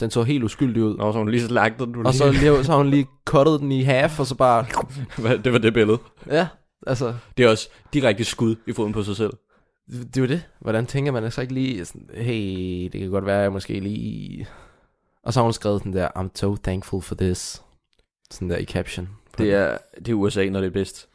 Den 0.00 0.10
så 0.10 0.22
helt 0.22 0.44
uskyldig 0.44 0.82
ud. 0.82 0.96
Nå, 0.96 1.12
så 1.12 1.18
hun 1.18 1.28
lige 1.28 1.46
slagtet 1.46 1.86
den. 1.86 1.94
du 1.94 2.02
Og 2.02 2.14
så, 2.14 2.24
lige- 2.30 2.40
lige, 2.40 2.64
så 2.64 2.70
har 2.72 2.78
hun 2.78 2.90
lige 2.90 3.06
cuttet 3.24 3.60
den 3.60 3.72
i 3.72 3.82
half, 3.82 4.20
og 4.20 4.26
så 4.26 4.34
bare... 4.34 4.66
det 5.44 5.52
var 5.52 5.58
det 5.58 5.74
billede. 5.74 5.98
Ja, 6.26 6.48
altså... 6.86 7.14
Det 7.36 7.44
er 7.44 7.48
også 7.50 7.68
direkte 7.92 8.24
skud 8.24 8.56
i 8.66 8.72
foden 8.72 8.92
på 8.92 9.02
sig 9.02 9.16
selv. 9.16 9.32
Det, 9.90 10.16
er 10.16 10.20
jo 10.20 10.26
det. 10.26 10.42
Hvordan 10.60 10.86
tænker 10.86 11.12
man 11.12 11.30
så 11.30 11.40
ikke 11.40 11.54
lige 11.54 11.84
sådan, 11.84 12.08
hey, 12.14 12.88
det 12.92 13.00
kan 13.00 13.10
godt 13.10 13.26
være, 13.26 13.38
jeg 13.38 13.52
måske 13.52 13.80
lige... 13.80 14.46
Og 15.22 15.32
så 15.32 15.40
har 15.40 15.44
hun 15.44 15.52
skrevet 15.52 15.82
den 15.82 15.92
der, 15.92 16.08
I'm 16.18 16.28
so 16.34 16.56
thankful 16.56 17.02
for 17.02 17.14
this. 17.14 17.62
Sådan 18.30 18.50
der 18.50 18.56
i 18.56 18.64
caption. 18.64 19.08
Det 19.38 19.54
er, 19.54 19.78
det 19.98 20.08
er 20.08 20.14
USA, 20.14 20.44
når 20.48 20.60
det 20.60 20.66
er 20.66 20.70
bedst. 20.70 21.08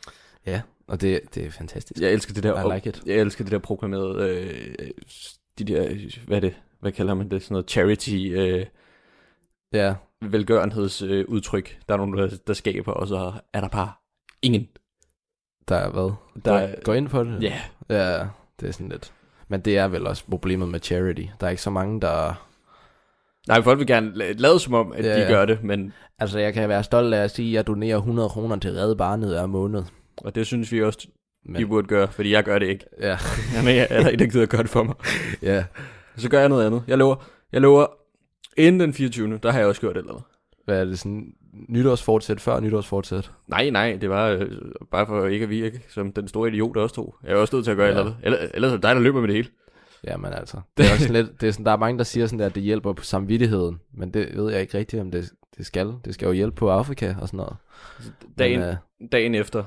Ja, 0.46 0.62
og 0.88 1.02
det, 1.02 1.20
det 1.36 1.46
er 1.46 1.52
fantastisk. 1.52 2.02
Jeg 2.02 2.12
elsker 2.12 2.34
det 2.34 2.44
der, 2.44 2.72
I 2.72 2.76
like 2.76 2.90
it. 2.90 3.02
jeg 3.06 3.16
elsker 3.16 3.44
det 3.44 3.52
der 3.52 3.60
proklamerede, 3.60 4.30
øh, 4.30 4.90
de 5.60 5.64
der, 5.64 5.96
hvad 6.28 6.38
er 6.38 6.42
det, 6.42 6.54
hvad 6.80 6.92
kalder 6.92 7.14
man 7.14 7.30
det, 7.32 7.42
sådan 7.44 7.54
noget 7.54 7.70
charity, 7.70 8.28
øh, 8.32 8.66
Ja, 9.74 9.96
velgørenhedsudtryk, 10.22 11.10
øh, 11.12 11.26
udtryk, 11.28 11.78
der 11.90 11.94
er 11.94 11.98
nogen, 11.98 12.18
der, 12.18 12.38
der 12.48 12.54
skaber, 12.54 12.92
og 12.92 13.08
så 13.08 13.34
er 13.54 13.62
der 13.62 13.68
bare 13.68 13.92
ingen. 14.42 14.68
der 15.68 15.76
er 15.76 15.90
hvad? 15.90 16.02
Der 16.04 16.18
Der 16.46 16.54
er- 16.54 16.76
går 16.84 16.94
ind 16.94 17.10
på 17.10 17.24
det? 17.24 17.44
Ja, 17.44 17.62
Ja, 17.90 18.28
det 18.60 18.68
er 18.68 18.72
sådan 18.72 18.90
lidt... 18.90 19.14
Men 19.48 19.62
det 19.62 19.78
er 19.78 19.88
vel 19.88 20.08
også 20.08 20.24
problemet 20.30 20.68
med 20.70 20.80
charity. 20.80 21.22
Der 21.40 21.46
er 21.48 21.50
ikke 21.52 21.62
så 21.62 21.70
mange, 21.70 22.02
der... 22.02 22.48
nej, 23.48 23.62
folk 23.62 23.80
vil 23.80 23.88
gerne 23.88 24.12
la- 24.12 24.34
lade 24.38 24.60
som 24.60 24.74
om, 24.74 24.92
at 24.94 25.06
Ja, 25.06 25.22
de 25.24 25.28
gør 25.28 25.46
det, 25.46 25.64
men, 25.64 25.94
Altså, 26.20 26.40
jeg 26.40 26.54
kan 26.54 26.70
være 26.70 26.84
stolt 26.84 27.14
af 27.14 27.24
at 27.24 27.32
sige, 27.32 27.50
at 27.50 27.54
jeg 27.54 27.68
donerer 27.68 27.98
100 27.98 28.30
kroner 28.30 28.56
til 28.60 28.72
Redde 28.72 28.96
Barnet 28.96 29.30
hver 29.30 29.46
måned. 29.46 29.84
og 30.18 30.36
det 30.36 30.48
synes 30.48 30.72
vi 30.72 30.84
også, 30.84 31.08
Men, 31.46 31.56
de 31.62 31.66
burde 31.68 31.88
gøre, 31.88 32.08
fordi 32.08 32.32
jeg 32.32 32.44
gør 32.44 32.60
det 32.60 32.68
ikke. 32.68 32.86
ja, 33.00 33.18
Jeg 33.56 33.78
er 33.78 33.88
eller 33.98 34.10
ikke, 34.10 34.24
der 34.26 34.32
gider 34.32 34.46
gøre 34.46 34.62
det 34.64 34.70
for 34.70 34.84
mig. 34.84 34.96
ja. 35.42 35.66
Så 36.18 36.30
gør 36.30 36.40
jeg 36.40 36.50
noget 36.50 36.66
andet. 36.66 36.84
Jeg 36.88 36.98
lover, 36.98 37.16
jeg 37.52 37.62
lover, 37.62 37.86
inden 38.58 38.80
den 38.80 38.94
24. 38.94 39.38
der 39.44 39.52
har 39.52 39.60
jeg 39.60 39.68
også 39.68 39.82
gjort 39.82 39.98
et 39.98 40.00
eller 40.00 40.12
andet. 40.12 40.24
Hvad 40.66 40.82
er 40.82 40.86
det 40.86 41.00
sådan? 41.00 41.34
Nytårsfortsæt 41.70 42.42
før 42.42 42.60
nytårsfortsæt? 42.60 43.32
Nej, 43.48 43.70
nej, 43.70 43.98
det 44.02 44.10
var 44.10 44.28
øh, 44.30 44.50
bare 44.92 45.06
for 45.06 45.26
ikke 45.26 45.44
at 45.44 45.50
virke 45.50 45.82
som 45.90 46.12
den 46.12 46.28
store 46.28 46.50
idiot, 46.50 46.76
der 46.76 46.82
også 46.82 46.96
tog. 46.96 47.16
Jeg 47.24 47.32
er 47.32 47.36
også 47.36 47.56
nødt 47.56 47.64
til 47.64 47.72
at 47.72 47.78
gøre 47.78 47.88
Ja. 47.88 47.94
ja. 47.94 48.00
eller 48.00 48.12
andet. 48.12 48.26
Ellers, 48.26 48.50
ellers 48.54 48.72
er 48.72 48.76
det 48.76 48.84
dig, 48.84 48.96
der 48.96 49.02
løber 49.02 49.20
med 49.20 49.28
det 49.28 49.36
hele. 49.36 49.48
Jamen 50.08 50.34
altså, 50.34 50.58
det 50.78 50.86
er 50.86 50.92
også 50.92 51.08
sådan 51.08 51.26
lidt, 51.26 51.42
det 51.42 51.48
er 51.48 51.52
sådan, 51.52 51.66
der 51.66 51.72
er 51.72 51.78
mange, 51.78 51.98
der 51.98 52.04
siger 52.04 52.28
sådan 52.28 52.40
der, 52.40 52.46
at 52.46 52.56
det 52.56 52.64
hjælper 52.64 52.94
på 52.94 53.04
samvittigheden, 53.04 53.80
men 53.94 54.14
det 54.14 54.30
ved 54.38 54.52
jeg 54.52 54.62
ikke 54.62 54.78
rigtigt, 54.78 55.02
om 55.02 55.12
det, 55.12 55.30
det 55.58 55.66
skal. 55.66 55.94
Det 56.06 56.14
skal 56.14 56.26
jo 56.26 56.32
hjælpe 56.32 56.56
på 56.56 56.70
Afrika 56.70 57.16
og 57.22 57.28
sådan 57.28 57.38
noget. 57.38 57.56
Dagen, 58.40 58.60
Men, 58.60 58.70
øh, 58.70 58.76
dagen 59.12 59.36
efter. 59.36 59.64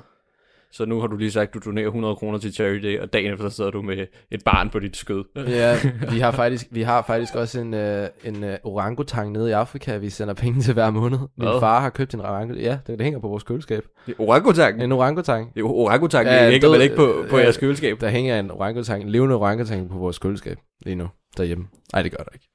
Så 0.73 0.85
nu 0.85 1.01
har 1.01 1.07
du 1.07 1.17
lige 1.17 1.31
sagt, 1.31 1.49
at 1.49 1.55
du 1.55 1.71
donerer 1.71 1.87
100 1.87 2.17
kroner 2.17 2.39
til 2.39 2.53
charity, 2.55 2.97
og 3.01 3.13
dagen 3.13 3.33
efter 3.33 3.49
sidder 3.49 3.71
du 3.71 3.83
med 3.83 4.07
et 4.31 4.45
barn 4.45 4.71
på 4.71 4.79
dit 4.79 4.97
skød. 4.97 5.25
Ja, 5.37 5.77
vi 6.13 6.19
har 6.19 6.31
faktisk, 6.31 6.67
vi 6.71 6.83
har 6.83 7.03
faktisk 7.03 7.35
også 7.35 7.61
en, 7.61 7.75
øh, 7.75 8.09
en 8.25 8.45
øh, 8.45 8.57
orangutang 8.65 9.33
nede 9.33 9.49
i 9.49 9.53
Afrika, 9.53 9.97
vi 9.97 10.11
sender 10.11 10.35
penge 10.35 10.61
til 10.61 10.75
hver 10.75 10.91
måned. 10.91 11.19
Min 11.19 11.49
Hvad? 11.49 11.61
far 11.61 11.81
har 11.81 11.91
købt 11.91 12.15
en 12.15 12.21
orangutang. 12.21 12.65
Ja, 12.65 12.79
det, 12.87 12.99
det 12.99 13.05
hænger 13.05 13.21
på 13.21 13.29
vores 13.29 13.43
køleskab. 13.43 13.85
Orangutang? 14.19 14.83
En 14.83 14.93
orangutang. 14.93 15.53
Jo, 15.57 15.69
orangutang, 15.75 16.27
Ja, 16.27 16.45
det 16.45 16.53
hænger 16.53 16.69
vel 16.69 16.81
ikke 16.83 16.97
på, 16.97 17.25
på 17.31 17.37
ja. 17.37 17.43
jeres 17.43 17.57
køleskab? 17.57 18.01
Der 18.01 18.09
hænger 18.09 18.41
en 18.41 18.51
orangutang, 18.51 19.03
en 19.03 19.09
levende 19.09 19.35
orangutang 19.35 19.89
på 19.91 19.99
vores 19.99 20.19
køleskab 20.19 20.59
lige 20.83 20.95
nu 20.97 21.09
derhjemme. 21.37 21.67
Nej, 21.93 22.03
det 22.03 22.11
gør 22.13 22.25
der 22.25 22.31
ikke. 22.35 22.49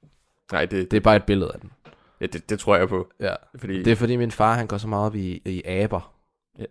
Nej, 0.52 0.64
det, 0.64 0.90
Det 0.90 0.96
er 0.96 1.00
bare 1.00 1.16
et 1.16 1.24
billede 1.24 1.50
af 1.54 1.60
den. 1.60 1.70
ja, 2.20 2.26
det, 2.26 2.50
det 2.50 2.58
tror 2.58 2.76
jeg 2.76 2.88
på. 2.88 3.06
Ja. 3.20 3.34
Fordi, 3.58 3.82
Det 3.82 3.90
er 3.90 3.96
fordi 3.96 4.16
min 4.16 4.30
far, 4.30 4.54
han 4.54 4.66
går 4.66 4.76
så 4.76 4.88
meget 4.88 5.06
op 5.06 5.14
i, 5.14 5.42
i 5.46 5.62
aber 5.66 6.13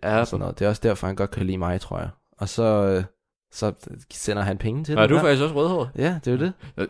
er 0.02 0.18
og 0.20 0.26
sådan 0.26 0.40
noget. 0.40 0.58
Det 0.58 0.64
er 0.64 0.68
også 0.68 0.80
derfor, 0.84 1.06
han 1.06 1.16
godt 1.16 1.30
kan 1.30 1.46
lide 1.46 1.58
mig, 1.58 1.80
tror 1.80 1.98
jeg. 1.98 2.08
Og 2.38 2.48
så, 2.48 2.62
øh, 2.62 3.04
så 3.52 3.72
sender 4.10 4.42
han 4.42 4.58
penge 4.58 4.84
til 4.84 4.94
Nej, 4.94 5.02
den 5.06 5.10
du 5.10 5.16
er 5.16 5.20
her. 5.20 5.26
faktisk 5.26 5.42
også 5.42 5.54
rødhåret. 5.54 5.90
Ja, 5.96 6.18
det 6.24 6.32
er 6.32 6.36
jo 6.36 6.38
det. 6.38 6.52
Øh. 6.76 6.88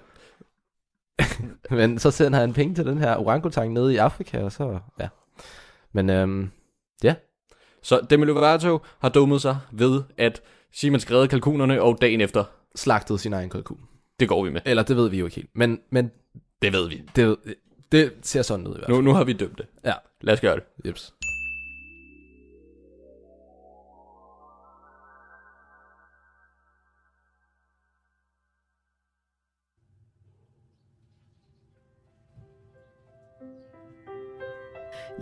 Men 1.78 1.98
så 1.98 2.10
sender 2.10 2.38
han 2.38 2.52
penge 2.52 2.74
til 2.74 2.86
den 2.86 2.98
her 2.98 3.16
orangutang 3.16 3.72
nede 3.72 3.94
i 3.94 3.96
Afrika, 3.96 4.42
og 4.44 4.52
så, 4.52 4.78
ja. 5.00 5.08
Men 5.92 6.10
øhm, 6.10 6.50
Så 7.82 8.00
Demi 8.10 8.24
Lovato 8.26 8.78
har 8.98 9.08
dummet 9.08 9.40
sig 9.42 9.58
ved 9.72 10.02
at 10.18 10.40
Simon 10.72 11.00
skrevet 11.00 11.30
kalkunerne, 11.30 11.82
og 11.82 11.98
dagen 12.00 12.20
efter, 12.20 12.44
slagtede 12.74 13.18
sin 13.18 13.32
egen 13.32 13.50
kalkun. 13.50 13.80
det 14.20 14.28
går 14.28 14.44
vi 14.44 14.50
med. 14.50 14.60
Eller 14.64 14.82
det 14.82 14.96
ved 14.96 15.08
vi 15.08 15.18
jo 15.18 15.24
ikke 15.24 15.36
helt. 15.36 15.50
Men, 15.54 15.80
men 15.90 16.10
Det 16.62 16.72
ved 16.72 16.88
vi. 16.88 17.02
det, 17.16 17.36
det 17.92 18.12
ser 18.22 18.42
sådan 18.42 18.66
ud 18.66 18.74
i 18.74 18.78
hvert 18.78 18.86
fald. 18.86 18.96
Nu, 18.96 19.02
nu 19.02 19.12
har 19.12 19.24
vi 19.24 19.32
dømt 19.32 19.58
det. 19.58 19.66
Ja. 19.84 19.92
Lad 20.20 20.34
os 20.34 20.40
gøre 20.40 20.54
det. 20.56 20.64
Jeps. 20.86 21.14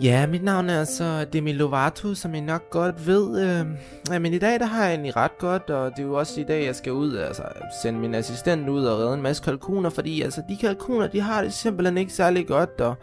Ja, 0.01 0.27
mit 0.27 0.43
navn 0.43 0.69
er 0.69 0.79
altså 0.79 1.25
Demi 1.33 1.51
Lovato, 1.53 2.13
som 2.13 2.35
I 2.35 2.39
nok 2.39 2.69
godt 2.69 3.07
ved. 3.07 3.41
Øh, 3.41 3.65
ja, 4.09 4.19
men 4.19 4.33
i 4.33 4.37
dag 4.37 4.59
der 4.59 4.65
har 4.65 4.83
jeg 4.83 4.91
egentlig 4.91 5.15
ret 5.15 5.37
godt, 5.37 5.69
og 5.69 5.91
det 5.91 5.99
er 5.99 6.07
jo 6.07 6.13
også 6.13 6.41
i 6.41 6.43
dag, 6.43 6.65
jeg 6.65 6.75
skal 6.75 6.91
ud, 6.91 7.15
altså 7.15 7.43
sende 7.83 7.99
min 7.99 8.15
assistent 8.15 8.69
ud 8.69 8.85
og 8.85 8.99
redde 8.99 9.13
en 9.13 9.21
masse 9.21 9.43
kalkuner, 9.43 9.89
fordi 9.89 10.21
altså 10.21 10.41
de 10.49 10.57
kalkuner, 10.57 11.07
de 11.07 11.21
har 11.21 11.41
det 11.41 11.53
simpelthen 11.53 11.97
ikke 11.97 12.13
særlig 12.13 12.47
godt, 12.47 12.81
og 12.81 12.95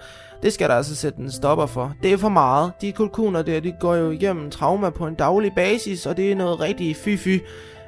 det 0.43 0.53
skal 0.53 0.69
der 0.69 0.75
altså 0.75 0.97
sætte 0.97 1.19
en 1.19 1.31
stopper 1.31 1.67
for. 1.67 1.95
Det 2.03 2.13
er 2.13 2.17
for 2.17 2.29
meget. 2.29 2.73
De 2.81 2.93
kalkuner 2.93 3.43
der, 3.43 3.61
de 3.61 3.73
går 3.81 3.95
jo 3.95 4.11
igennem 4.11 4.51
trauma 4.51 4.91
på 4.91 5.07
en 5.07 5.15
daglig 5.15 5.53
basis, 5.57 6.07
og 6.07 6.17
det 6.17 6.33
er 6.33 6.37
noget 6.37 6.61
rigtig 6.61 6.97
fy-fy. 6.97 7.39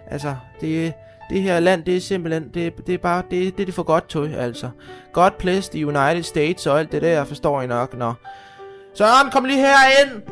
Altså, 0.07 0.35
det, 0.61 0.93
det 1.31 1.43
her 1.43 1.61
land, 1.61 1.85
det 1.85 1.97
er 1.97 2.01
simpelthen, 2.01 2.51
det, 2.55 2.87
det 2.87 2.95
er 2.95 2.99
bare, 2.99 3.23
det, 3.31 3.57
det 3.57 3.63
er 3.63 3.67
det 3.67 3.75
for 3.75 3.83
godt 3.83 4.09
tøj, 4.09 4.29
altså. 4.37 4.71
God 5.13 5.31
placed 5.39 5.75
i 5.75 5.85
United 5.85 6.23
States 6.23 6.67
og 6.67 6.79
alt 6.79 6.93
det 6.93 7.03
der, 7.03 7.25
forstår 7.25 7.63
I 7.63 7.67
nok, 7.67 7.97
når... 7.97 8.17
Søren, 8.95 9.31
kom 9.33 9.45
lige 9.45 9.59
herind! 9.59 10.23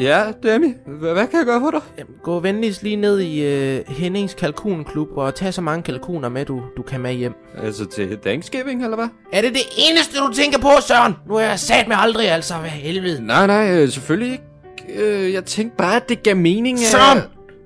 Ja, 0.00 0.24
Demi. 0.42 0.74
Hvad, 0.86 1.12
hvad 1.12 1.26
kan 1.26 1.38
jeg 1.38 1.46
gøre 1.46 1.60
for 1.60 1.70
dig? 1.70 1.80
Jamen, 1.98 2.14
gå 2.22 2.40
venligst 2.40 2.82
lige 2.82 2.96
ned 2.96 3.20
i 3.20 3.42
øh, 3.44 3.88
Hennings 3.88 4.34
Kalkunklub 4.34 5.08
og 5.16 5.34
tag 5.34 5.54
så 5.54 5.60
mange 5.60 5.82
kalkuner 5.82 6.28
med, 6.28 6.44
du, 6.44 6.62
du 6.76 6.82
kan 6.82 7.00
med 7.00 7.12
hjem. 7.14 7.32
Altså 7.62 7.84
til 7.86 8.18
Thanksgiving, 8.18 8.84
eller 8.84 8.96
hvad? 8.96 9.08
Er 9.32 9.40
det 9.40 9.52
det 9.52 9.62
eneste, 9.90 10.18
du 10.18 10.32
tænker 10.32 10.58
på, 10.58 10.68
Søren? 10.88 11.14
Nu 11.28 11.34
er 11.36 11.40
jeg 11.40 11.58
sat 11.58 11.88
med 11.88 11.96
aldrig, 11.98 12.28
altså. 12.30 12.54
Hvad 12.54 12.70
helvede? 12.70 13.26
Nej, 13.26 13.46
nej, 13.46 13.70
øh, 13.82 13.88
selvfølgelig 13.88 14.32
ikke. 14.32 15.02
Øh, 15.02 15.32
jeg 15.32 15.44
tænkte 15.44 15.76
bare, 15.76 15.96
at 15.96 16.08
det 16.08 16.22
gav 16.22 16.36
mening. 16.36 16.78
at- 16.78 16.84
Søren! 16.86 17.20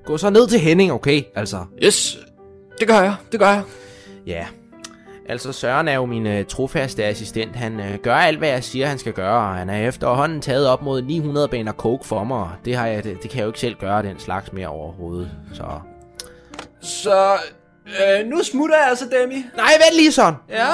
Gå 0.05 0.17
så 0.17 0.29
ned 0.29 0.47
til 0.47 0.59
Henning, 0.59 0.91
okay? 0.91 1.21
Altså. 1.35 1.57
Yes, 1.83 2.17
det 2.79 2.87
gør 2.87 3.01
jeg, 3.01 3.15
det 3.31 3.39
gør 3.39 3.49
jeg. 3.49 3.61
Ja. 4.27 4.45
Altså, 5.29 5.51
Søren 5.51 5.87
er 5.87 5.95
jo 5.95 6.05
min 6.05 6.27
øh, 6.27 6.45
trofaste 6.45 7.03
assistent. 7.03 7.55
Han 7.55 7.79
øh, 7.79 7.99
gør 8.03 8.15
alt, 8.15 8.37
hvad 8.37 8.49
jeg 8.49 8.63
siger, 8.63 8.87
han 8.87 8.97
skal 8.97 9.13
gøre, 9.13 9.49
og 9.49 9.55
han 9.55 9.69
er 9.69 9.87
efterhånden 9.87 10.41
taget 10.41 10.67
op 10.67 10.81
mod 10.81 11.01
900 11.01 11.47
baner 11.47 11.71
coke 11.71 12.07
for 12.07 12.23
mig. 12.23 12.49
Det, 12.65 12.75
har 12.75 12.87
jeg, 12.87 13.03
det, 13.03 13.23
det 13.23 13.29
kan 13.29 13.37
jeg 13.37 13.43
jo 13.43 13.49
ikke 13.49 13.59
selv 13.59 13.75
gøre, 13.75 14.03
den 14.03 14.19
slags 14.19 14.53
mere 14.53 14.67
overhovedet. 14.67 15.31
Så... 15.53 15.63
Så, 16.81 17.33
øh, 17.85 18.27
nu 18.27 18.43
smutter 18.43 18.75
jeg 18.75 18.87
altså, 18.89 19.05
Demi. 19.05 19.35
Nej, 19.35 19.71
vent 19.73 19.95
lige, 19.95 20.11
Søren! 20.11 20.35
Ja? 20.49 20.67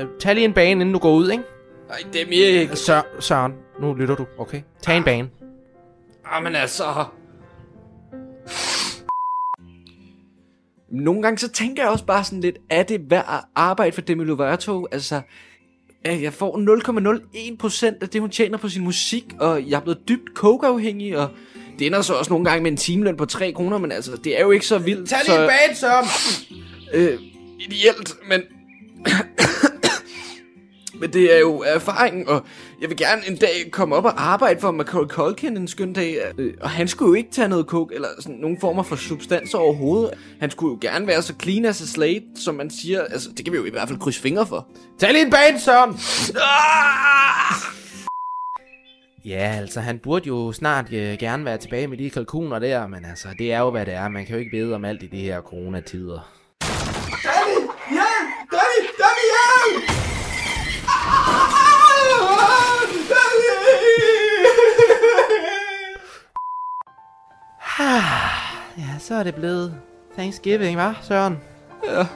Øh, 0.00 0.06
tag 0.20 0.34
lige 0.34 0.44
en 0.44 0.52
bane, 0.52 0.70
inden 0.70 0.92
du 0.92 0.98
går 0.98 1.12
ud, 1.12 1.30
ikke? 1.30 1.44
Nej, 1.88 1.98
Demi 2.12 2.36
ikke. 2.36 2.76
Sør, 2.76 3.02
Søren, 3.20 3.52
nu 3.80 3.94
lytter 3.94 4.14
du, 4.14 4.26
okay? 4.38 4.62
Tag 4.82 4.96
en 4.96 5.04
bane. 5.04 5.28
Jamen 6.34 6.56
altså... 6.56 6.84
Nogle 10.94 11.22
gange 11.22 11.38
så 11.38 11.48
tænker 11.48 11.82
jeg 11.82 11.90
også 11.90 12.04
bare 12.04 12.24
sådan 12.24 12.40
lidt, 12.40 12.56
er 12.70 12.82
det 12.82 13.10
værd 13.10 13.26
at 13.28 13.44
arbejde 13.54 13.92
for 13.92 14.00
Demi 14.00 14.24
Lovato? 14.24 14.86
Altså, 14.92 15.20
jeg 16.04 16.32
får 16.32 16.58
0,01% 17.88 18.02
af 18.02 18.08
det, 18.08 18.20
hun 18.20 18.30
tjener 18.30 18.58
på 18.58 18.68
sin 18.68 18.84
musik, 18.84 19.24
og 19.40 19.68
jeg 19.68 19.76
er 19.76 19.80
blevet 19.80 20.08
dybt 20.08 20.30
coke-afhængig, 20.34 21.18
og 21.18 21.28
det 21.78 21.86
ender 21.86 22.02
så 22.02 22.14
også 22.14 22.32
nogle 22.32 22.44
gange 22.44 22.62
med 22.62 22.70
en 22.70 22.76
timeløn 22.76 23.16
på 23.16 23.24
3 23.24 23.52
kroner, 23.52 23.78
men 23.78 23.92
altså, 23.92 24.16
det 24.24 24.38
er 24.38 24.42
jo 24.42 24.50
ikke 24.50 24.66
så 24.66 24.78
vildt. 24.78 25.08
Tag 25.08 25.18
så, 25.26 25.32
lige 25.32 25.42
en 25.42 25.50
bane, 25.50 25.76
Søren! 25.76 26.06
øh, 26.94 27.18
ideelt, 27.60 28.14
men 28.28 28.40
men 31.04 31.12
det 31.12 31.36
er 31.36 31.40
jo 31.40 31.62
erfaringen, 31.66 32.28
og 32.28 32.44
jeg 32.80 32.88
vil 32.88 32.96
gerne 32.96 33.22
en 33.28 33.36
dag 33.36 33.70
komme 33.70 33.96
op 33.96 34.04
og 34.04 34.22
arbejde 34.22 34.60
for 34.60 34.70
Macaulay 34.70 35.08
Culkin 35.08 35.56
en 35.56 35.68
skøn 35.68 35.92
dag. 35.92 36.16
Øh, 36.38 36.54
og 36.60 36.70
han 36.70 36.88
skulle 36.88 37.08
jo 37.08 37.14
ikke 37.14 37.30
tage 37.30 37.48
noget 37.48 37.66
coke, 37.66 37.94
eller 37.94 38.08
sådan 38.20 38.36
nogen 38.36 38.60
former 38.60 38.82
for 38.82 38.96
substanser 38.96 39.58
overhovedet. 39.58 40.10
Han 40.40 40.50
skulle 40.50 40.72
jo 40.72 40.78
gerne 40.80 41.06
være 41.06 41.22
så 41.22 41.34
clean 41.42 41.64
as 41.64 41.82
a 41.82 41.86
slate, 41.86 42.24
som 42.36 42.54
man 42.54 42.70
siger. 42.70 43.00
Altså, 43.04 43.28
det 43.36 43.44
kan 43.44 43.52
vi 43.52 43.58
jo 43.58 43.64
i 43.64 43.70
hvert 43.70 43.88
fald 43.88 43.98
krydse 43.98 44.20
fingre 44.20 44.46
for. 44.46 44.66
Tag 44.98 45.12
lige 45.12 45.24
en 45.24 45.30
bane, 45.30 45.60
Søren! 45.60 45.90
Ah! 46.36 47.54
Ja, 49.24 49.56
altså, 49.60 49.80
han 49.80 49.98
burde 49.98 50.28
jo 50.28 50.52
snart 50.52 50.92
øh, 50.92 51.18
gerne 51.18 51.44
være 51.44 51.58
tilbage 51.58 51.86
med 51.86 51.98
de 51.98 52.10
kalkuner 52.10 52.58
der, 52.58 52.86
men 52.86 53.04
altså, 53.04 53.28
det 53.38 53.52
er 53.52 53.60
jo, 53.60 53.70
hvad 53.70 53.86
det 53.86 53.94
er. 53.94 54.08
Man 54.08 54.26
kan 54.26 54.34
jo 54.34 54.38
ikke 54.38 54.56
vide 54.56 54.74
om 54.74 54.84
alt 54.84 55.02
i 55.02 55.06
de 55.06 55.20
her 55.20 55.40
coronatider. 55.40 56.43
Ja, 68.78 68.98
så 68.98 69.14
er 69.14 69.22
det 69.22 69.34
blevet 69.34 69.74
Thanksgiving, 70.14 70.80
hva', 70.80 71.02
Søren? 71.02 71.38
Ja. 71.92 72.06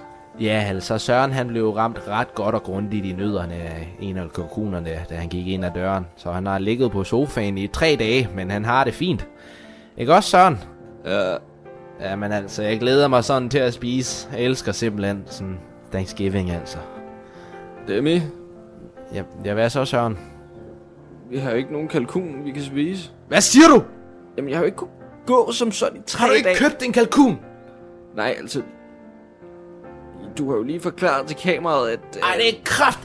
Ja, 0.41 0.65
altså 0.69 0.99
Søren 0.99 1.33
han 1.33 1.49
blev 1.49 1.71
ramt 1.71 2.01
ret 2.09 2.35
godt 2.35 2.55
og 2.55 2.63
grundigt 2.63 3.07
i 3.07 3.13
nødderne 3.13 3.55
af 3.55 3.97
en 4.01 4.17
af 4.17 4.33
kalkunerne, 4.33 4.91
da 5.11 5.15
han 5.15 5.29
gik 5.29 5.47
ind 5.47 5.65
ad 5.65 5.71
døren. 5.75 6.07
Så 6.17 6.33
han 6.33 6.47
har 6.47 6.59
ligget 6.59 6.91
på 6.93 7.05
sofaen 7.05 7.59
i 7.59 7.67
tre 7.67 7.97
dage, 7.99 8.29
men 8.35 8.51
han 8.51 8.65
har 8.65 8.85
det 8.85 8.95
fint. 8.95 9.29
Ikke 9.97 10.15
også, 10.15 10.31
Søren? 10.31 10.59
Ja, 11.05 11.37
Ja, 12.01 12.17
men 12.17 12.33
altså, 12.33 12.63
jeg 12.63 12.81
glæder 12.81 13.09
mig 13.09 13.25
sådan 13.25 13.49
til 13.49 13.59
at 13.59 13.75
spise. 13.75 14.29
Jeg 14.33 14.41
elsker 14.41 14.73
simpelthen 14.73 15.23
sådan 15.27 15.59
Thanksgiving, 15.93 16.51
altså. 16.51 16.79
Demi, 17.89 18.21
Ja, 19.15 19.23
ja 19.45 19.55
hvad 19.55 19.71
så, 19.71 19.85
Søren? 19.85 20.19
vi 21.31 21.39
har 21.39 21.51
jo 21.51 21.57
ikke 21.57 21.73
nogen 21.73 21.89
kalkun, 21.89 22.45
vi 22.45 22.51
kan 22.51 22.63
spise. 22.63 23.11
Hvad 23.29 23.41
siger 23.41 23.69
du? 23.69 23.83
Jamen, 24.37 24.51
jeg 24.51 24.57
har 24.59 24.63
jo 24.63 24.67
ikke 24.67 24.77
kunnet 24.77 24.95
gå 25.29 25.53
som 25.53 25.73
sådan 25.73 25.99
i 25.99 26.03
tre 26.07 26.19
Har 26.19 26.27
du 26.29 26.33
ikke 26.33 26.49
dage. 26.49 26.59
købt 26.59 26.83
en 26.83 26.93
kalkun? 26.93 27.39
Nej, 28.17 28.35
altså... 28.39 28.63
Du 30.39 30.51
har 30.51 30.57
jo 30.57 30.63
lige 30.63 30.81
forklaret 30.81 31.27
til 31.27 31.37
kameraet, 31.37 31.91
at... 31.91 32.01
øh, 32.17 32.23
Ej, 32.23 32.37
det 32.37 32.49
er 32.49 32.53
kraft 32.65 32.99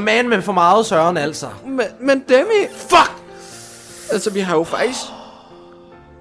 man 0.00 0.28
med 0.28 0.42
for 0.42 0.52
meget, 0.52 0.86
Søren, 0.86 1.16
altså. 1.16 1.50
Men, 1.66 1.86
men 2.00 2.24
Demi... 2.28 2.66
Fuck! 2.72 3.22
Altså, 4.12 4.32
vi 4.32 4.40
har 4.40 4.56
jo 4.56 4.64
faktisk... 4.64 4.98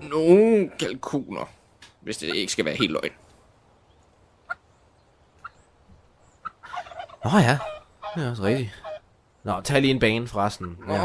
Nogle 0.01 0.69
kalkuner. 0.79 1.49
Hvis 2.01 2.17
det 2.17 2.35
ikke 2.35 2.51
skal 2.51 2.65
være 2.65 2.75
helt 2.75 2.91
løgn. 2.91 3.11
Nå 7.23 7.31
ja, 7.39 7.57
det 8.15 8.25
er 8.25 8.29
også 8.29 8.43
rigtigt. 8.43 8.83
Nå, 9.43 9.61
tag 9.61 9.81
lige 9.81 9.91
en 9.91 9.99
bane 9.99 10.27
forresten. 10.27 10.77
Ja. 10.89 10.97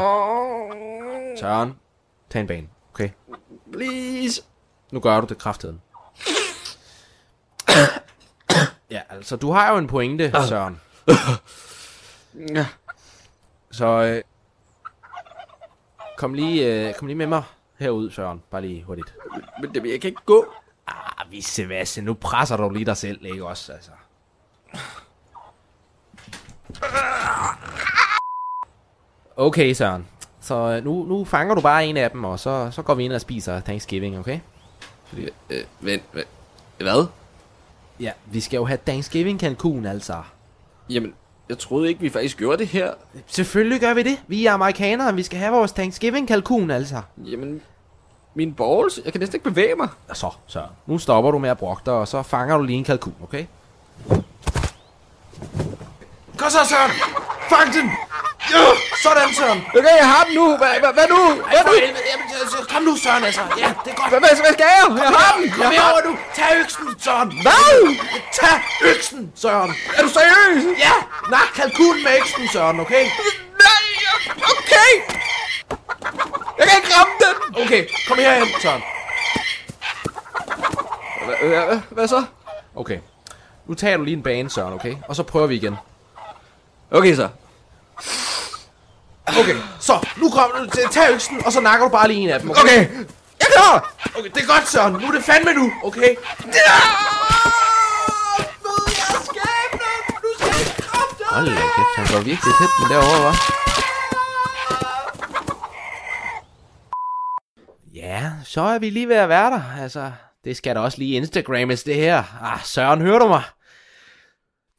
Søren, 1.39 1.73
tag 2.29 2.41
en 2.41 2.47
bane, 2.47 2.67
okay? 2.93 3.09
Please. 3.73 4.41
Nu 4.91 4.99
gør 4.99 5.21
du 5.21 5.27
det 5.27 5.37
krafteden. 5.37 5.81
ja, 8.91 9.01
altså, 9.09 9.35
du 9.35 9.51
har 9.51 9.71
jo 9.71 9.77
en 9.77 9.87
pointe, 9.87 10.31
Søren. 10.47 10.81
Ja. 12.55 12.65
Så 13.71 13.85
øh, 13.85 14.21
kom, 16.17 16.33
lige, 16.33 16.87
øh, 16.87 16.93
kom 16.93 17.07
lige 17.07 17.17
med 17.17 17.27
mig 17.27 17.43
herud, 17.79 18.11
Søren. 18.11 18.43
Bare 18.51 18.61
lige 18.61 18.83
hurtigt. 18.83 19.15
Men 19.61 19.75
Demi, 19.75 19.91
jeg 19.91 20.01
kan 20.01 20.07
ikke 20.07 20.21
gå. 20.25 20.45
Ah, 20.87 21.31
Vissevasse, 21.31 22.01
nu 22.01 22.13
presser 22.13 22.57
du 22.57 22.69
lige 22.69 22.85
dig 22.85 22.97
selv, 22.97 23.25
ikke 23.25 23.45
også, 23.45 23.73
altså. 23.73 23.91
Okay, 29.35 29.73
Søren. 29.73 30.07
Så 30.43 30.55
øh, 30.55 30.83
nu, 30.83 31.03
nu 31.03 31.25
fanger 31.25 31.55
du 31.55 31.61
bare 31.61 31.85
en 31.85 31.97
af 31.97 32.11
dem, 32.11 32.23
og 32.23 32.39
så, 32.39 32.69
så 32.71 32.81
går 32.81 32.93
vi 32.93 33.03
ind 33.05 33.13
og 33.13 33.21
spiser 33.21 33.59
Thanksgiving, 33.59 34.19
okay? 34.19 34.39
Fordi, 35.05 35.29
øh, 35.49 35.63
vent, 35.79 36.03
vent, 36.13 36.27
hvad? 36.77 37.05
Ja, 37.99 38.11
vi 38.25 38.39
skal 38.39 38.57
jo 38.57 38.65
have 38.65 38.79
Thanksgiving 38.85 39.39
kalkun, 39.39 39.85
altså. 39.85 40.15
Jamen, 40.89 41.13
jeg 41.49 41.59
troede 41.59 41.87
ikke, 41.87 42.01
vi 42.01 42.09
faktisk 42.09 42.37
gjorde 42.37 42.57
det 42.57 42.67
her. 42.67 42.93
Selvfølgelig 43.27 43.79
gør 43.81 43.93
vi 43.93 44.03
det. 44.03 44.23
Vi 44.27 44.45
er 44.45 44.51
amerikanere, 44.51 45.15
vi 45.15 45.23
skal 45.23 45.39
have 45.39 45.53
vores 45.53 45.71
Thanksgiving 45.71 46.27
kalkun, 46.27 46.71
altså. 46.71 47.01
Jamen, 47.17 47.61
min 48.33 48.53
balls, 48.53 48.99
jeg 49.05 49.13
kan 49.13 49.19
næsten 49.19 49.35
ikke 49.35 49.43
bevæge 49.43 49.75
mig. 49.75 49.89
Så, 50.13 50.29
Søren. 50.47 50.69
Nu 50.85 50.97
stopper 50.97 51.31
du 51.31 51.39
med 51.39 51.49
at 51.49 51.57
brokke 51.57 51.81
dig, 51.85 51.93
og 51.93 52.07
så 52.07 52.23
fanger 52.23 52.57
du 52.57 52.63
lige 52.63 52.77
en 52.77 52.83
kalkun, 52.83 53.15
okay? 53.23 53.45
Kom 56.37 56.49
så, 56.49 56.57
Søren! 56.69 56.91
Fang 57.49 57.73
den! 57.73 57.91
Sådan, 59.03 59.33
Søren! 59.33 59.59
Okay, 59.77 59.95
jeg 60.03 60.09
har 60.13 60.23
den 60.23 60.33
nu. 60.35 60.57
Hvad, 60.57 60.73
hvad, 60.79 60.93
hvad 60.93 61.07
nu? 61.09 61.21
Så- 61.51 62.49
så- 62.51 62.65
Kom 62.73 62.81
nu, 62.83 62.97
Søren, 62.97 63.23
altså. 63.23 63.41
Ja, 63.57 63.73
det 63.85 63.91
er 63.91 63.95
godt. 63.95 64.09
Hvad, 64.09 64.19
hvad, 64.19 64.29
hvad 64.29 64.53
skal 64.53 64.65
jeg? 64.73 64.97
Jeg 65.03 65.09
har 65.19 65.37
den. 65.37 65.51
Kom 65.51 65.71
herover 65.71 66.01
nu. 66.05 66.17
Tag 66.35 66.45
øksen, 66.61 66.87
Søren. 66.99 67.41
Hvad? 67.41 67.95
Tag 68.33 68.57
øksen, 68.81 69.31
Søren. 69.35 69.71
Er 69.97 70.01
du 70.01 70.09
seriøs? 70.09 70.63
Ja, 70.79 70.93
nak 71.31 71.47
kalkunen 71.55 72.03
med 72.03 72.11
øksen, 72.19 72.47
Søren, 72.47 72.79
okay? 72.79 73.03
Nej, 73.65 73.83
okay. 74.57 74.91
Jeg 76.59 76.67
kan 76.67 76.77
ikke 76.77 76.93
ramme 76.97 77.13
den. 77.23 77.63
Okay, 77.65 77.87
kom 78.07 78.17
herhen, 78.17 78.47
Søren. 78.61 78.83
Hvad, 81.25 81.35
hvad, 81.49 81.79
hvad 81.89 82.07
så? 82.07 82.23
Okay. 82.75 82.97
Nu 83.65 83.73
tager 83.73 83.97
du 83.97 84.03
lige 84.03 84.17
en 84.17 84.23
bane, 84.23 84.49
Søren, 84.49 84.73
okay? 84.73 84.95
Og 85.07 85.15
så 85.15 85.23
prøver 85.23 85.47
vi 85.47 85.55
igen. 85.55 85.75
Okay 86.91 87.15
så. 87.15 87.29
Okay, 89.27 89.55
så 89.79 90.07
nu 90.17 90.29
kommer 90.29 90.57
du 90.57 90.69
til 90.69 90.83
tag 90.91 91.13
øksen, 91.13 91.45
og 91.45 91.51
så 91.51 91.61
nakker 91.61 91.85
du 91.85 91.91
bare 91.91 92.07
lige 92.07 92.19
en 92.19 92.29
af 92.29 92.39
dem, 92.39 92.49
okay? 92.51 92.61
Okay, 92.61 92.77
jeg 93.39 93.47
er 93.47 93.51
klar. 93.55 93.95
Okay, 94.17 94.29
det 94.29 94.43
er 94.43 94.47
godt, 94.47 94.67
Søren. 94.69 94.93
Nu 94.93 95.07
er 95.07 95.11
det 95.11 95.23
fandme 95.23 95.53
nu, 95.53 95.71
okay? 95.83 96.15
Hold 101.31 101.45
da 101.45 101.51
kæft, 101.51 101.95
han 101.95 102.05
går 102.05 102.23
virkelig 102.23 102.53
tæt 102.59 102.69
den 102.79 102.89
derovre, 102.89 103.31
hva'? 103.31 103.35
Ja, 107.93 108.31
så 108.45 108.61
er 108.61 108.79
vi 108.79 108.89
lige 108.89 109.09
ved 109.09 109.15
at 109.15 109.29
være 109.29 109.51
der. 109.51 109.61
Altså, 109.81 110.11
det 110.43 110.57
skal 110.57 110.75
da 110.75 110.79
også 110.79 110.97
lige 110.97 111.15
Instagrammes, 111.15 111.83
det 111.83 111.95
her. 111.95 112.23
Ah, 112.41 112.59
Søren, 112.63 113.01
hører 113.01 113.19
du 113.19 113.27
mig? 113.27 113.43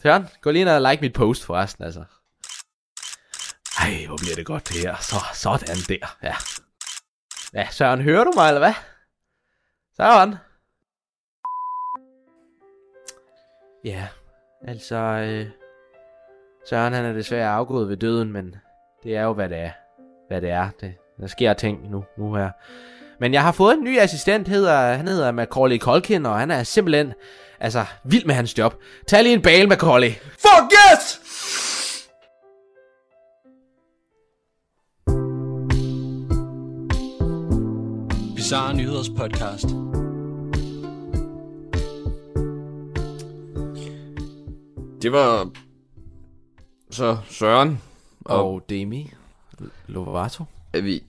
Søren, 0.02 0.28
gå 0.42 0.50
lige 0.50 0.60
ind 0.60 0.68
og 0.68 0.90
like 0.90 1.00
mit 1.00 1.12
post 1.12 1.44
forresten, 1.44 1.84
altså. 1.84 2.04
Ej, 3.80 4.06
hvor 4.06 4.16
bliver 4.16 4.34
det 4.34 4.46
godt 4.46 4.68
det 4.68 4.76
her. 4.76 4.96
Så, 5.00 5.16
sådan 5.34 5.76
der, 5.88 6.16
ja. 6.22 6.34
Ja, 7.54 7.68
Søren, 7.70 8.02
hører 8.02 8.24
du 8.24 8.32
mig, 8.34 8.48
eller 8.48 8.58
hvad? 8.58 8.74
Søren. 9.96 10.34
Ja, 13.84 14.06
altså, 14.68 14.96
øh, 14.96 15.46
Søren 16.68 16.92
han 16.92 17.04
er 17.04 17.12
desværre 17.12 17.50
afgået 17.50 17.88
ved 17.88 17.96
døden, 17.96 18.32
men 18.32 18.54
det 19.02 19.16
er 19.16 19.22
jo, 19.22 19.32
hvad 19.32 19.48
det 19.48 19.58
er. 19.58 19.70
Hvad 20.28 20.40
det 20.40 20.50
er. 20.50 20.68
Det, 20.80 20.94
der 21.20 21.26
sker 21.26 21.52
ting 21.52 21.90
nu, 21.90 22.04
nu 22.18 22.34
her. 22.34 22.50
Men 23.20 23.32
jeg 23.32 23.42
har 23.42 23.52
fået 23.52 23.74
en 23.74 23.84
ny 23.84 23.98
assistent, 23.98 24.48
hedder, 24.48 24.94
han 24.94 25.08
hedder 25.08 25.32
Macaulay 25.32 25.78
Culkin, 25.78 26.26
og 26.26 26.38
han 26.38 26.50
er 26.50 26.62
simpelthen, 26.62 27.12
altså, 27.60 27.84
vild 28.04 28.24
med 28.24 28.34
hans 28.34 28.58
job. 28.58 28.74
Tag 29.06 29.22
lige 29.22 29.34
en 29.34 29.42
bale, 29.42 29.66
Macaulay. 29.66 30.10
Fuck 30.12 30.72
yes! 30.72 31.20
Bizarre 38.54 38.74
Nyheders 38.74 39.08
podcast. 39.08 39.64
Det 45.02 45.12
var 45.12 45.50
så 46.90 47.18
Søren. 47.30 47.82
Og 48.24 48.52
Og 48.52 48.64
Demi 48.68 49.10
Lovato. 49.86 50.44
er 50.72 50.80
vi, 50.80 51.02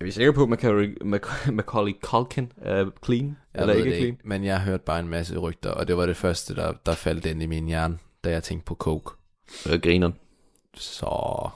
er 0.00 0.04
vi 0.04 0.10
sikre 0.10 0.32
på, 0.32 0.42
at 0.42 0.48
Macaulay, 0.48 0.96
Mac- 1.02 1.50
Macaulay 1.50 1.92
Culkin 2.02 2.52
er 2.56 2.90
clean? 3.04 3.36
Jeg 3.54 3.60
eller 3.60 3.74
ikke 3.74 3.90
det 3.90 3.96
clean? 3.96 4.06
ikke, 4.14 4.28
men 4.28 4.44
jeg 4.44 4.60
hørte 4.60 4.84
bare 4.86 5.00
en 5.00 5.08
masse 5.08 5.38
rygter, 5.38 5.70
og 5.70 5.88
det 5.88 5.96
var 5.96 6.06
det 6.06 6.16
første, 6.16 6.54
der, 6.54 6.72
der 6.86 6.94
faldt 6.94 7.26
ind 7.26 7.42
i 7.42 7.46
min 7.46 7.66
hjerne, 7.66 7.98
da 8.24 8.30
jeg 8.30 8.42
tænkte 8.42 8.64
på 8.64 8.74
coke. 8.74 9.10
Øh, 9.70 9.80
griner. 9.80 10.10
Så... 10.74 11.48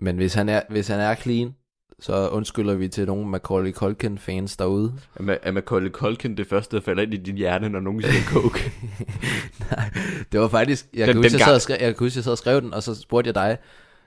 Men 0.00 0.16
hvis 0.16 0.34
han 0.34 0.48
er, 0.48 0.62
hvis 0.70 0.88
han 0.88 1.00
er 1.00 1.14
clean, 1.14 1.54
så 2.00 2.28
undskylder 2.28 2.74
vi 2.74 2.88
til 2.88 3.06
nogle 3.06 3.26
Macaulay 3.26 3.72
Culkin 3.72 4.18
fans 4.18 4.56
derude. 4.56 4.94
Er, 5.16 5.38
er 5.42 5.50
Macaulay 5.50 5.90
Culkin 5.90 6.36
det 6.36 6.46
første, 6.46 6.76
der 6.76 6.82
falder 6.82 7.02
ind 7.02 7.14
i 7.14 7.16
din 7.16 7.36
hjerne, 7.36 7.68
når 7.68 7.80
nogen 7.80 8.02
siger 8.02 8.24
coke? 8.24 8.72
Nej, 9.70 9.90
det 10.32 10.40
var 10.40 10.48
faktisk... 10.48 10.86
Jeg, 10.94 11.06
Den- 11.06 11.14
kan, 11.14 11.22
huske, 11.22 11.38
jeg, 11.38 11.46
sad 11.46 11.60
skrev, 11.60 11.76
jeg 11.80 11.94
kan 11.96 12.04
huske, 12.04 12.18
jeg 12.18 12.24
sad 12.24 12.32
og 12.32 12.38
skrev 12.38 12.60
den, 12.60 12.74
og 12.74 12.82
så 12.82 12.94
spurgte 12.94 13.28
jeg 13.28 13.34
dig, 13.34 13.58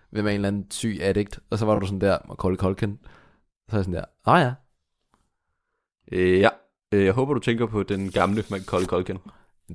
hvem 0.10 0.26
er 0.26 0.30
en 0.30 0.36
eller 0.36 0.48
anden 0.48 0.72
syg 0.72 0.98
addict, 1.02 1.40
og 1.50 1.58
så 1.60 1.66
var 1.66 1.80
du 1.80 1.86
sådan 1.86 2.02
der, 2.02 2.18
Macaulay 2.28 2.58
Culkin. 2.58 3.00
Så 3.70 3.76
er 3.76 3.78
jeg 3.78 3.84
sådan 3.86 3.94
der, 3.94 4.06
ah 4.26 4.42
ja, 4.42 4.52
øh, 6.12 6.40
ja. 6.40 6.50
Øh, 6.92 7.06
jeg 7.06 7.14
håber, 7.14 7.34
du 7.34 7.40
tænker 7.40 7.66
på 7.66 7.84
den 7.84 8.12
gamle 8.12 8.44
Macaulay 8.50 8.86
Culkin. 8.86 9.18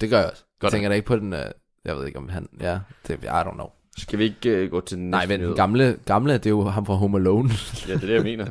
det 0.00 0.10
gør 0.10 0.18
jeg 0.18 0.30
også. 0.30 0.44
Godt 0.60 0.72
jeg 0.72 0.76
tænker 0.76 0.88
da 0.88 0.94
ikke 0.94 1.06
på 1.06 1.16
den, 1.16 1.32
uh, 1.32 1.38
jeg 1.84 1.96
ved 1.96 2.06
ikke 2.06 2.18
om 2.18 2.28
han, 2.28 2.48
ja, 2.60 2.78
det, 3.08 3.18
I 3.24 3.26
don't 3.26 3.52
know. 3.54 3.68
Skal 3.98 4.18
vi 4.18 4.24
ikke 4.24 4.64
uh, 4.64 4.70
gå 4.70 4.80
til 4.80 4.96
den 4.98 5.10
Nej, 5.10 5.20
næste 5.20 5.28
men 5.28 5.40
den 5.40 5.46
nyhed? 5.46 5.56
gamle, 5.56 5.98
gamle, 6.06 6.32
det 6.32 6.46
er 6.46 6.50
jo 6.50 6.62
ham 6.64 6.86
fra 6.86 6.94
Home 6.94 7.18
Alone. 7.18 7.50
Ja, 7.88 7.94
det 7.94 8.02
er 8.02 8.06
det, 8.06 8.14
jeg 8.14 8.22
mener. 8.22 8.46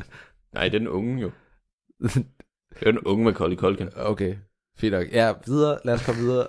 Nej, 0.53 0.63
det 0.63 0.75
er 0.75 0.79
den 0.79 0.87
unge 0.87 1.21
jo. 1.21 1.31
Det 2.79 2.87
er 2.87 2.91
den 2.91 2.99
unge 2.99 3.25
Macaulay 3.25 3.55
Culkin. 3.55 3.89
okay, 3.95 4.35
fint 4.77 4.91
nok. 4.93 5.07
Ja, 5.11 5.33
videre, 5.45 5.79
lad 5.85 5.93
os 5.93 6.05
komme 6.05 6.21
videre. 6.21 6.47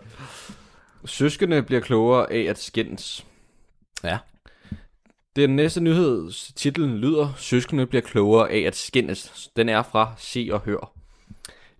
Søskende 1.04 1.62
bliver 1.62 1.80
klogere 1.80 2.32
af 2.32 2.40
at 2.40 2.58
skændes. 2.58 3.26
Ja. 4.04 4.18
Den 5.36 5.56
næste 5.56 5.80
nyheds 5.80 6.52
titlen 6.56 6.96
lyder, 6.98 7.32
Søskende 7.36 7.86
bliver 7.86 8.02
klogere 8.02 8.50
af 8.50 8.58
at 8.60 8.76
skændes. 8.76 9.50
Den 9.56 9.68
er 9.68 9.82
fra 9.82 10.14
Se 10.18 10.48
og 10.52 10.60
Hør. 10.60 10.92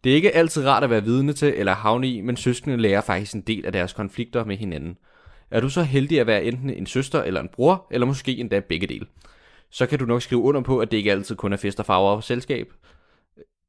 Det 0.05 0.12
er 0.12 0.16
ikke 0.16 0.33
altid 0.35 0.66
rart 0.66 0.85
at 0.85 0.90
være 0.90 1.05
vidne 1.05 1.33
til 1.33 1.53
eller 1.57 1.75
havne 1.75 2.09
i, 2.09 2.20
men 2.20 2.37
søskende 2.37 2.77
lærer 2.77 3.01
faktisk 3.01 3.35
en 3.35 3.40
del 3.40 3.66
af 3.66 3.72
deres 3.72 3.92
konflikter 3.92 4.44
med 4.44 4.57
hinanden. 4.57 4.96
Er 5.52 5.60
du 5.60 5.68
så 5.68 5.82
heldig 5.82 6.20
at 6.20 6.26
være 6.26 6.44
enten 6.44 6.70
en 6.70 6.86
søster 6.86 7.22
eller 7.22 7.40
en 7.40 7.48
bror, 7.48 7.86
eller 7.90 8.06
måske 8.06 8.36
endda 8.36 8.60
begge 8.60 8.86
dele? 8.86 9.06
Så 9.70 9.86
kan 9.86 9.98
du 9.98 10.04
nok 10.04 10.22
skrive 10.22 10.40
under 10.40 10.60
på, 10.60 10.78
at 10.78 10.90
det 10.90 10.96
ikke 10.96 11.12
altid 11.12 11.36
kun 11.36 11.52
er 11.52 11.56
fest 11.56 11.80
og 11.80 11.86
farver 11.86 12.10
og 12.10 12.24
selskab. 12.24 12.72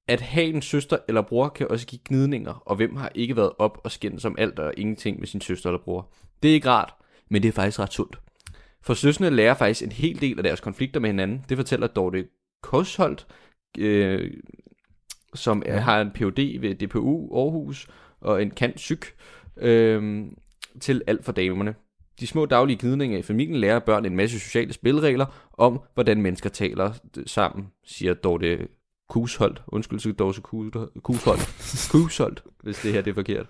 At 0.07 0.21
have 0.21 0.45
en 0.45 0.61
søster 0.61 0.97
eller 1.07 1.21
bror 1.21 1.49
kan 1.49 1.67
også 1.67 1.87
give 1.87 1.99
gnidninger, 2.05 2.53
og 2.65 2.75
hvem 2.75 2.95
har 2.95 3.11
ikke 3.15 3.35
været 3.35 3.51
op 3.59 3.81
og 3.83 3.91
skændt 3.91 4.25
om 4.25 4.35
alt 4.37 4.59
og 4.59 4.73
ingenting 4.77 5.19
med 5.19 5.27
sin 5.27 5.41
søster 5.41 5.69
eller 5.69 5.83
bror. 5.83 6.09
Det 6.43 6.49
er 6.49 6.53
ikke 6.53 6.69
rart, 6.69 6.93
men 7.29 7.41
det 7.41 7.47
er 7.47 7.53
faktisk 7.53 7.79
ret 7.79 7.93
sundt. 7.93 8.19
For 8.81 8.93
søskende 8.93 9.29
lærer 9.29 9.53
faktisk 9.53 9.83
en 9.83 9.91
hel 9.91 10.21
del 10.21 10.37
af 10.37 10.43
deres 10.43 10.59
konflikter 10.59 10.99
med 10.99 11.09
hinanden. 11.09 11.45
Det 11.49 11.57
fortæller 11.57 11.87
Dorte 11.87 12.27
Kosholdt, 12.61 13.27
øh, 13.77 14.31
som 15.33 15.63
ja. 15.65 15.77
har 15.77 16.01
en 16.01 16.11
Ph.D. 16.11 16.61
ved 16.61 16.75
DPU 16.75 17.35
Aarhus 17.35 17.87
og 18.21 18.41
en 18.41 18.51
kant 18.51 18.75
psyk 18.75 19.05
øh, 19.57 20.25
til 20.81 21.01
alt 21.07 21.25
for 21.25 21.31
damerne. 21.31 21.75
De 22.19 22.27
små 22.27 22.45
daglige 22.45 22.77
gnidninger 22.81 23.17
i 23.17 23.21
familien 23.21 23.55
lærer 23.55 23.79
børn 23.79 24.05
en 24.05 24.15
masse 24.15 24.39
sociale 24.39 24.73
spilregler 24.73 25.25
om, 25.57 25.81
hvordan 25.93 26.21
mennesker 26.21 26.49
taler 26.49 26.93
sammen, 27.25 27.67
siger 27.85 28.13
Dorte 28.13 28.67
Kusholdt. 29.09 29.61
Undskyld 29.67 29.99
til 29.99 30.13
Dorte 30.13 30.41
Kusholdt. 31.01 31.89
Kusholdt, 31.91 32.43
hvis 32.63 32.81
det 32.81 32.93
her 32.93 33.01
det 33.01 33.11
er 33.11 33.15
forkert. 33.15 33.45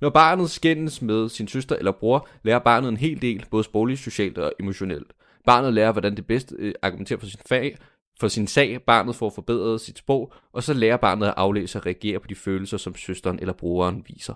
Når 0.00 0.10
barnet 0.10 0.50
skændes 0.50 1.02
med 1.02 1.28
sin 1.28 1.48
søster 1.48 1.76
eller 1.76 1.92
bror, 1.92 2.28
lærer 2.42 2.58
barnet 2.58 2.88
en 2.88 2.96
hel 2.96 3.22
del, 3.22 3.44
både 3.50 3.64
sprogligt, 3.64 4.00
socialt 4.00 4.38
og 4.38 4.52
emotionelt. 4.60 5.12
Barnet 5.46 5.74
lærer, 5.74 5.92
hvordan 5.92 6.16
det 6.16 6.26
bedst 6.26 6.54
øh, 6.58 6.74
argumenterer 6.82 7.18
for 7.20 7.26
sin 7.26 7.40
fag, 7.46 7.76
for 8.20 8.28
sin 8.28 8.46
sag, 8.46 8.82
barnet 8.82 9.16
får 9.16 9.30
forbedret 9.30 9.80
sit 9.80 9.98
sprog, 9.98 10.32
og 10.52 10.62
så 10.62 10.74
lærer 10.74 10.96
barnet 10.96 11.26
at 11.26 11.34
aflæse 11.36 11.78
og 11.78 11.86
reagere 11.86 12.20
på 12.20 12.26
de 12.26 12.34
følelser, 12.34 12.76
som 12.76 12.96
søsteren 12.96 13.38
eller 13.38 13.52
brugeren 13.52 14.04
viser. 14.08 14.34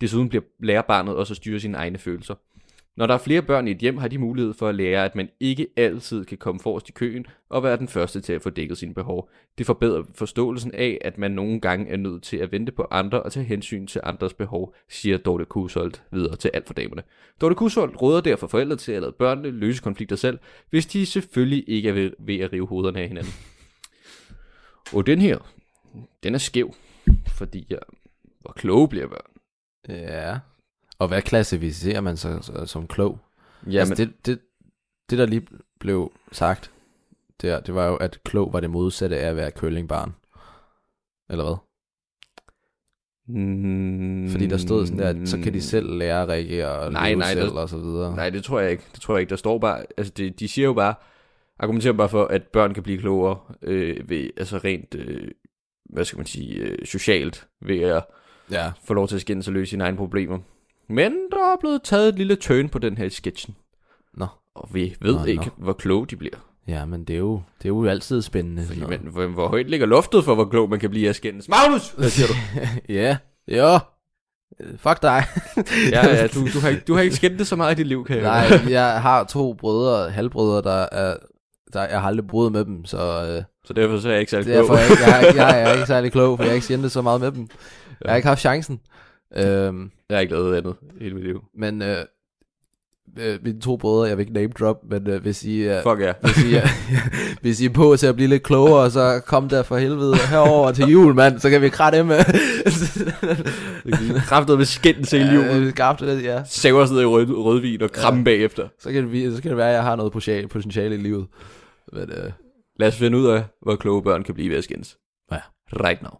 Desuden 0.00 0.28
bliver, 0.28 0.44
lærer 0.60 0.82
barnet 0.82 1.16
også 1.16 1.32
at 1.32 1.36
styre 1.36 1.60
sine 1.60 1.76
egne 1.76 1.98
følelser. 1.98 2.34
Når 2.96 3.06
der 3.06 3.14
er 3.14 3.18
flere 3.18 3.42
børn 3.42 3.68
i 3.68 3.70
et 3.70 3.78
hjem, 3.78 3.96
har 3.96 4.08
de 4.08 4.18
mulighed 4.18 4.54
for 4.54 4.68
at 4.68 4.74
lære, 4.74 5.04
at 5.04 5.14
man 5.14 5.28
ikke 5.40 5.66
altid 5.76 6.24
kan 6.24 6.38
komme 6.38 6.60
forrest 6.60 6.88
i 6.88 6.92
køen 6.92 7.26
og 7.48 7.62
være 7.62 7.76
den 7.76 7.88
første 7.88 8.20
til 8.20 8.32
at 8.32 8.42
få 8.42 8.50
dækket 8.50 8.78
sine 8.78 8.94
behov. 8.94 9.30
Det 9.58 9.66
forbedrer 9.66 10.02
forståelsen 10.14 10.74
af, 10.74 10.98
at 11.00 11.18
man 11.18 11.30
nogle 11.30 11.60
gange 11.60 11.90
er 11.90 11.96
nødt 11.96 12.22
til 12.22 12.36
at 12.36 12.52
vente 12.52 12.72
på 12.72 12.86
andre 12.90 13.22
og 13.22 13.32
tage 13.32 13.46
hensyn 13.46 13.86
til 13.86 14.00
andres 14.04 14.34
behov, 14.34 14.74
siger 14.88 15.18
Dorte 15.18 15.44
Kusolt 15.44 16.02
videre 16.12 16.36
til 16.36 16.50
alt 16.54 16.66
for 16.66 16.74
damerne. 16.74 17.02
Dorte 17.40 17.54
Kusolt 17.54 18.02
råder 18.02 18.20
derfor 18.20 18.46
forældre 18.46 18.76
til 18.76 18.92
at 18.92 19.02
lade 19.02 19.12
børnene 19.12 19.50
løse 19.50 19.82
konflikter 19.82 20.16
selv, 20.16 20.38
hvis 20.70 20.86
de 20.86 21.06
selvfølgelig 21.06 21.64
ikke 21.66 21.88
er 21.88 21.92
ved, 21.92 22.10
ved 22.18 22.38
at 22.38 22.52
rive 22.52 22.66
hovederne 22.66 23.00
af 23.00 23.08
hinanden. 23.08 23.32
Og 24.92 25.06
den 25.06 25.20
her, 25.20 25.38
den 26.22 26.34
er 26.34 26.38
skæv, 26.38 26.74
fordi 27.28 27.66
jeg, 27.70 27.78
hvor 28.40 28.52
kloge 28.52 28.88
bliver 28.88 29.06
børn. 29.06 29.30
Ja. 29.88 30.38
Og 30.98 31.08
hvad 31.08 31.22
klassificerer 31.22 32.00
man 32.00 32.16
så, 32.16 32.38
så 32.42 32.66
som 32.66 32.86
klog? 32.86 33.18
Ja, 33.70 33.78
altså, 33.78 33.94
men, 33.98 34.08
det, 34.08 34.26
det, 34.26 34.38
det, 35.10 35.18
der 35.18 35.26
lige 35.26 35.46
blev 35.80 36.12
sagt, 36.32 36.70
der, 37.42 37.60
det 37.60 37.74
var 37.74 37.86
jo, 37.86 37.96
at 37.96 38.18
klog 38.24 38.52
var 38.52 38.60
det 38.60 38.70
modsatte 38.70 39.18
af 39.18 39.28
at 39.28 39.36
være 39.36 39.50
køllingbarn. 39.50 40.14
Eller 41.30 41.44
hvad? 41.44 41.56
mm, 43.28 44.28
Fordi 44.28 44.46
der 44.46 44.56
stod 44.56 44.86
sådan 44.86 44.98
der, 44.98 45.08
at 45.22 45.28
så 45.28 45.38
kan 45.42 45.54
de 45.54 45.62
selv 45.62 45.90
lære 45.96 46.22
at 46.22 46.28
reagere 46.28 46.68
og 46.78 46.92
Nej, 46.92 47.14
nej, 47.14 47.32
selv 47.32 47.50
det- 47.50 47.58
og 47.58 47.68
så 47.68 47.78
videre. 47.78 48.16
Nej, 48.16 48.30
det 48.30 48.44
tror 48.44 48.60
jeg 48.60 48.70
ikke. 48.70 48.82
Det 48.92 49.00
tror 49.00 49.14
jeg 49.14 49.20
ikke. 49.20 49.30
Der 49.30 49.36
står 49.36 49.58
bare, 49.58 49.84
altså 49.96 50.12
de, 50.16 50.30
de 50.30 50.48
siger 50.48 50.66
jo 50.66 50.72
bare, 50.72 50.94
argumenterer 51.58 51.92
bare 51.92 52.08
for, 52.08 52.24
at 52.24 52.42
børn 52.42 52.74
kan 52.74 52.82
blive 52.82 52.98
klogere 52.98 53.38
øh, 53.62 54.08
ved, 54.10 54.30
altså 54.36 54.58
rent, 54.58 54.94
øh, 54.94 55.28
hvad 55.84 56.04
skal 56.04 56.16
man 56.16 56.26
sige, 56.26 56.54
øh, 56.58 56.78
socialt, 56.86 57.48
ved 57.60 57.80
at 57.80 58.04
Ja. 58.50 58.72
få 58.84 58.94
lov 58.94 59.08
til 59.08 59.14
at 59.14 59.20
skændes 59.20 59.48
og 59.48 59.54
løse 59.54 59.70
sine 59.70 59.84
egne 59.84 59.96
problemer. 59.96 60.38
Men 60.88 61.12
der 61.32 61.52
er 61.52 61.56
blevet 61.60 61.82
taget 61.82 62.08
et 62.08 62.14
lille 62.14 62.36
turn 62.36 62.68
på 62.68 62.78
den 62.78 62.96
her 62.98 63.04
i 63.04 63.10
sketchen. 63.10 63.56
Nå. 64.14 64.26
Og 64.54 64.68
vi 64.72 64.96
ved 65.00 65.12
Nå, 65.12 65.18
nå, 65.18 65.24
nå. 65.24 65.30
ikke, 65.30 65.50
hvor 65.56 65.72
kloge 65.72 66.06
de 66.06 66.16
bliver. 66.16 66.36
Ja, 66.68 66.84
men 66.84 67.04
det 67.04 67.14
er 67.14 67.18
jo, 67.18 67.34
det 67.58 67.64
er 67.64 67.68
jo 67.68 67.86
altid 67.86 68.22
spændende. 68.22 68.64
Fordi, 68.66 68.80
men, 68.88 69.00
hvor, 69.12 69.26
hvor 69.26 69.48
højt 69.48 69.70
ligger 69.70 69.86
loftet 69.86 70.24
for, 70.24 70.34
hvor 70.34 70.44
klog 70.44 70.70
man 70.70 70.80
kan 70.80 70.90
blive 70.90 71.08
af 71.08 71.14
skændes? 71.14 71.48
Magnus! 71.48 71.90
Hvad 71.90 72.08
siger 72.08 72.26
du? 72.26 72.34
ja, 72.92 73.16
jo. 73.48 73.74
Øh, 74.60 74.78
Fuck 74.78 75.02
dig. 75.02 75.24
ja, 75.92 76.06
ja, 76.06 76.26
du, 76.26 76.40
du, 76.54 76.60
har, 76.60 76.68
ikke- 76.68 76.82
du 76.88 76.94
har 76.94 77.00
ikke 77.00 77.16
skændt 77.16 77.46
så 77.46 77.56
meget 77.56 77.72
i 77.74 77.78
dit 77.78 77.86
liv, 77.86 78.04
kan 78.04 78.16
jeg 78.16 78.48
Nej, 78.50 78.70
jeg 78.72 79.02
har 79.02 79.24
to 79.24 79.52
brødre, 79.54 80.10
halvbrødre, 80.10 80.62
der 80.62 80.86
er, 80.92 81.16
der, 81.72 81.82
jeg 81.88 82.00
har 82.00 82.08
aldrig 82.08 82.26
brudt 82.26 82.52
med 82.52 82.64
dem, 82.64 82.84
så 82.84 82.98
øh, 83.36 83.42
Så 83.64 83.72
derfor 83.72 83.98
så 83.98 84.08
er 84.08 84.12
jeg 84.12 84.20
ikke 84.20 84.30
særlig 84.30 84.46
klog. 84.46 84.56
derfor 84.56 84.74
er 84.74 84.78
jeg, 84.78 84.98
jeg, 85.06 85.36
jeg, 85.36 85.54
jeg 85.54 85.62
er 85.70 85.72
ikke 85.72 85.86
særlig 85.94 86.12
klog, 86.12 86.38
for 86.38 86.44
jeg 86.44 86.50
har 86.50 86.54
ikke 86.54 86.64
skændt 86.64 86.92
så 86.92 87.02
meget 87.02 87.20
med 87.20 87.32
dem. 87.32 87.48
Jeg 88.04 88.10
har 88.10 88.16
ikke 88.16 88.28
haft 88.28 88.40
chancen. 88.40 88.80
Øhm, 89.36 89.90
Jeg 90.08 90.16
har 90.16 90.20
ikke 90.20 90.32
lavet 90.34 90.56
andet 90.56 90.74
i 91.00 91.02
hele 91.02 91.14
mit 91.14 91.24
liv. 91.24 91.40
men 91.58 91.82
øh, 91.82 91.96
øh, 93.18 93.38
mine 93.44 93.60
to 93.60 93.76
brødre, 93.76 94.08
jeg 94.08 94.16
vil 94.16 94.22
ikke 94.22 94.32
name 94.34 94.52
drop, 94.60 94.76
men 94.90 95.06
øh, 95.10 95.22
hvis 95.22 95.44
I... 95.44 95.56
Øh, 95.58 95.82
Fuck 95.82 96.00
ja. 96.00 96.12
hvis 96.22 96.44
I, 96.44 96.54
er, 96.54 96.66
hvis 97.42 97.60
I 97.60 97.64
er 97.64 97.70
på 97.70 97.96
til 97.96 98.06
at 98.06 98.14
blive 98.16 98.28
lidt 98.28 98.42
klogere, 98.42 98.90
så 98.90 99.20
kom 99.26 99.48
der 99.48 99.62
for 99.62 99.76
helvede 99.76 100.16
herover 100.30 100.72
til 100.72 100.84
jul, 100.84 101.14
mand, 101.14 101.38
så 101.38 101.50
kan 101.50 101.62
vi 101.62 101.68
kratte 101.68 102.04
med. 102.04 102.18
Kræftet 104.28 104.58
med 104.58 104.64
skændes 104.64 105.10
hele 105.10 105.30
livet. 105.30 105.50
Øh, 105.62 105.70
skarpt, 105.70 106.02
ja. 106.02 106.44
Saver 106.44 106.80
os 106.82 106.90
ned 106.90 107.00
i 107.00 107.04
rød, 107.04 107.26
rødvin 107.30 107.82
og 107.82 107.90
kramme 107.92 108.18
ja. 108.20 108.24
bagefter. 108.24 108.68
Så 108.78 108.92
kan, 108.92 109.02
det, 109.02 109.12
vi- 109.12 109.36
så 109.36 109.42
kan 109.42 109.48
det 109.48 109.56
være, 109.56 109.68
at 109.68 109.74
jeg 109.74 109.82
har 109.82 109.96
noget 109.96 110.12
potentiale, 110.12 110.48
potentiale 110.48 110.94
i 110.94 110.98
livet. 110.98 111.26
Men, 111.92 112.02
øh, 112.10 112.32
Lad 112.78 112.88
os 112.88 112.96
finde 112.96 113.18
ud 113.18 113.26
af, 113.26 113.44
hvor 113.62 113.76
kloge 113.76 114.02
børn 114.02 114.22
kan 114.24 114.34
blive 114.34 114.50
ved 114.50 114.56
at 114.56 114.64
skændes. 114.64 114.96
Ja. 115.32 115.38
Right 115.72 116.02
now. 116.02 116.10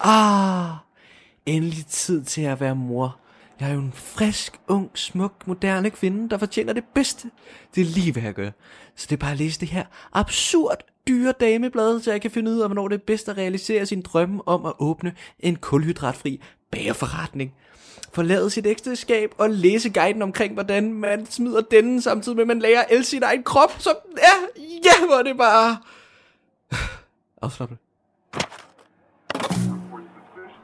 Ah, 0.00 0.70
endelig 1.46 1.86
tid 1.86 2.24
til 2.24 2.42
at 2.42 2.60
være 2.60 2.74
mor. 2.74 3.16
Jeg 3.60 3.68
er 3.68 3.74
jo 3.74 3.80
en 3.80 3.92
frisk, 3.92 4.60
ung, 4.68 4.90
smuk, 4.94 5.32
moderne 5.46 5.90
kvinde, 5.90 6.30
der 6.30 6.38
fortjener 6.38 6.72
det 6.72 6.84
bedste. 6.94 7.30
Det 7.74 7.80
er 7.80 7.84
lige, 7.84 8.12
hvad 8.12 8.22
jeg 8.22 8.34
gør. 8.34 8.50
Så 8.96 9.06
det 9.10 9.16
er 9.16 9.20
bare 9.20 9.30
at 9.30 9.38
læse 9.38 9.60
det 9.60 9.68
her 9.68 9.84
absurd 10.12 10.82
dyre 11.08 11.32
dameblad, 11.40 12.00
så 12.00 12.10
jeg 12.10 12.20
kan 12.20 12.30
finde 12.30 12.50
ud 12.50 12.60
af, 12.60 12.68
hvornår 12.68 12.88
det 12.88 12.94
er 12.94 13.04
bedst 13.06 13.28
at 13.28 13.38
realisere 13.38 13.86
sin 13.86 14.02
drømme 14.02 14.48
om 14.48 14.66
at 14.66 14.72
åbne 14.78 15.14
en 15.40 15.56
kulhydratfri 15.56 16.42
bagerforretning. 16.70 17.54
Forlade 18.12 18.50
sit 18.50 18.66
ægteskab 18.66 19.34
og 19.38 19.50
læse 19.50 19.90
guiden 19.90 20.22
omkring, 20.22 20.54
hvordan 20.54 20.92
man 20.92 21.26
smider 21.26 21.60
denne, 21.60 22.02
samtidig 22.02 22.36
med, 22.36 22.42
at 22.42 22.48
man 22.48 22.58
lærer 22.58 22.80
at 22.80 22.86
elske 22.90 23.10
sin 23.10 23.22
egen 23.22 23.42
krop. 23.42 23.76
Så 23.78 23.94
ja, 24.18 24.62
ja, 24.84 25.06
hvor 25.06 25.22
det 25.22 25.36
bare... 25.36 25.76
Afslappet. 27.42 27.78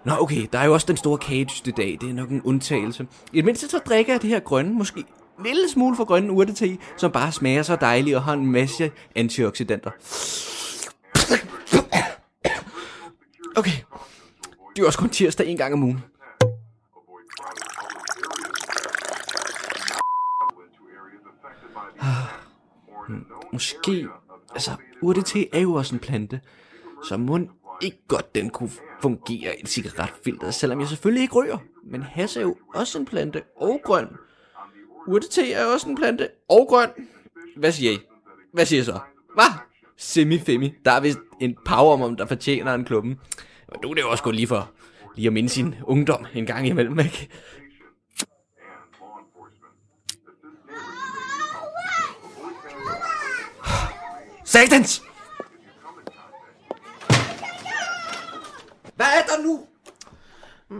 Nå, 0.04 0.12
okay, 0.20 0.48
der 0.52 0.58
er 0.58 0.64
jo 0.64 0.72
også 0.72 0.86
den 0.86 0.96
store 0.96 1.18
cage 1.18 1.68
i 1.68 1.70
dag. 1.70 1.98
Det 2.00 2.10
er 2.10 2.14
nok 2.14 2.30
en 2.30 2.42
undtagelse. 2.42 3.06
I 3.32 3.36
det 3.36 3.44
mindste 3.44 3.68
så 3.68 3.78
drikker 3.78 4.12
jeg 4.12 4.22
det 4.22 4.30
her 4.30 4.40
grønne, 4.40 4.74
måske 4.74 5.04
en 5.38 5.44
lille 5.44 5.68
smule 5.68 5.96
for 5.96 6.04
grønne 6.04 6.32
urtete, 6.32 6.78
som 6.96 7.12
bare 7.12 7.32
smager 7.32 7.62
så 7.62 7.76
dejligt 7.76 8.16
og 8.16 8.22
har 8.22 8.32
en 8.32 8.46
masse 8.46 8.92
antioxidanter. 9.14 9.90
Okay, 13.56 13.72
det 14.76 14.82
er 14.82 14.86
også 14.86 14.98
kun 14.98 15.08
tirsdag 15.08 15.46
en 15.46 15.56
gang 15.56 15.74
om 15.74 15.82
ugen. 15.82 16.02
Ah, 22.00 22.08
hmm. 23.08 23.26
Måske, 23.52 24.06
altså 24.50 24.70
urtete 25.02 25.54
er 25.54 25.60
jo 25.60 25.74
også 25.74 25.94
en 25.94 26.00
plante, 26.00 26.40
så 27.08 27.16
mund 27.16 27.48
ikke 27.82 27.98
godt 28.08 28.34
den 28.34 28.50
kunne 28.50 28.70
fungere 29.02 29.56
i 29.58 29.60
et 29.62 29.68
cigaretfilter, 29.68 30.50
selvom 30.50 30.80
jeg 30.80 30.88
selvfølgelig 30.88 31.22
ikke 31.22 31.34
ryger. 31.34 31.58
Men 31.84 32.02
has 32.02 32.36
er 32.36 32.40
jo 32.40 32.56
også 32.74 32.98
en 32.98 33.04
plante 33.04 33.42
og 33.56 33.80
grøn. 33.84 34.08
Urtete 35.08 35.52
er 35.52 35.64
også 35.64 35.88
en 35.88 35.96
plante 35.96 36.28
og 36.48 36.66
grøn. 36.68 36.90
Hvad 37.56 37.72
siger 37.72 37.92
I? 37.92 37.98
Hvad 38.52 38.66
siger 38.66 38.82
I 38.82 38.84
så? 38.84 38.98
Hvad? 39.34 39.52
Semi-femi. 39.96 40.74
Der 40.84 40.90
er 40.92 41.00
vist 41.00 41.18
en 41.40 41.56
power 41.64 42.04
om, 42.04 42.16
der 42.16 42.26
fortjener 42.26 42.74
en 42.74 42.84
klubben. 42.84 43.20
Og 43.68 43.78
nu 43.82 43.90
er 43.90 43.94
det 43.94 44.02
jo 44.02 44.10
også 44.10 44.24
gået 44.24 44.36
lige 44.36 44.46
for 44.46 44.70
lige 45.16 45.26
at 45.26 45.32
minde 45.32 45.48
sin 45.48 45.74
ungdom 45.82 46.26
en 46.34 46.46
gang 46.46 46.66
imellem, 46.66 46.98
ikke? 46.98 47.28
Satans! 54.44 55.02
Hvad 58.96 59.06
er 59.06 59.36
der 59.36 59.42
nu? 59.42 59.60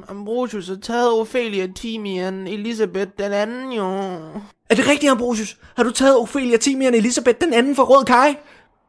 Ambrosius 0.08 0.68
har 0.68 0.76
taget 0.82 1.12
Ophelia 1.12 1.66
Timian, 1.76 2.46
Elisabeth 2.46 3.10
den 3.18 3.32
anden 3.32 3.72
jo. 3.72 3.84
Er 4.70 4.74
det 4.74 4.86
rigtigt, 4.88 5.12
Ambrosius? 5.12 5.56
Har 5.76 5.82
du 5.82 5.90
taget 5.90 6.16
Ophelia 6.16 6.56
Timian 6.56 6.94
Elisabeth 6.94 7.38
den 7.40 7.52
anden 7.54 7.76
fra 7.76 7.82
Rød 7.82 8.04
Kaj? 8.04 8.36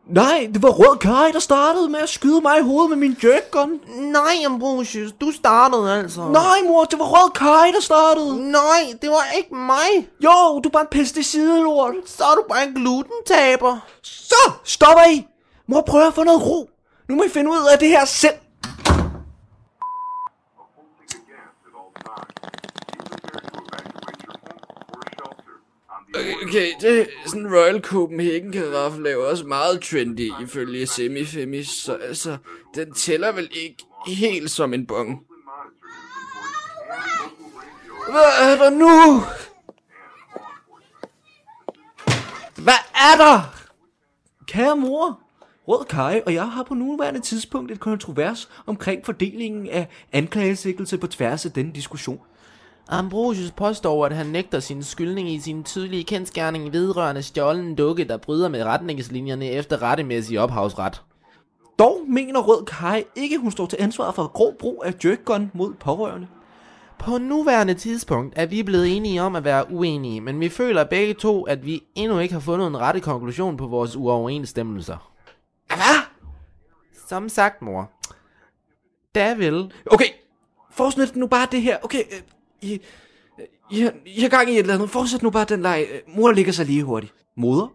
Nej, 0.08 0.50
det 0.54 0.64
var 0.64 0.70
Rød 0.70 0.98
Kaj, 0.98 1.30
der 1.34 1.40
startede 1.40 1.90
med 1.90 2.00
at 2.00 2.10
skyde 2.10 2.42
mig 2.42 2.60
i 2.60 2.62
hovedet 2.62 2.90
med 2.90 2.98
min 2.98 3.18
jerkgun. 3.24 3.80
Nej, 3.98 4.36
Ambrosius, 4.46 5.12
du 5.22 5.32
startede 5.32 5.94
altså. 5.94 6.22
Nej, 6.22 6.58
mor, 6.68 6.84
det 6.84 7.00
var 7.00 7.06
Rød 7.06 7.32
Kaj, 7.32 7.72
der 7.76 7.82
startede. 7.82 8.52
Nej, 8.52 8.94
det 9.02 9.10
var 9.10 9.26
ikke 9.38 9.56
mig. 9.56 10.08
Jo, 10.24 10.60
du 10.64 10.70
er 10.70 10.72
bare 10.72 10.82
en 10.82 10.88
pesticidelort. 10.92 11.94
Så 12.06 12.24
er 12.24 12.36
du 12.36 12.44
bare 12.50 12.68
en 12.68 12.74
glutentaber. 12.74 13.78
Så 14.04 14.52
stopper 14.64 15.04
I. 15.12 15.28
Mor, 15.68 15.82
prøv 15.82 16.08
at 16.08 16.14
få 16.14 16.24
noget 16.24 16.46
ro. 16.46 16.70
Nu 17.10 17.16
må 17.16 17.24
I 17.24 17.30
finde 17.30 17.52
ud 17.52 17.68
af 17.74 17.80
det 17.80 17.88
her 17.88 18.06
selv. 18.06 18.34
Okay, 26.48 26.74
det 26.82 27.02
er 27.02 27.06
sådan 27.26 27.42
en 27.42 27.54
Royal 27.54 27.82
Copenhagen 27.82 28.52
karaffe 28.52 29.02
laver 29.02 29.26
også 29.26 29.46
meget 29.46 29.82
trendy 29.82 30.32
ifølge 30.44 30.88
Semifemis, 30.88 31.68
så 31.68 31.94
altså, 31.94 32.38
den 32.76 32.94
tæller 32.94 33.32
vel 33.32 33.50
ikke 33.52 33.84
helt 34.08 34.52
som 34.52 34.74
en 34.74 34.88
bong. 34.88 35.26
Hvad 38.10 38.24
er 38.42 38.56
der 38.56 38.70
nu? 38.70 39.24
Hvad 42.64 42.74
er 42.96 43.18
der? 43.18 43.42
Kære 44.48 44.76
mor, 44.76 45.23
Rød 45.68 45.86
Kaj 45.86 46.22
og 46.26 46.34
jeg 46.34 46.52
har 46.52 46.64
på 46.64 46.74
nuværende 46.74 47.20
tidspunkt 47.20 47.72
et 47.72 47.80
kontrovers 47.80 48.50
omkring 48.66 49.06
fordelingen 49.06 49.70
af 49.70 49.88
anklagesikkelse 50.14 50.98
på 50.98 51.08
tværs 51.08 51.46
af 51.46 51.52
denne 51.52 51.72
diskussion. 51.72 52.20
Ambrosius 52.90 53.52
påstår, 53.52 54.06
at 54.06 54.16
han 54.16 54.26
nægter 54.26 54.60
sin 54.60 54.84
skyldning 54.84 55.30
i 55.30 55.40
sin 55.40 55.64
tydelige 55.64 56.04
kendskærning 56.04 56.74
vedrørende 56.74 57.24
stjålen 57.24 57.76
dukke, 57.76 58.04
der 58.04 58.18
bryder 58.18 58.50
med 58.50 58.64
retningslinjerne 58.64 59.46
efter 59.46 59.82
rettemæssig 59.82 60.40
ophavsret. 60.40 61.02
Dog 61.80 62.00
mener 62.08 62.40
Rød 62.40 62.66
Kaj 62.66 63.04
ikke, 63.16 63.38
hun 63.38 63.52
står 63.52 63.66
til 63.66 63.78
ansvar 63.82 64.12
for 64.12 64.28
grov 64.28 64.54
brug 64.60 64.84
af 64.86 64.94
jerkgun 65.06 65.52
mod 65.54 65.74
pårørende. 65.74 66.28
På 67.00 67.18
nuværende 67.18 67.74
tidspunkt 67.74 68.34
er 68.38 68.46
vi 68.46 68.64
blevet 68.64 68.98
enige 68.98 69.22
om 69.22 69.36
at 69.36 69.44
være 69.44 69.72
uenige, 69.72 70.22
men 70.22 70.40
vi 70.40 70.50
føler 70.50 70.84
begge 70.84 71.14
to, 71.14 71.44
at 71.44 71.66
vi 71.66 71.84
endnu 71.96 72.20
ikke 72.20 72.34
har 72.34 72.42
fundet 72.42 72.68
en 72.68 72.78
rette 72.78 73.00
konklusion 73.00 73.58
på 73.58 73.68
vores 73.68 73.96
uoverensstemmelser. 73.96 75.13
Hvad? 75.68 76.04
Som 77.08 77.30
sagt, 77.30 77.62
mor. 77.62 77.92
Da 79.16 79.34
vel. 79.34 79.74
Okay, 79.86 80.08
fortsæt 80.72 81.16
nu 81.16 81.28
bare 81.28 81.48
det 81.52 81.62
her. 81.62 81.78
Okay, 81.84 82.04
øh, 82.12 82.22
I, 82.62 82.82
I, 83.72 83.82
har, 83.82 83.94
I 84.06 84.22
har 84.22 84.30
gang 84.30 84.50
i 84.50 84.54
et 84.54 84.60
eller 84.60 84.74
andet. 84.74 84.90
Fortsæt 84.90 85.24
nu 85.24 85.30
bare 85.30 85.46
den 85.46 85.62
leg. 85.62 85.88
Øh, 85.92 86.16
Mor 86.16 86.32
ligger 86.32 86.52
sig 86.52 86.66
lige 86.66 86.84
hurtigt. 86.84 87.14
Moder? 87.38 87.68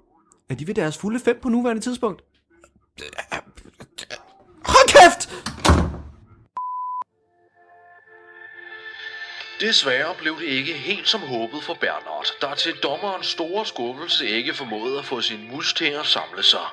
Er 0.50 0.54
de 0.54 0.66
ved 0.66 0.74
deres 0.74 0.98
fulde 0.98 1.20
fem 1.20 1.38
på 1.42 1.48
nuværende 1.48 1.82
tidspunkt? 1.82 2.22
Hold 4.64 4.88
kæft! 4.88 5.47
Desværre 9.60 10.14
blev 10.14 10.40
det 10.40 10.46
ikke 10.46 10.72
helt 10.72 11.08
som 11.08 11.20
håbet 11.20 11.62
for 11.62 11.74
Bernard, 11.74 12.26
der 12.40 12.54
til 12.54 12.74
dommerens 12.76 13.26
store 13.26 13.66
skuffelse 13.66 14.28
ikke 14.28 14.54
formåede 14.54 14.98
at 14.98 15.04
få 15.04 15.20
sin 15.20 15.48
mus 15.50 15.74
til 15.74 15.84
at 15.84 16.06
samle 16.06 16.42
sig, 16.42 16.66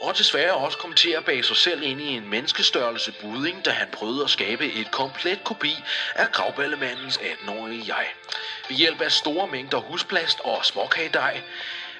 og 0.00 0.18
desværre 0.18 0.54
også 0.54 0.78
kom 0.78 0.92
til 0.92 1.10
at 1.10 1.24
bage 1.24 1.42
sig 1.42 1.56
selv 1.56 1.82
ind 1.82 2.00
i 2.00 2.08
en 2.08 2.28
menneskestørrelse 2.28 3.12
budding, 3.12 3.64
da 3.64 3.70
han 3.70 3.88
prøvede 3.92 4.24
at 4.24 4.30
skabe 4.30 4.72
et 4.72 4.90
komplet 4.90 5.44
kopi 5.44 5.76
af 6.14 6.32
gravballemandens 6.32 7.16
18-årige 7.16 7.84
jeg. 7.86 8.06
Ved 8.68 8.76
hjælp 8.76 9.00
af 9.00 9.12
store 9.12 9.46
mængder 9.46 9.78
husplast 9.78 10.40
og 10.40 10.64
småkagedej, 10.64 11.40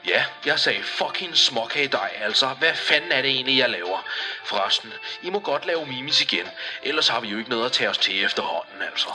Ja, 0.06 0.24
jeg 0.46 0.58
sagde 0.58 0.82
fucking 0.82 1.36
småkagedej, 1.36 2.10
altså. 2.20 2.46
Hvad 2.46 2.74
fanden 2.74 3.12
er 3.12 3.22
det 3.22 3.30
egentlig, 3.30 3.58
jeg 3.58 3.70
laver? 3.70 4.04
Forresten, 4.44 4.92
I 5.22 5.30
må 5.30 5.38
godt 5.40 5.66
lave 5.66 5.86
mimis 5.86 6.20
igen, 6.20 6.46
ellers 6.82 7.08
har 7.08 7.20
vi 7.20 7.28
jo 7.28 7.38
ikke 7.38 7.50
noget 7.50 7.66
at 7.66 7.72
tage 7.72 7.90
os 7.90 7.98
til 7.98 8.24
efterhånden, 8.24 8.82
altså. 8.82 9.08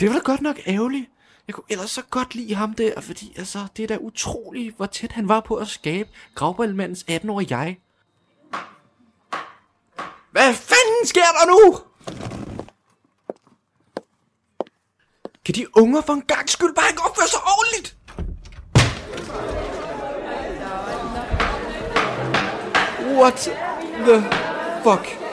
Det 0.00 0.08
var 0.08 0.14
da 0.14 0.20
godt 0.24 0.40
nok 0.40 0.56
ærgerligt. 0.66 1.10
Jeg 1.46 1.54
kunne 1.54 1.64
ellers 1.70 1.90
så 1.90 2.02
godt 2.10 2.34
lide 2.34 2.54
ham 2.54 2.74
der, 2.74 3.00
fordi 3.00 3.34
altså, 3.38 3.66
det 3.76 3.82
er 3.82 3.86
da 3.86 3.96
utroligt, 4.00 4.76
hvor 4.76 4.86
tæt 4.86 5.12
han 5.12 5.28
var 5.28 5.40
på 5.40 5.56
at 5.56 5.68
skabe 5.68 6.08
gravballmandens 6.34 7.04
18-årige 7.10 7.58
jeg. 7.58 7.78
Hvad 10.30 10.54
fanden 10.54 11.06
sker 11.06 11.20
der 11.20 11.46
nu? 11.46 11.78
Kan 15.44 15.54
de 15.54 15.76
unger 15.76 16.00
for 16.00 16.12
en 16.12 16.22
gang 16.22 16.48
skyld 16.48 16.74
bare 16.74 16.88
ikke 16.90 17.02
opføre 17.02 17.28
sig 17.28 17.40
ordentligt? 17.44 17.96
What 23.20 23.50
the 24.06 24.22
fuck? 24.82 25.27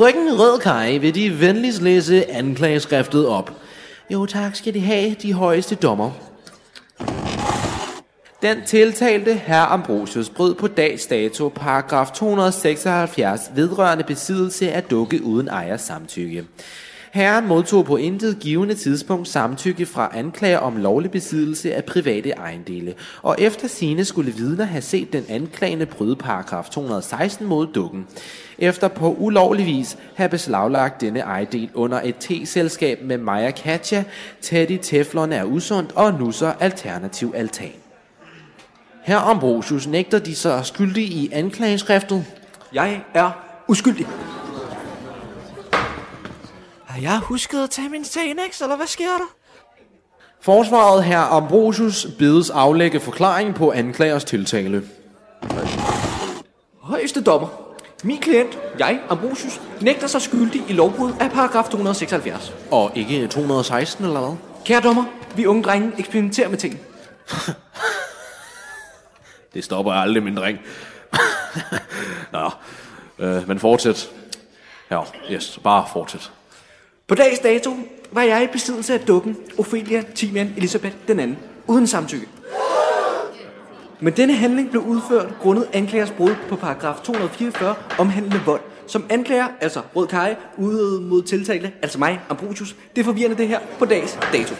Frøken 0.00 0.40
Rødkaj, 0.40 0.96
vil 0.96 1.14
De 1.14 1.40
venligst 1.40 1.82
læse 1.82 2.30
anklageskriftet 2.30 3.26
op? 3.26 3.52
Jo 4.10 4.26
tak 4.26 4.56
skal 4.56 4.74
de 4.74 4.80
have, 4.80 5.14
de 5.22 5.32
højeste 5.32 5.74
dommer. 5.74 6.10
Den 8.42 8.56
tiltalte 8.66 9.34
herr 9.34 9.62
Ambrosius 9.62 10.28
brød 10.28 10.54
på 10.54 10.66
dags 10.66 11.06
dato 11.06 11.48
paragraf 11.48 12.10
276 12.10 13.50
vedrørende 13.54 14.04
besiddelse 14.04 14.72
af 14.72 14.82
dukke 14.82 15.22
uden 15.24 15.48
ejers 15.48 15.80
samtykke. 15.80 16.44
Herren 17.12 17.46
modtog 17.46 17.84
på 17.84 17.96
intet 17.96 18.38
givende 18.40 18.74
tidspunkt 18.74 19.28
samtykke 19.28 19.86
fra 19.86 20.10
anklager 20.14 20.58
om 20.58 20.76
lovlig 20.76 21.10
besiddelse 21.10 21.74
af 21.74 21.84
private 21.84 22.30
ejendele, 22.30 22.94
og 23.22 23.36
efter 23.38 23.68
sine 23.68 24.04
skulle 24.04 24.32
vidner 24.32 24.64
have 24.64 24.82
set 24.82 25.12
den 25.12 25.24
anklagende 25.28 25.86
bryde 25.86 26.16
paragraf 26.16 26.68
216 26.68 27.46
mod 27.46 27.66
dukken. 27.66 28.06
Efter 28.58 28.88
på 28.88 29.16
ulovlig 29.18 29.66
vis 29.66 29.98
have 30.14 30.28
beslaglagt 30.28 31.00
denne 31.00 31.20
ejendel 31.20 31.70
under 31.74 32.00
et 32.04 32.16
T-selskab 32.16 32.98
med 33.02 33.18
Maja 33.18 33.50
Katja, 33.50 34.04
Teddy 34.40 34.78
Teflon 34.82 35.32
er 35.32 35.44
usundt 35.44 35.92
og 35.92 36.14
Nusser 36.14 36.52
Alternativ 36.60 37.32
Altan. 37.36 37.72
Her 39.02 39.18
Ambrosius 39.18 39.86
nægter 39.86 40.18
de 40.18 40.34
sig 40.34 40.66
skyldige 40.66 41.06
i 41.06 41.30
anklageskriftet. 41.32 42.24
Jeg 42.72 43.00
er 43.14 43.30
uskyldig. 43.68 44.06
Har 46.90 47.00
jeg 47.00 47.18
husket 47.18 47.64
at 47.64 47.70
tage 47.70 47.88
min 47.88 48.04
Xanax, 48.04 48.62
eller 48.62 48.76
hvad 48.76 48.86
sker 48.86 49.08
der? 49.08 49.34
Forsvaret 50.40 51.04
her 51.04 51.18
Ambrosius 51.18 52.06
bedes 52.18 52.50
aflægge 52.50 53.00
forklaring 53.00 53.54
på 53.54 53.72
anklagers 53.72 54.24
tiltale. 54.24 54.82
Højeste 56.80 57.22
dommer. 57.22 57.48
Min 58.04 58.20
klient, 58.20 58.58
jeg, 58.78 59.00
Ambrosius, 59.08 59.60
nægter 59.80 60.06
sig 60.06 60.22
skyldig 60.22 60.62
i 60.68 60.72
lovbrud 60.72 61.12
af 61.20 61.30
paragraf 61.30 61.64
276. 61.64 62.54
Og 62.70 62.92
ikke 62.94 63.26
216 63.26 64.04
eller 64.04 64.20
hvad? 64.20 64.36
Kære 64.64 64.80
dommer, 64.80 65.04
vi 65.36 65.46
unge 65.46 65.62
drenge 65.62 65.92
eksperimenterer 65.98 66.48
med 66.48 66.58
ting. 66.58 66.80
Det 69.54 69.64
stopper 69.64 69.92
aldrig, 69.92 70.22
min 70.22 70.36
dreng. 70.36 70.58
Nå, 72.32 72.50
øh, 73.18 73.48
men 73.48 73.58
fortsæt. 73.58 74.10
Ja, 74.90 75.02
yes, 75.30 75.58
bare 75.64 75.86
fortsæt. 75.92 76.30
På 77.10 77.14
dags 77.14 77.38
dato 77.38 77.76
var 78.12 78.22
jeg 78.22 78.44
i 78.44 78.46
besiddelse 78.46 78.94
af 78.94 79.00
dukken 79.00 79.36
Ophelia 79.58 80.02
Timian 80.14 80.54
Elisabeth 80.56 80.94
den 81.08 81.20
anden, 81.20 81.38
uden 81.66 81.86
samtykke. 81.86 82.26
Men 84.00 84.12
denne 84.12 84.34
handling 84.34 84.70
blev 84.70 84.82
udført 84.82 85.34
grundet 85.40 85.68
anklagers 85.72 86.10
brud 86.10 86.34
på 86.48 86.56
paragraf 86.56 86.96
244 87.04 87.74
omhandlende 87.98 88.40
vold, 88.46 88.60
som 88.86 89.04
anklager, 89.10 89.46
altså 89.60 89.80
Rød 89.96 90.06
Kaj, 90.06 90.36
udøvede 90.58 91.00
mod 91.00 91.22
tiltale, 91.22 91.72
altså 91.82 91.98
mig, 91.98 92.20
Ambrosius. 92.28 92.76
Det 92.96 93.00
er 93.00 93.04
forvirrende 93.04 93.36
det 93.36 93.48
her 93.48 93.60
på 93.78 93.84
dags 93.84 94.18
dato. 94.32 94.54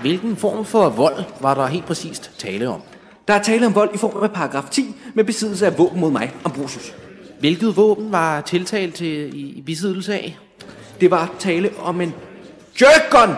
Hvilken 0.00 0.36
form 0.36 0.64
for 0.64 0.88
vold 0.88 1.24
var 1.40 1.54
der 1.54 1.66
helt 1.66 1.86
præcist 1.86 2.30
tale 2.38 2.68
om? 2.68 2.80
Der 3.28 3.34
er 3.34 3.42
tale 3.42 3.66
om 3.66 3.74
vold 3.74 3.94
i 3.94 3.98
form 3.98 4.22
af 4.22 4.32
paragraf 4.32 4.64
10 4.70 4.94
med 5.14 5.24
besiddelse 5.24 5.66
af 5.66 5.78
våben 5.78 6.00
mod 6.00 6.10
mig, 6.10 6.32
Ambrosius. 6.44 6.94
Hvilket 7.40 7.76
våben 7.76 8.12
var 8.12 8.40
tiltalt 8.40 8.94
til 8.94 9.36
i 9.36 9.40
i 9.40 9.62
besiddelse 9.62 10.14
af? 10.14 10.38
Det 11.00 11.10
var 11.10 11.34
tale 11.38 11.72
om 11.78 12.00
en 12.00 12.14
jerkgun! 12.80 13.34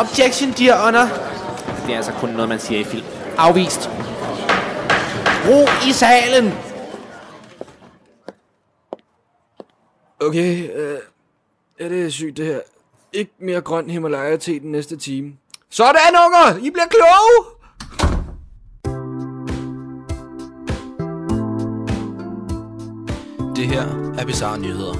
Objection, 0.00 0.52
dear 0.52 0.84
honor. 0.84 1.06
Det 1.86 1.92
er 1.92 1.96
altså 1.96 2.12
kun 2.12 2.28
noget, 2.28 2.48
man 2.48 2.60
siger 2.60 2.80
i 2.80 2.84
film. 2.84 3.04
Afvist. 3.38 3.90
Ro 5.48 5.88
i 5.88 5.92
salen! 5.92 6.52
Okay, 10.20 10.70
øh, 10.76 10.98
ja, 11.80 11.88
det 11.88 12.06
er 12.06 12.10
sygt 12.10 12.36
det 12.36 12.46
her. 12.46 12.60
Ikke 13.12 13.32
mere 13.38 13.60
grøn 13.60 13.90
Himalaya 13.90 14.36
til 14.36 14.62
den 14.62 14.72
næste 14.72 14.96
time. 14.96 15.32
Sådan, 15.70 16.16
unger! 16.26 16.56
I 16.66 16.70
bliver 16.70 16.86
kloge! 16.86 17.55
Det 23.56 23.66
her 23.66 24.14
er 24.18 24.26
Bizarre 24.26 24.58
Nyheder. 24.60 24.94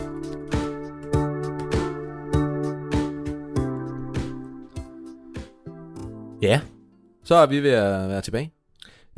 Ja, 6.43 6.61
så 7.25 7.35
er 7.35 7.47
vi 7.47 7.61
ved 7.63 7.71
at 7.71 8.09
være 8.09 8.21
tilbage. 8.21 8.53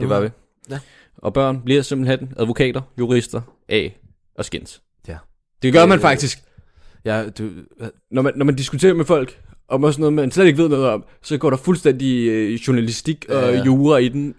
Det 0.00 0.08
var 0.08 0.20
vi. 0.20 0.28
Ja. 0.70 0.78
Og 1.16 1.32
børn 1.32 1.62
bliver 1.64 1.82
simpelthen 1.82 2.32
advokater, 2.36 2.80
jurister, 2.98 3.40
A 3.68 3.88
og 4.34 4.44
skins. 4.44 4.82
Ja. 5.08 5.16
Det 5.62 5.72
gør 5.72 5.86
man 5.86 6.00
faktisk. 6.00 6.38
Ja, 7.04 7.28
du, 7.28 7.50
Når 8.10 8.22
man, 8.22 8.32
når 8.36 8.44
man 8.44 8.54
diskuterer 8.54 8.94
med 8.94 9.04
folk, 9.04 9.40
om 9.68 9.84
også 9.84 10.00
noget, 10.00 10.12
man 10.12 10.30
slet 10.30 10.46
ikke 10.46 10.58
ved 10.62 10.68
noget 10.68 10.86
om, 10.88 11.04
så 11.22 11.38
går 11.38 11.50
der 11.50 11.56
fuldstændig 11.56 12.28
øh, 12.28 12.52
journalistik 12.54 13.26
og 13.28 13.34
Ja, 13.34 13.50
ja. 13.50 13.64
jura 13.64 13.96
i 13.96 14.08
den. 14.08 14.34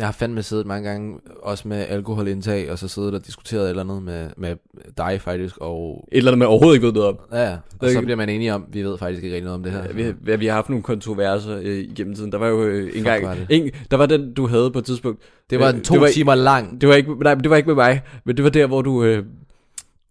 Jeg 0.00 0.06
har 0.08 0.12
fandme 0.12 0.42
siddet 0.42 0.66
mange 0.66 0.88
gange, 0.88 1.18
også 1.42 1.68
med 1.68 1.76
alkoholindtag, 1.88 2.70
og 2.70 2.78
så 2.78 2.88
siddet 2.88 3.14
og 3.14 3.26
diskuteret 3.26 3.64
et 3.64 3.70
eller 3.70 3.82
andet 3.82 4.02
med, 4.02 4.28
med 4.36 4.56
dig 4.96 5.20
faktisk, 5.20 5.56
og 5.60 6.08
Et 6.12 6.16
eller 6.16 6.30
andet, 6.30 6.38
man 6.38 6.48
overhovedet 6.48 6.76
ikke 6.76 6.86
ved 6.86 6.92
noget 6.94 7.08
om. 7.08 7.18
ja, 7.32 7.42
ja. 7.50 7.56
og 7.80 7.90
så 7.90 8.00
bliver 8.00 8.16
man 8.16 8.28
enige 8.28 8.54
om, 8.54 8.64
vi 8.72 8.82
ved 8.82 8.98
faktisk 8.98 9.24
ikke 9.24 9.36
rigtig 9.36 9.44
noget 9.44 9.54
om 9.54 9.62
det 9.62 9.72
her. 9.72 9.82
Ja, 9.82 10.12
vi, 10.22 10.36
vi, 10.36 10.46
har 10.46 10.54
haft 10.54 10.68
nogle 10.68 10.82
kontroverser 10.82 11.56
øh, 11.62 11.78
igennem 11.78 12.14
tiden. 12.14 12.32
Der 12.32 12.38
var 12.38 12.46
jo 12.48 12.62
øh, 12.64 12.90
en 12.94 13.04
gang... 13.04 13.24
var. 13.24 13.36
En, 13.50 13.70
der 13.90 13.96
var 13.96 14.06
den, 14.06 14.34
du 14.34 14.46
havde 14.46 14.70
på 14.70 14.78
et 14.78 14.84
tidspunkt. 14.84 15.22
Det 15.50 15.60
var 15.60 15.68
Øh, 15.68 15.74
en 15.74 15.82
to 15.82 15.94
det 15.94 16.00
var- 16.00 16.08
timer 16.08 16.34
lang. 16.34 16.80
Det 16.80 16.88
var 16.88 16.94
ikke, 16.94 17.14
nej, 17.22 17.34
det 17.34 17.50
var 17.50 17.56
ikke 17.56 17.66
med 17.66 17.74
mig, 17.76 18.02
men 18.24 18.36
det 18.36 18.44
var 18.44 18.50
der, 18.50 18.66
hvor 18.66 18.82
du, 18.82 19.04
øh, 19.04 19.24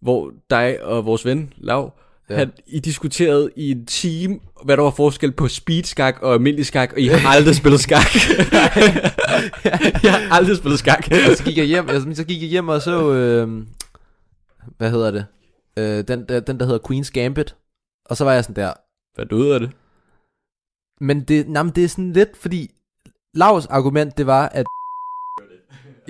hvor 0.00 0.32
dig 0.50 0.82
og 0.84 1.04
vores 1.06 1.26
ven, 1.26 1.52
Lav, 1.58 1.92
Ja. 2.30 2.36
han, 2.36 2.52
I 2.66 2.78
diskuterede 2.80 3.50
i 3.56 3.70
en 3.70 3.86
time, 3.86 4.40
hvad 4.64 4.76
der 4.76 4.82
var 4.82 4.90
forskel 4.90 5.32
på 5.32 5.48
speedskak 5.48 6.18
og 6.22 6.34
almindelig 6.34 6.66
skak, 6.66 6.92
og 6.92 7.00
I 7.00 7.06
har 7.06 7.28
aldrig 7.28 7.56
spillet 7.56 7.80
skak. 7.80 8.04
jeg 10.04 10.12
har 10.12 10.34
aldrig 10.36 10.56
spillet 10.56 10.78
skak. 10.78 11.08
og 11.30 11.36
så 11.36 11.44
gik 11.44 11.58
jeg 11.58 11.66
hjem, 11.66 11.88
altså, 11.88 12.08
så 12.14 12.24
gik 12.24 12.42
jeg 12.42 12.48
hjem 12.48 12.68
og 12.68 12.82
så, 12.82 13.12
øh, 13.12 13.48
hvad 14.78 14.90
hedder 14.90 15.10
det? 15.10 15.26
Øh, 15.78 16.04
den, 16.08 16.24
der- 16.28 16.40
den, 16.40 16.60
der 16.60 16.66
hedder 16.66 16.78
Queen's 16.90 17.10
Gambit. 17.12 17.56
Og 18.04 18.16
så 18.16 18.24
var 18.24 18.32
jeg 18.32 18.44
sådan 18.44 18.64
der, 18.64 18.72
Hvad 19.14 19.26
du 19.26 19.36
ud 19.36 19.50
af 19.50 19.60
det? 19.60 19.70
Men 21.00 21.20
det, 21.22 21.48
nej, 21.48 21.62
men 21.62 21.72
det 21.74 21.84
er 21.84 21.88
sådan 21.88 22.12
lidt, 22.12 22.36
fordi 22.36 22.70
Lavs 23.34 23.66
argument, 23.66 24.18
det 24.18 24.26
var, 24.26 24.48
at... 24.48 24.66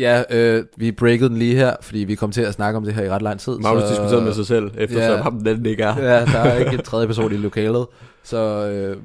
Ja, 0.01 0.23
øh, 0.31 0.65
vi 0.77 0.93
breakede 0.93 1.29
den 1.29 1.37
lige 1.37 1.55
her, 1.57 1.77
fordi 1.83 1.99
vi 1.99 2.15
kom 2.15 2.33
til 2.33 2.41
at 2.43 2.55
snakke 2.55 2.77
om 2.77 2.85
det 2.85 2.95
her 2.95 3.03
i 3.03 3.11
ret 3.11 3.23
lang 3.23 3.41
tid. 3.41 3.59
Magnus 3.59 3.83
diskuterede 3.89 4.25
med 4.25 4.33
sig 4.35 4.47
selv, 4.47 4.71
eftersom 4.79 5.03
Ja. 5.11 5.17
ja. 5.17 5.23
ham 5.23 5.41
den 5.45 5.67
ikke 5.67 5.83
er. 5.83 5.97
Ja, 5.99 6.25
der 6.25 6.39
er 6.39 6.59
ikke 6.59 6.73
en 6.79 6.83
tredje 6.85 7.07
person 7.07 7.33
i 7.33 7.37
lokalet. 7.37 7.87
Så 8.23 8.67
øh, 8.69 9.03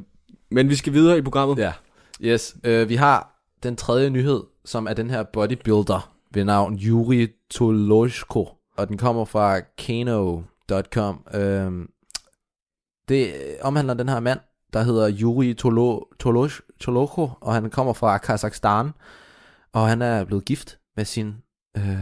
Men 0.51 0.69
vi 0.69 0.75
skal 0.75 0.93
videre 0.93 1.17
i 1.17 1.21
programmet. 1.21 1.57
ja, 1.57 1.73
yes. 2.21 2.55
Øh, 2.63 2.89
vi 2.89 2.95
har 2.95 3.41
den 3.63 3.75
tredje 3.75 4.09
nyhed, 4.09 4.43
som 4.65 4.87
er 4.87 4.93
den 4.93 5.09
her 5.09 5.23
bodybuilder 5.23 6.11
ved 6.33 6.43
navn 6.43 6.79
Yuri 6.83 7.27
Toloshko. 7.51 8.49
Og 8.77 8.87
den 8.87 8.97
kommer 8.97 9.25
fra 9.25 9.59
kano.com. 9.77 11.19
Øh, 11.33 11.71
det 13.09 13.33
omhandler 13.61 13.93
den 13.93 14.09
her 14.09 14.19
mand, 14.19 14.39
der 14.73 14.83
hedder 14.83 15.11
Yuri 15.21 15.53
Tolo, 15.53 15.99
Tolosh, 16.19 16.59
Toloko, 16.79 17.29
og 17.41 17.53
han 17.53 17.69
kommer 17.69 17.93
fra 17.93 18.17
Kazakhstan. 18.17 18.89
Og 19.73 19.87
han 19.87 20.01
er 20.01 20.23
blevet 20.23 20.45
gift 20.45 20.77
med 20.95 21.05
sin 21.05 21.33
øh, 21.77 21.99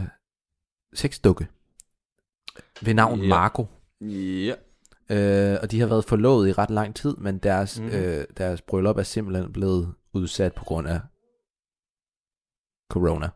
sexdukke 0.94 1.48
ved 2.82 2.94
navn 2.94 3.18
Ja. 3.18 3.24
ja. 3.24 3.28
Marco. 3.28 3.66
Ja. 4.00 4.54
Øh, 5.10 5.58
og 5.62 5.70
de 5.70 5.80
har 5.80 5.86
været 5.86 6.04
forlovet 6.04 6.48
i 6.48 6.52
ret 6.52 6.70
lang 6.70 6.94
tid, 6.94 7.16
men 7.16 7.38
deres, 7.38 7.80
mm. 7.80 7.86
øh, 7.86 8.24
deres 8.36 8.62
bryllup 8.62 8.98
er 8.98 9.02
simpelthen 9.02 9.52
blevet 9.52 9.94
udsat 10.12 10.54
på 10.54 10.64
grund 10.64 10.88
af 10.88 11.00
corona. 12.90 13.28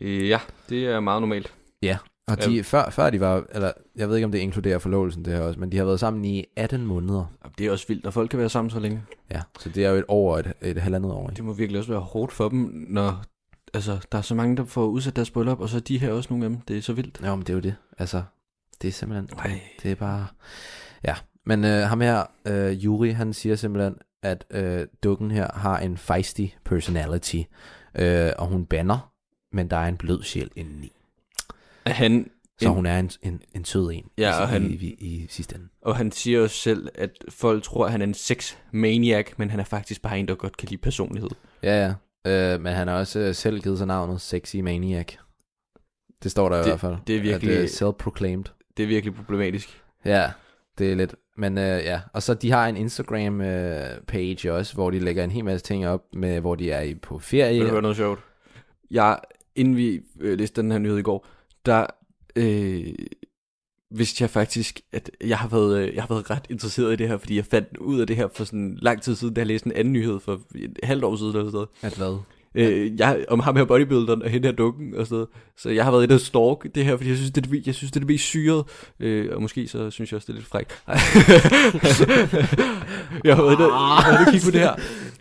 Ja, 0.00 0.40
det 0.68 0.86
er 0.86 1.00
meget 1.00 1.22
normalt. 1.22 1.54
Og 2.30 2.44
de, 2.44 2.64
før, 2.64 2.90
før 2.90 3.10
de 3.10 3.20
var, 3.20 3.44
eller 3.52 3.72
jeg 3.96 4.08
ved 4.08 4.16
ikke 4.16 4.24
om 4.24 4.32
det 4.32 4.38
inkluderer 4.38 4.78
forlovelsen 4.78 5.24
det 5.24 5.32
her 5.32 5.40
også, 5.40 5.60
men 5.60 5.72
de 5.72 5.76
har 5.76 5.84
været 5.84 6.00
sammen 6.00 6.24
i 6.24 6.44
18 6.56 6.86
måneder. 6.86 7.24
Det 7.58 7.66
er 7.66 7.70
også 7.70 7.86
vildt, 7.88 8.04
når 8.04 8.10
folk 8.10 8.30
kan 8.30 8.38
være 8.38 8.48
sammen 8.48 8.70
så 8.70 8.80
længe. 8.80 9.02
Ja, 9.30 9.40
så 9.58 9.68
det 9.68 9.84
er 9.84 9.90
jo 9.90 9.96
et 9.96 10.04
over 10.08 10.38
et, 10.38 10.52
et 10.62 10.78
halvandet 10.78 11.12
år. 11.12 11.22
Ikke? 11.30 11.36
Det 11.36 11.44
må 11.44 11.52
virkelig 11.52 11.78
også 11.78 11.92
være 11.92 12.00
hårdt 12.00 12.32
for 12.32 12.48
dem, 12.48 12.86
når 12.88 13.24
altså, 13.74 14.06
der 14.12 14.18
er 14.18 14.22
så 14.22 14.34
mange, 14.34 14.56
der 14.56 14.64
får 14.64 14.86
udsat 14.86 15.16
deres 15.16 15.30
bryllup, 15.30 15.60
og 15.60 15.68
så 15.68 15.80
de 15.80 15.98
her 15.98 16.12
også 16.12 16.26
nogle 16.30 16.44
af 16.44 16.50
dem. 16.50 16.60
Det 16.60 16.78
er 16.78 16.82
så 16.82 16.92
vildt. 16.92 17.20
Jo, 17.26 17.34
men 17.34 17.40
det 17.40 17.48
er 17.50 17.54
jo 17.54 17.60
det. 17.60 17.74
Altså, 17.98 18.22
det 18.82 18.88
er 18.88 18.92
simpelthen, 18.92 19.38
Ej. 19.38 19.60
det 19.82 19.90
er 19.90 19.94
bare, 19.94 20.26
ja. 21.04 21.14
Men 21.46 21.64
øh, 21.64 21.80
ham 21.82 22.00
her, 22.00 22.24
øh, 22.46 22.72
Yuri, 22.84 23.10
han 23.10 23.32
siger 23.32 23.56
simpelthen, 23.56 23.94
at 24.22 24.44
øh, 24.50 24.86
dukken 25.02 25.30
her 25.30 25.48
har 25.54 25.78
en 25.78 25.96
feisty 25.98 26.46
personality, 26.64 27.42
øh, 27.94 28.30
og 28.38 28.46
hun 28.46 28.66
banner, 28.66 29.12
men 29.52 29.70
der 29.70 29.76
er 29.76 29.88
en 29.88 29.96
blød 29.96 30.22
sjæl 30.22 30.50
indeni. 30.56 30.92
Han, 31.86 32.30
Så 32.60 32.68
En- 32.68 32.74
hun 32.74 32.86
er 32.86 32.98
en, 32.98 33.10
en, 33.22 33.40
en 33.54 33.64
sød 33.64 33.90
en 33.92 34.04
Ja, 34.18 34.38
i, 34.38 34.42
og 34.42 34.48
han- 34.48 34.70
i, 34.70 34.74
i, 34.74 34.96
i 35.00 35.26
sidste 35.30 35.54
ende. 35.56 35.68
og 35.82 35.96
han 35.96 36.12
siger 36.12 36.42
også 36.42 36.56
selv, 36.56 36.88
at 36.94 37.10
folk 37.28 37.62
tror, 37.64 37.84
at 37.86 37.92
han 37.92 38.00
er 38.02 38.06
en 38.06 38.14
sex 38.14 38.54
maniac, 38.72 39.26
men 39.36 39.50
han 39.50 39.60
er 39.60 39.64
faktisk 39.64 40.02
bare 40.02 40.18
en, 40.18 40.28
der 40.28 40.34
godt 40.34 40.56
kan 40.56 40.68
lide 40.68 40.80
personlighed. 40.80 41.30
Ja, 41.62 41.86
ja. 41.86 41.94
Øh, 42.26 42.60
men 42.60 42.72
han 42.72 42.88
har 42.88 42.94
også 42.98 43.18
øh, 43.18 43.34
selv 43.34 43.60
givet 43.60 43.78
sig 43.78 43.86
navnet 43.86 44.20
Sexy 44.20 44.56
Maniac. 44.56 45.06
Det 46.22 46.30
står 46.30 46.48
der 46.48 46.56
Det- 46.56 46.64
i 46.66 46.68
hvert 46.68 46.80
fald. 46.80 46.96
det 47.06 47.16
er 47.16 47.20
virkelig- 47.20 47.56
At, 47.56 47.62
uh, 47.62 47.68
self-proclaimed. 47.68 48.44
Det 48.76 48.82
er 48.82 48.86
virkelig 48.86 49.14
problematisk. 49.14 49.82
Ja, 50.04 50.30
det 50.78 50.92
er 50.92 50.96
lidt. 50.96 51.14
Men 51.36 51.58
øh, 51.58 51.64
ja, 51.64 52.00
og 52.12 52.22
så 52.22 52.34
de 52.34 52.50
har 52.50 52.66
en 52.68 52.76
Instagram 52.76 53.40
øh, 53.40 54.00
page 54.08 54.52
også, 54.52 54.74
hvor 54.74 54.90
de 54.90 54.98
lægger 54.98 55.24
en 55.24 55.30
hel 55.30 55.44
masse 55.44 55.66
ting 55.66 55.86
op, 55.88 56.02
med 56.12 56.40
hvor 56.40 56.54
de 56.54 56.70
er 56.70 56.80
i, 56.80 56.94
på 56.94 57.18
ferie. 57.18 57.58
Vil 57.58 57.66
du 57.66 57.70
høre 57.70 57.82
noget 57.82 57.96
sjovt? 57.96 58.20
Jeg, 58.90 59.18
inden 59.56 59.76
vi 59.76 60.00
øh, 60.20 60.38
læste 60.38 60.62
den 60.62 60.70
her 60.72 60.78
nyhed 60.78 60.98
i 60.98 61.02
går, 61.02 61.26
der 61.66 61.86
øh, 62.36 62.94
vidste 63.90 64.22
jeg 64.22 64.30
faktisk, 64.30 64.80
at 64.92 65.10
jeg 65.24 65.38
har, 65.38 65.48
været, 65.48 65.78
øh, 65.78 65.94
jeg 65.94 66.02
har 66.02 66.08
været 66.14 66.30
ret 66.30 66.44
interesseret 66.50 66.92
i 66.92 66.96
det 66.96 67.08
her, 67.08 67.18
fordi 67.18 67.36
jeg 67.36 67.44
fandt 67.44 67.76
ud 67.76 68.00
af 68.00 68.06
det 68.06 68.16
her 68.16 68.28
for 68.34 68.44
sådan 68.44 68.78
lang 68.82 69.02
tid 69.02 69.14
siden, 69.14 69.34
da 69.34 69.40
jeg 69.40 69.46
læste 69.46 69.66
en 69.66 69.72
anden 69.72 69.92
nyhed 69.92 70.20
for 70.20 70.40
et 70.54 70.78
halvt 70.82 71.04
år 71.04 71.16
siden 71.16 71.30
eller 71.30 71.44
sådan 71.44 71.52
noget. 71.52 71.68
At 71.82 71.96
hvad? 71.96 72.16
Øh, 72.54 72.98
jeg, 72.98 73.24
om 73.28 73.40
ham 73.40 73.56
her 73.56 73.64
bodybuilderen 73.64 74.22
og 74.22 74.30
hende 74.30 74.48
her 74.48 74.54
dukken 74.54 74.94
og 74.94 75.06
sådan. 75.06 75.26
Så 75.56 75.70
jeg 75.70 75.84
har 75.84 75.90
været 75.90 76.02
inde 76.02 76.14
og 76.14 76.20
stalk 76.20 76.74
det 76.74 76.84
her, 76.84 76.96
fordi 76.96 77.08
jeg 77.08 77.16
synes, 77.16 77.30
det 77.30 77.46
er 77.46 77.50
det, 77.50 77.66
jeg 77.66 77.74
synes, 77.74 77.90
det 77.92 77.96
er 77.96 78.00
det 78.00 78.08
mest 78.08 78.24
syret. 78.24 78.64
Øh, 79.00 79.28
og 79.36 79.42
måske 79.42 79.68
så 79.68 79.90
synes 79.90 80.12
jeg 80.12 80.16
også, 80.16 80.26
det 80.26 80.32
er 80.32 80.36
lidt 80.36 80.46
frækt. 80.46 80.82
Jeg 83.24 83.36
har 83.36 83.42
været 83.42 83.54
inde, 83.54 83.72
og 83.72 84.32
kigge 84.32 84.44
på 84.46 84.50
det 84.50 84.60
her. 84.60 84.74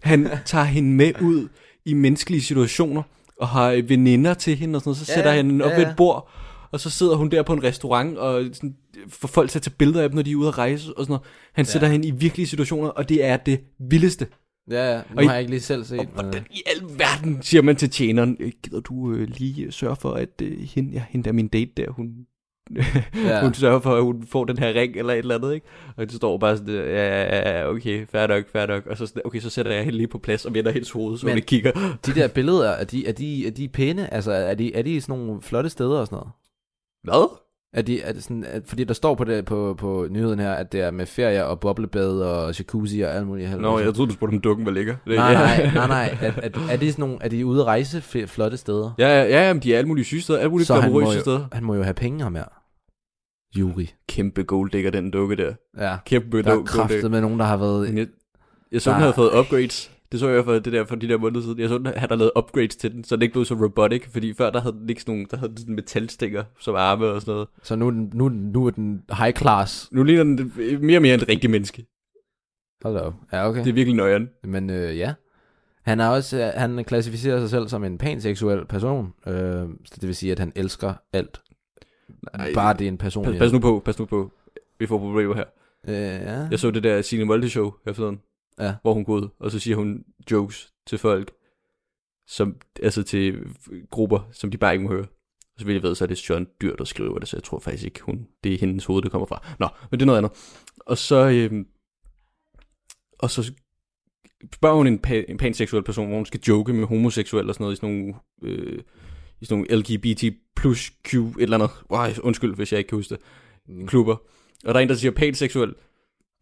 Han 0.04 0.30
tager 0.46 0.66
hende 0.66 0.90
med 0.90 1.12
ud 1.22 1.48
i 1.86 1.94
menneskelige 1.94 2.42
situationer, 2.42 3.04
og 3.40 3.48
har 3.48 3.72
øh, 3.72 3.90
veninder 3.90 4.34
til 4.34 4.56
hende 4.56 4.78
og 4.78 4.82
sådan 4.82 4.90
noget. 4.90 4.98
Så 4.98 5.06
Ja, 5.12 5.16
sætter 5.16 5.32
han 5.32 5.46
hende 5.46 5.66
op 5.66 5.72
ja, 5.72 5.76
ved 5.76 5.84
ja. 5.84 5.90
et 5.90 5.96
bord, 5.96 6.30
og 6.72 6.80
så 6.80 6.90
sidder 6.90 7.16
hun 7.16 7.32
der 7.32 7.44
på 7.44 7.54
en 7.54 7.64
restaurant, 7.64 8.18
og 8.18 8.46
sådan, 8.54 8.76
får 9.08 9.28
folk 9.28 9.50
til 9.50 9.60
at 9.60 9.64
tage 9.64 9.76
billeder 9.78 10.02
af 10.04 10.10
dem, 10.10 10.16
når 10.16 10.22
de 10.24 10.32
er 10.32 10.36
ude 10.36 10.48
at 10.48 10.58
rejse 10.58 10.94
og 10.98 11.04
sådan 11.04 11.12
noget. 11.12 11.22
Han 11.54 11.66
sætter 11.66 11.88
hende 11.88 12.08
i 12.08 12.12
virkelige 12.12 12.48
situationer, 12.48 12.90
og 12.90 13.10
det 13.10 13.24
er 13.26 13.38
det 13.38 13.60
vildeste. 13.80 14.28
Ja, 14.72 14.92
ja. 14.96 14.98
Nu 14.98 15.18
Og 15.18 15.24
har 15.24 15.32
jeg 15.32 15.40
ikke 15.40 15.52
lige 15.52 15.62
selv 15.62 15.84
set. 15.84 16.00
Og 16.00 16.06
men, 16.06 16.14
hvordan 16.14 16.46
i 16.52 16.62
alverden 16.66 17.42
siger 17.42 17.62
man 17.62 17.76
til 17.76 17.90
tjeneren, 17.90 18.38
øh, 18.40 18.52
gider 18.64 18.80
du 18.80 19.12
øh, 19.12 19.28
lige 19.28 19.64
øh, 19.66 19.72
sørge 19.72 19.96
for, 19.96 20.12
at 20.12 20.30
øh, 20.42 20.60
hende, 20.60 20.94
ja, 20.94 21.04
hende 21.10 21.26
der 21.26 21.32
min 21.32 21.48
date 21.48 21.72
der, 21.78 21.92
hun, 21.92 22.16
ja. 22.76 22.86
Ja. 23.16 23.42
hun 23.46 23.54
sørger 23.54 23.80
for, 23.80 23.96
at 23.96 24.04
hun 24.04 24.28
får 24.28 24.46
den 24.46 24.58
her 24.58 24.74
ring 24.74 24.96
eller 24.96 25.14
et 25.14 25.18
eller 25.20 25.36
andet, 25.36 25.54
ikke? 25.54 25.66
Og 25.98 26.06
det 26.08 26.16
står 26.16 26.38
bare 26.38 26.58
sådan, 26.58 26.74
øh, 26.74 26.90
ja, 26.94 27.24
ja, 27.24 27.60
ja, 27.60 27.70
okay, 27.70 28.08
fair 28.08 28.28
nok, 28.28 28.50
fair 28.52 28.66
nok. 28.66 28.86
Og 28.88 28.98
så, 28.98 29.06
sådan, 29.06 29.22
okay, 29.26 29.40
så 29.40 29.50
sætter 29.50 29.72
jeg 29.72 29.84
hende 29.84 29.98
lige 29.98 30.08
på 30.08 30.18
plads 30.18 30.46
og 30.46 30.54
vender 30.54 30.72
hendes 30.72 30.92
hoved, 30.92 31.18
så 31.18 31.26
Men- 31.26 31.32
hun 31.32 31.38
ikke 31.38 31.46
kigger. 31.48 31.72
De 32.06 32.16
der 32.16 32.28
billeder, 32.28 32.70
er 32.70 32.84
de, 32.84 33.08
er 33.08 33.12
de, 33.12 33.48
er 33.48 33.52
de 33.52 33.68
pæne? 33.68 34.14
Altså, 34.14 34.32
er 34.32 34.54
de, 34.54 34.76
er 34.76 34.82
de 34.82 35.02
sådan 35.02 35.24
nogle 35.26 35.42
flotte 35.42 35.70
steder 35.70 36.00
og 36.00 36.06
sådan 36.08 36.16
noget? 36.16 36.32
Hvad? 37.04 37.38
Er 37.74 37.82
de, 37.82 38.02
er 38.02 38.14
det 38.14 38.24
sådan, 38.24 38.44
at, 38.44 38.62
fordi 38.66 38.84
der 38.84 38.94
står 38.94 39.16
på, 39.16 39.24
det, 39.24 39.46
på, 39.46 39.76
på 39.78 40.08
nyheden 40.10 40.40
her, 40.40 40.54
at 40.54 40.72
det 40.72 40.82
er 40.82 40.92
med 40.92 41.06
ferier 41.06 41.44
og 41.44 41.60
boblebad 41.60 42.20
og 42.22 42.58
jacuzzi 42.60 43.00
og 43.02 43.12
alt 43.16 43.28
muligt. 43.28 43.62
Nå, 43.62 43.80
jeg 43.80 43.94
troede, 43.94 44.10
du 44.10 44.16
spurgte, 44.16 44.34
om 44.36 44.42
dukken 44.42 44.66
var 44.66 44.72
lækker. 44.72 44.96
Det- 45.08 45.16
Nej, 45.16 45.34
nej, 45.64 45.74
nej, 45.74 45.88
nej. 45.88 46.18
Er, 46.22 46.32
er, 46.38 46.50
er, 46.72 46.78
de 46.78 46.92
sådan 46.92 47.02
nogle, 47.02 47.18
er 47.22 47.30
de 47.30 47.46
ude 47.46 47.62
at 47.62 47.66
rejse 47.66 48.02
flotte 48.28 48.58
steder? 48.58 48.92
Ja, 48.98 49.08
ja, 49.24 49.48
ja, 49.48 49.54
men 49.54 49.64
de 49.64 49.74
er 49.74 49.78
alle 49.78 49.88
mulige 49.88 50.06
syge 50.06 50.22
steder, 50.22 50.40
alle 50.40 50.52
mulige 50.52 50.66
Så 50.66 50.74
han 50.76 50.92
må, 50.92 50.98
glamourøse 51.00 51.22
steder. 51.22 51.40
jo, 51.40 51.46
han 51.54 51.64
må 51.64 51.76
jo 51.76 51.84
have 51.84 51.94
penge 51.94 52.24
ham 52.24 52.36
her. 52.36 52.46
Yuri. 53.58 53.94
Kæmpe 54.10 54.44
golddigger, 54.44 54.92
den 54.92 55.12
dukke 55.12 55.36
der. 55.36 55.54
Ja. 55.78 55.98
Kæmpe 56.06 56.44
Der 56.44 56.52
er 56.52 56.56
gold- 56.56 56.66
kraftet 56.68 57.12
med 57.12 57.22
nogen, 57.22 57.40
der 57.40 57.46
har 57.46 57.58
været... 57.58 57.96
Jeg, 57.96 58.08
jeg 58.72 58.82
så, 58.82 58.90
Der- 58.90 58.96
den 58.96 59.02
havde 59.02 59.14
fået 59.14 59.32
upgrades. 59.40 59.92
Det 60.12 60.20
så 60.20 60.30
jeg 60.30 60.44
for 60.46 60.54
det 60.54 60.74
der 60.74 60.86
for 60.86 60.96
de 60.96 61.08
der 61.08 61.18
måneder 61.18 61.42
siden. 61.42 61.60
Jeg 61.60 61.70
så, 61.70 61.78
den 61.78 61.86
havde 61.86 62.08
der 62.10 62.16
lavet 62.16 62.32
upgrades 62.38 62.76
til 62.76 62.92
den, 62.94 63.04
så 63.04 63.16
den 63.16 63.22
ikke 63.24 63.34
blev 63.34 63.46
så 63.46 63.56
robotic, 63.56 64.06
fordi 64.12 64.34
før 64.34 64.50
der 64.50 64.62
havde 64.62 64.76
den 64.76 64.90
ikke 64.90 65.02
sådan 65.02 65.14
nogle, 65.14 65.28
der 65.32 65.38
havde 65.38 65.50
den 65.50 65.58
sådan 65.58 65.76
metalstikker 65.76 66.44
som 66.60 66.76
arme 66.76 67.06
og 67.06 67.22
sådan 67.22 67.32
noget. 67.32 67.48
Så 67.64 67.76
nu, 67.76 67.90
den- 67.90 68.12
nu, 68.14 68.30
nu 68.30 68.66
er 68.66 68.70
den 68.72 69.04
high 69.18 69.34
class. 69.34 69.90
Nu 69.92 70.04
ligner 70.04 70.24
den 70.24 70.54
mere 70.82 70.98
og 70.98 71.02
mere 71.02 71.14
en 71.14 71.30
rigtig 71.30 71.50
menneske. 71.50 71.86
Op. 72.84 73.14
Ja, 73.34 73.48
okay. 73.50 73.60
Det 73.64 73.70
er 73.70 73.74
virkelig 73.74 73.96
nøjeren. 73.96 74.30
Men 74.44 74.70
øh, 74.70 74.98
ja. 74.98 75.14
Han 75.84 76.00
er 76.00 76.08
også, 76.08 76.38
øh, 76.38 76.52
han 76.56 76.84
klassificerer 76.86 77.40
sig 77.40 77.50
selv 77.50 77.68
som 77.68 77.84
en 77.84 77.98
panseksuel 77.98 78.66
person. 78.66 79.14
Øh, 79.28 79.34
så 79.86 79.96
det 79.96 80.08
vil 80.08 80.16
sige, 80.16 80.32
at 80.32 80.40
han 80.40 80.52
elsker 80.56 80.94
alt. 81.14 81.42
Nej, 82.38 82.54
Bare 82.54 82.74
det 82.74 82.84
er 82.84 82.88
en 82.88 82.98
Pas, 82.98 83.06
personlighed. 83.06 83.40
pas 83.40 83.54
nu 83.54 83.60
på, 83.60 83.82
pas 83.86 84.00
nu 84.00 84.06
på. 84.06 84.32
Vi 84.80 84.86
får 84.86 84.98
problemer 84.98 85.36
her. 85.36 85.44
Øh, 85.88 85.94
ja. 85.96 86.48
Jeg 86.52 86.60
så 86.60 86.72
det 86.72 86.84
der 86.84 87.02
Signe 87.02 87.26
Molde 87.26 87.50
show 87.50 87.72
her 87.86 87.94
forleden, 87.94 88.20
Ja. 88.60 88.76
hvor 88.82 88.94
hun 88.94 89.06
går 89.06 89.14
ud, 89.14 89.28
og 89.40 89.52
så 89.52 89.60
siger 89.60 89.76
hun 89.78 90.04
jokes 90.32 90.74
til 90.88 90.98
folk, 90.98 91.32
som, 92.28 92.56
altså 92.84 93.04
til 93.04 93.46
grupper, 93.90 94.30
som 94.32 94.52
de 94.52 94.58
bare 94.58 94.74
ikke 94.74 94.84
må 94.84 94.90
høre. 94.92 95.06
Og 95.56 95.60
så 95.60 95.66
vil 95.66 95.74
jeg 95.74 95.84
ved, 95.84 95.96
så 95.96 96.04
er 96.06 96.08
det 96.08 96.30
John 96.30 96.48
Dyr, 96.62 96.76
der 96.76 96.84
skriver 96.84 97.20
det, 97.20 97.28
så 97.28 97.38
jeg 97.38 97.44
tror 97.44 97.60
faktisk 97.60 97.86
ikke, 97.86 98.02
hun, 98.02 98.28
det 98.44 98.54
er 98.54 98.58
hendes 98.58 98.86
hoved, 98.86 99.02
det 99.02 99.12
kommer 99.12 99.26
fra. 99.26 99.56
Nå, 99.60 99.68
men 99.92 100.00
det 100.00 100.02
er 100.02 100.06
noget 100.06 100.18
andet. 100.18 100.32
Og 100.80 100.98
så, 100.98 101.30
øhm, 101.30 101.68
og 103.20 103.30
så 103.30 103.54
spørger 104.54 104.76
hun 104.76 104.88
en, 104.88 105.00
pa- 105.08 105.32
en 105.32 105.38
panseksuel 105.38 105.84
person, 105.84 106.08
hvor 106.08 106.16
hun 106.16 106.26
skal 106.26 106.40
joke 106.48 106.74
med 106.74 106.88
homoseksuel 106.88 107.50
og 107.50 107.54
sådan 107.56 107.64
noget 107.64 107.74
i 107.74 107.80
sådan 107.80 107.96
nogle, 107.96 108.14
øh, 108.44 108.84
i 109.42 109.46
sådan 109.46 109.58
nogle 109.70 109.80
LGBT 109.82 110.24
plus 110.56 110.92
Q, 111.08 111.14
et 111.14 111.34
eller 111.40 111.58
andet. 111.58 111.70
Wow, 111.92 112.08
undskyld, 112.24 112.56
hvis 112.56 112.72
jeg 112.72 112.78
ikke 112.78 112.88
kan 112.88 112.98
huske 112.98 113.16
det. 113.16 113.24
Mm. 113.68 113.88
Klubber. 113.88 114.16
Og 114.66 114.74
der 114.74 114.74
er 114.74 114.80
en, 114.80 114.90
der 114.90 114.96
siger 114.96 115.12
panseksuel. 115.12 115.76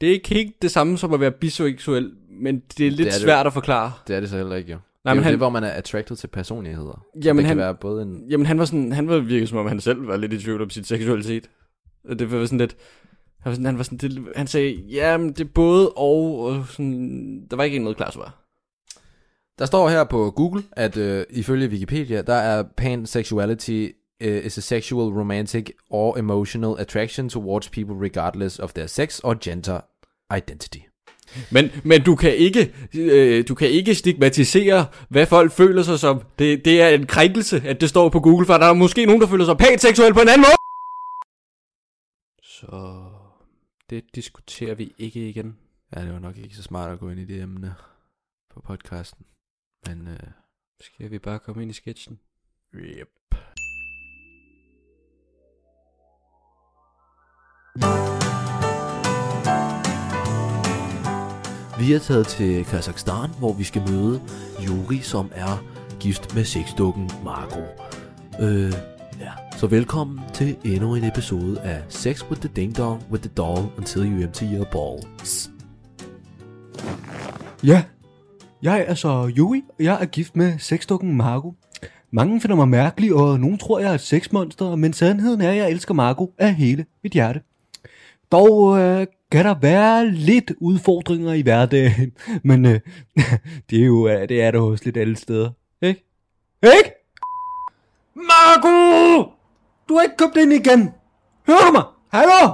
Det 0.02 0.10
er 0.10 0.14
ikke 0.14 0.30
helt 0.30 0.62
det 0.62 0.72
samme 0.72 0.98
som 0.98 1.14
at 1.14 1.20
være 1.20 1.32
biseksuel, 1.32 2.12
men 2.30 2.60
det 2.78 2.88
er 2.88 2.92
lidt 2.92 2.98
Det 2.98 3.08
er 3.08 3.12
det. 3.12 3.22
svært 3.22 3.48
at 3.48 3.54
forklare. 3.54 3.92
Det 4.08 4.16
er 4.16 4.20
det 4.20 4.30
så 4.30 4.38
heller 4.38 4.56
ikke, 4.56 4.72
jo. 4.72 4.78
Nej, 4.78 4.82
det 5.04 5.10
er 5.10 5.14
men 5.16 5.24
han, 5.24 5.32
det, 5.34 5.40
hvor 5.40 5.50
man 5.50 5.64
er 5.64 5.70
attracted 5.70 6.16
til 6.16 6.28
personligheder. 6.28 7.06
Jamen, 7.24 7.38
det 7.38 7.44
kan 7.44 7.48
han- 7.48 7.58
være 7.58 7.76
både 7.76 8.02
en... 8.04 8.24
jamen 8.30 8.46
han 8.46 8.60
var 8.60 8.66
sådan, 8.66 8.92
han 8.92 9.08
var 9.08 9.20
virkelig 9.20 9.48
som 9.48 9.58
om 9.58 9.68
han 9.68 9.80
selv 9.82 10.08
var 10.08 10.18
lidt 10.18 10.34
i 10.34 10.40
tvivl 10.40 10.62
om 10.62 10.70
sin 10.70 10.84
seksualitet. 10.84 11.50
Det 12.20 12.32
var 12.32 12.46
sådan 12.46 12.58
lidt, 12.58 12.76
han 13.40 13.50
var 13.50 13.52
sådan, 13.54 13.66
han, 13.66 13.78
var 13.78 13.84
sådan, 13.84 13.98
det, 13.98 14.26
han 14.36 14.48
sagde, 14.48 14.74
ja, 14.74 15.18
men 15.18 15.30
det 15.30 15.40
er 15.42 15.50
både 15.56 15.90
og, 15.90 16.40
og 16.40 16.66
sådan, 16.70 17.48
der 17.52 17.56
var 17.58 17.64
ikke 17.64 17.80
noget 17.80 17.98
klart 17.98 18.14
svar. 18.14 18.44
Der 19.60 19.66
står 19.66 19.90
her 19.90 20.04
på 20.04 20.32
Google, 20.32 20.64
at 20.72 20.98
øh, 20.98 21.24
ifølge 21.30 21.68
Wikipedia, 21.70 22.22
der 22.22 22.34
er 22.34 22.64
pansexuality 22.78 23.88
is 24.20 24.58
a 24.58 24.62
sexual, 24.62 25.14
romantic 25.14 25.72
or 25.90 26.18
emotional 26.20 26.76
attraction 26.80 27.30
towards 27.30 27.70
people 27.70 27.96
regardless 27.96 28.60
of 28.60 28.74
their 28.74 28.88
sex 28.88 29.20
or 29.20 29.34
gender 29.44 29.80
identity. 30.38 30.80
Men, 31.52 31.72
men 31.84 32.04
du 32.04 32.16
kan 32.16 32.36
ikke, 32.36 32.74
øh, 32.96 33.48
du 33.48 33.56
kan 33.56 33.70
ikke 33.70 33.96
stigmatisere, 33.96 34.86
hvad 35.10 35.26
folk 35.26 35.52
føler 35.52 35.84
sig 35.84 36.00
som. 36.00 36.22
Det, 36.40 36.66
det 36.66 36.82
er 36.82 36.90
en 36.90 37.08
krænkelse, 37.08 37.62
at 37.66 37.82
det 37.82 37.90
står 37.90 38.10
på 38.10 38.20
Google, 38.20 38.46
for 38.46 38.58
der 38.58 38.66
er 38.66 38.74
måske 38.74 39.06
nogen, 39.06 39.22
der 39.22 39.28
føler 39.28 39.46
sig 39.46 39.58
panseksuel 39.58 40.14
på 40.14 40.20
en 40.22 40.28
anden 40.28 40.42
måde. 40.48 40.58
Så 42.44 43.04
det 43.90 44.16
diskuterer 44.16 44.76
vi 44.76 44.94
ikke 44.98 45.30
igen. 45.30 45.58
Ja, 45.96 46.02
det 46.02 46.14
var 46.14 46.20
nok 46.20 46.38
ikke 46.38 46.56
så 46.56 46.64
smart 46.64 46.92
at 46.92 47.00
gå 47.00 47.10
ind 47.10 47.20
i 47.20 47.26
det 47.26 47.42
emne 47.42 47.76
på 48.54 48.62
podcasten. 48.62 49.26
Men 49.88 50.08
øh, 50.08 50.20
Skal 50.80 51.12
vi 51.12 51.20
bare 51.20 51.40
komme 51.40 51.62
ind 51.62 51.72
i 51.72 51.74
sketchen? 51.74 52.20
yep. 52.76 53.10
Vi 61.80 61.94
er 61.94 62.00
taget 62.00 62.28
til 62.28 62.66
Kazakhstan, 62.66 63.30
hvor 63.40 63.54
vi 63.54 63.64
skal 63.64 63.82
møde 63.92 64.22
Yuri, 64.68 65.00
som 65.00 65.32
er 65.36 65.64
gift 66.00 66.36
med 66.36 66.44
sexdukken 66.44 67.12
Marco. 67.24 67.60
Øh, 68.40 68.74
ja. 69.20 69.32
Så 69.58 69.68
velkommen 69.68 70.20
til 70.34 70.56
endnu 70.64 70.96
en 70.96 71.04
episode 71.04 71.62
af 71.62 71.82
Sex 71.90 72.24
with 72.30 72.42
the 72.42 72.50
Ding 72.56 72.78
Dong 72.78 73.04
with 73.12 73.24
the 73.24 73.32
Doll 73.38 73.66
Until 73.78 74.02
You 74.02 74.24
Empty 74.24 74.44
Your 74.44 74.66
Balls. 74.72 75.52
Ja, 77.64 77.84
jeg 78.62 78.86
er 78.88 78.94
så 78.94 79.32
Yuri, 79.38 79.64
og 79.70 79.84
jeg 79.84 79.98
er 80.02 80.06
gift 80.06 80.36
med 80.36 80.60
sexdukken 80.60 81.18
Marco. 81.18 81.54
Mange 82.12 82.42
finder 82.42 82.56
mig 82.56 82.68
mærkelig, 82.68 83.14
og 83.14 83.40
nogen 83.40 83.58
tror, 83.58 83.80
jeg 83.80 83.90
er 83.90 83.94
et 83.94 84.02
sexmonster, 84.02 84.76
men 84.76 84.94
sandheden 84.94 85.42
er, 85.42 85.50
at 85.50 85.58
jeg 85.58 85.72
elsker 85.72 85.94
Marco 85.94 86.34
af 86.38 86.56
hele 86.56 86.86
mit 87.04 87.14
hjerte. 87.14 87.42
Dog 88.32 88.80
øh, 88.80 89.08
kan 89.32 89.46
der 89.46 89.56
være 89.62 90.08
lidt 90.12 90.52
udfordringer 90.62 91.34
i 91.34 91.42
hverdagen, 91.42 92.12
men 92.50 92.66
øh, 92.66 92.80
det 93.70 93.82
er 93.82 93.86
jo 93.86 94.08
øh, 94.08 94.30
det 94.30 94.42
er 94.42 94.52
der 94.52 94.60
hos 94.60 94.86
lidt 94.86 94.98
alle 94.98 95.16
steder. 95.16 95.50
Ikke? 95.82 96.06
Ikke? 96.64 96.92
Marco! 98.16 99.32
Du 99.90 99.96
har 99.96 100.04
ikke 100.04 100.18
købt 100.18 100.38
ind 100.38 100.54
igen. 100.54 100.92
Hører 101.48 101.66
du 101.68 101.72
mig? 101.72 101.84
Hallo? 102.12 102.54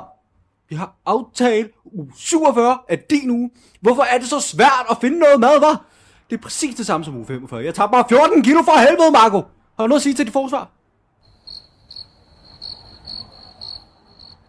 Vi 0.70 0.76
har 0.76 0.96
aftalt 1.06 1.72
u 1.86 2.06
47 2.18 2.78
af 2.90 3.00
din 3.00 3.30
uge. 3.30 3.52
Hvorfor 3.82 4.04
er 4.04 4.18
det 4.18 4.28
så 4.28 4.40
svært 4.40 4.86
at 4.92 4.98
finde 5.02 5.20
noget 5.20 5.40
mad, 5.40 5.60
var? 5.60 5.86
Det 6.30 6.38
er 6.38 6.42
præcis 6.42 6.76
det 6.76 6.86
samme 6.86 7.06
som 7.06 7.16
uge 7.16 7.26
45. 7.26 7.64
Jeg 7.64 7.76
tager 7.76 7.88
bare 7.88 8.06
14 8.10 8.44
kilo 8.44 8.62
for 8.62 8.80
helvede, 8.80 9.12
Marco. 9.12 9.38
Har 9.76 9.84
du 9.84 9.88
noget 9.88 10.00
at 10.00 10.04
sige 10.04 10.14
til 10.14 10.26
dit 10.26 10.34
forsvar? 10.34 10.70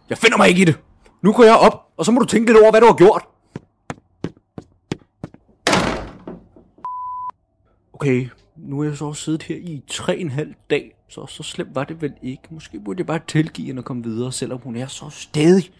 Jeg 0.09 0.17
finder 0.17 0.37
mig 0.37 0.49
ikke 0.49 0.61
i 0.61 0.65
det. 0.65 0.84
Nu 1.25 1.33
går 1.33 1.43
jeg 1.43 1.55
op, 1.55 1.91
og 1.97 2.05
så 2.05 2.11
må 2.11 2.19
du 2.19 2.25
tænke 2.25 2.51
lidt 2.51 2.61
over, 2.61 2.71
hvad 2.71 2.81
du 2.81 2.87
har 2.87 2.93
gjort. 2.93 3.25
Okay, 7.93 8.29
nu 8.55 8.79
er 8.79 8.83
jeg 8.83 8.97
så 8.97 9.05
også 9.05 9.23
siddet 9.23 9.43
her 9.43 9.55
i 9.55 9.83
tre 9.87 10.17
en 10.17 10.29
halv 10.29 10.53
dag, 10.69 10.95
så 11.09 11.25
så 11.27 11.43
slemt 11.43 11.75
var 11.75 11.83
det 11.83 12.01
vel 12.01 12.13
ikke. 12.21 12.43
Måske 12.49 12.79
burde 12.79 12.99
jeg 12.99 13.05
bare 13.05 13.19
tilgive 13.27 13.67
hende 13.67 13.79
og 13.79 13.85
komme 13.85 14.03
videre, 14.03 14.31
selvom 14.31 14.59
hun 14.63 14.75
er 14.75 14.87
så 14.87 15.09
stedig. 15.09 15.71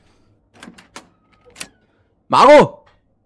Marco! 2.28 2.76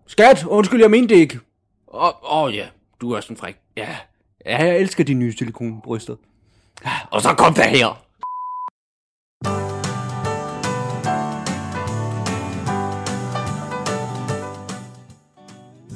Skat, 0.08 0.46
undskyld, 0.46 0.82
jeg 0.82 0.92
mente 0.92 1.16
det 1.16 1.22
ikke. 1.22 1.40
Åh, 1.88 2.04
oh, 2.04 2.44
oh, 2.44 2.56
ja, 2.56 2.68
du 3.02 3.12
er 3.12 3.22
sådan 3.22 3.38
fræk. 3.38 3.58
Ja, 3.78 3.98
ja, 4.46 4.58
jeg 4.66 4.80
elsker 4.80 5.04
de 5.04 5.14
nye 5.14 5.38
silikonbryster. 5.38 6.16
Og 7.12 7.22
så 7.22 7.34
kom 7.34 7.54
der 7.54 7.68
her. 7.68 8.09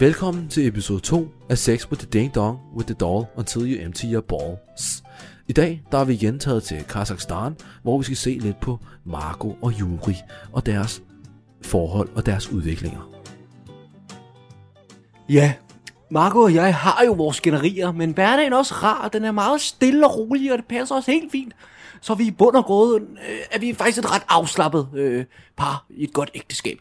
Velkommen 0.03 0.49
til 0.49 0.67
episode 0.67 0.99
2 0.99 1.27
af 1.49 1.57
Sex 1.57 1.87
with 1.87 2.01
the 2.01 2.09
Ding 2.09 2.35
Dong 2.35 2.59
with 2.75 2.87
the 2.87 2.95
Doll 2.95 3.25
Until 3.35 3.61
You 3.61 3.85
Empty 3.85 4.03
Your 4.05 4.21
Balls. 4.21 5.03
I 5.47 5.53
dag 5.53 5.83
der 5.91 5.97
er 5.97 6.05
vi 6.05 6.13
igen 6.13 6.39
taget 6.39 6.63
til 6.63 6.83
Kazakhstan, 6.83 7.57
hvor 7.83 7.97
vi 7.97 8.03
skal 8.03 8.17
se 8.17 8.37
lidt 8.41 8.59
på 8.59 8.79
Marco 9.05 9.57
og 9.61 9.73
Yuri 9.79 10.15
og 10.53 10.65
deres 10.65 11.03
forhold 11.61 12.09
og 12.15 12.25
deres 12.25 12.49
udviklinger. 12.49 13.09
Ja, 15.29 15.53
Marco 16.11 16.39
og 16.39 16.53
jeg 16.53 16.75
har 16.75 17.03
jo 17.05 17.13
vores 17.13 17.41
generier, 17.41 17.91
men 17.91 18.11
hverdagen 18.11 18.53
er 18.53 18.57
også 18.57 18.73
rar. 18.73 19.07
Den 19.07 19.25
er 19.25 19.31
meget 19.31 19.61
stille 19.61 20.07
og 20.07 20.17
rolig, 20.17 20.51
og 20.51 20.57
det 20.57 20.65
passer 20.65 20.95
os 20.95 21.05
helt 21.05 21.31
fint. 21.31 21.53
Så 22.01 22.13
vi 22.13 22.23
i 22.23 22.31
bund 22.31 22.55
og 22.55 22.65
grund 22.65 23.03
øh, 23.29 23.39
er 23.51 23.59
vi 23.59 23.73
faktisk 23.73 23.97
et 23.97 24.11
ret 24.11 24.23
afslappet 24.29 24.87
øh, 24.93 25.25
par 25.57 25.85
i 25.89 26.03
et 26.03 26.13
godt 26.13 26.31
ægteskab. 26.35 26.77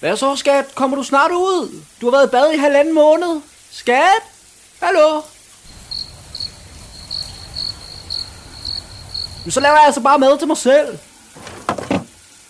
Hvad 0.00 0.16
så, 0.16 0.36
skat? 0.36 0.74
Kommer 0.74 0.96
du 0.96 1.02
snart 1.02 1.30
ud? 1.30 1.82
Du 2.00 2.06
har 2.06 2.10
været 2.10 2.26
i 2.26 2.30
bad 2.30 2.52
i 2.52 2.56
halvanden 2.56 2.94
måned. 2.94 3.40
Skat? 3.70 4.22
Hallo? 4.82 5.22
Men 9.44 9.50
så 9.50 9.60
laver 9.60 9.74
jeg 9.74 9.86
altså 9.86 10.00
bare 10.00 10.18
mad 10.18 10.38
til 10.38 10.46
mig 10.46 10.56
selv. 10.56 10.98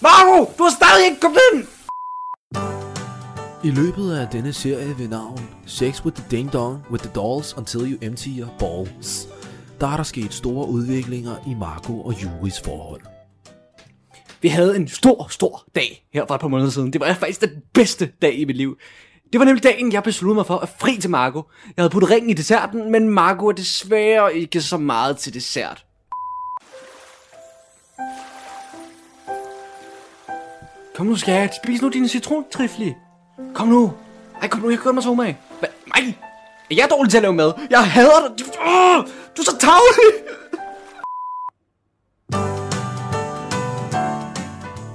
Marco, 0.01 0.53
du 0.59 0.63
har 0.63 0.71
stadig 0.71 1.05
ikke 1.05 1.21
kommet 1.21 1.41
ind! 1.53 1.67
I 3.65 3.71
løbet 3.71 4.17
af 4.17 4.29
denne 4.29 4.53
serie 4.53 4.99
ved 4.99 5.09
navn 5.09 5.51
Sex 5.67 6.05
with 6.05 6.17
the 6.17 6.31
Ding 6.31 6.53
Dong 6.53 6.85
with 6.91 7.05
the 7.05 7.13
Dolls 7.15 7.57
Until 7.57 7.81
You 7.93 7.99
Empty 8.03 8.29
Your 8.29 8.49
Balls, 8.59 9.29
der 9.81 9.87
er 9.87 9.97
der 9.97 10.05
sket 10.05 10.35
store 10.35 10.69
udviklinger 10.69 11.37
i 11.47 11.55
Marco 11.55 12.01
og 12.01 12.23
Juris 12.23 12.61
forhold. 12.61 13.16
Vi 14.41 14.49
havde 14.49 14.77
en 14.77 14.89
stor, 14.89 15.27
stor 15.31 15.65
dag 15.75 16.07
her 16.13 16.27
for 16.27 16.35
et 16.35 16.41
par 16.41 16.49
måneder 16.49 16.71
siden. 16.71 16.93
Det 16.93 17.01
var 17.01 17.15
faktisk 17.15 17.41
den 17.41 17.51
bedste 17.75 18.13
dag 18.23 18.39
i 18.39 18.45
mit 18.45 18.57
liv. 18.57 18.77
Det 19.33 19.39
var 19.41 19.45
nemlig 19.45 19.63
dagen, 19.63 19.93
jeg 19.93 20.03
besluttede 20.03 20.35
mig 20.35 20.47
for 20.47 20.59
at 20.59 20.69
fri 20.81 20.97
til 20.97 21.11
Marco. 21.11 21.43
Jeg 21.77 21.83
havde 21.83 21.91
puttet 21.91 22.11
ringen 22.11 22.31
i 22.31 22.35
desserten, 22.35 22.93
men 22.93 23.09
Marco 23.09 23.47
er 23.47 23.53
desværre 23.53 24.37
ikke 24.37 24.61
så 24.61 24.77
meget 24.77 25.17
til 25.17 25.35
dessert. 25.35 25.85
Kom 30.95 31.07
nu, 31.07 31.17
skat. 31.17 31.55
Spis 31.65 31.83
nu 31.83 31.89
din 31.89 32.09
citrontrifli. 32.09 32.95
Kom 33.55 33.69
nu. 33.69 33.93
Ej, 34.43 34.49
kom 34.49 34.61
nu, 34.61 34.71
jeg 34.71 34.79
gør 34.79 34.93
mig 34.93 35.03
så 35.03 35.11
umage. 35.11 35.39
Hvad? 35.59 35.69
Nej. 35.87 36.15
Er 36.71 36.75
jeg 36.75 36.89
dårlig 36.91 37.11
til 37.11 37.19
at 37.19 37.23
lave 37.23 37.35
mad? 37.35 37.53
Jeg 37.71 37.91
hader 37.91 38.29
dig. 38.29 38.39
Du, 38.39 38.45
du 39.37 39.43
er 39.43 39.45
så 39.45 39.57
tavlig. 39.59 40.27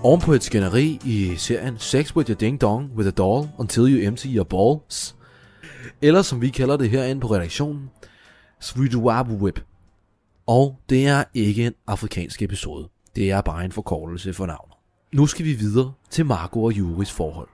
Oven 0.04 0.22
på 0.22 0.34
et 0.34 0.44
skænderi 0.44 1.00
i 1.06 1.36
serien 1.38 1.80
Sex 1.80 2.16
with 2.16 2.30
your 2.30 2.38
ding 2.38 2.62
dong 2.62 2.92
with 2.96 3.08
a 3.08 3.12
doll 3.12 3.50
until 3.60 3.82
you 3.82 4.08
empty 4.08 4.26
your 4.26 4.44
balls. 4.44 5.16
Eller 6.02 6.22
som 6.22 6.42
vi 6.42 6.50
kalder 6.50 6.78
det 6.78 6.90
herinde 6.90 7.22
på 7.22 7.28
redaktionen, 7.28 7.90
Sweetuabu 8.60 9.34
Whip. 9.34 9.60
Og 10.48 10.80
det 10.90 11.08
er 11.08 11.24
ikke 11.34 11.66
en 11.66 11.74
afrikansk 11.88 12.42
episode. 12.42 12.90
Det 13.16 13.32
er 13.32 13.42
bare 13.42 13.66
en 13.66 13.72
forkortelse 13.72 14.34
for 14.34 14.46
navnet. 14.46 14.76
Nu 15.14 15.26
skal 15.26 15.46
vi 15.46 15.54
videre 15.54 15.94
til 16.10 16.26
Marco 16.26 16.64
og 16.64 16.72
Juris 16.72 17.12
forhold. 17.12 17.48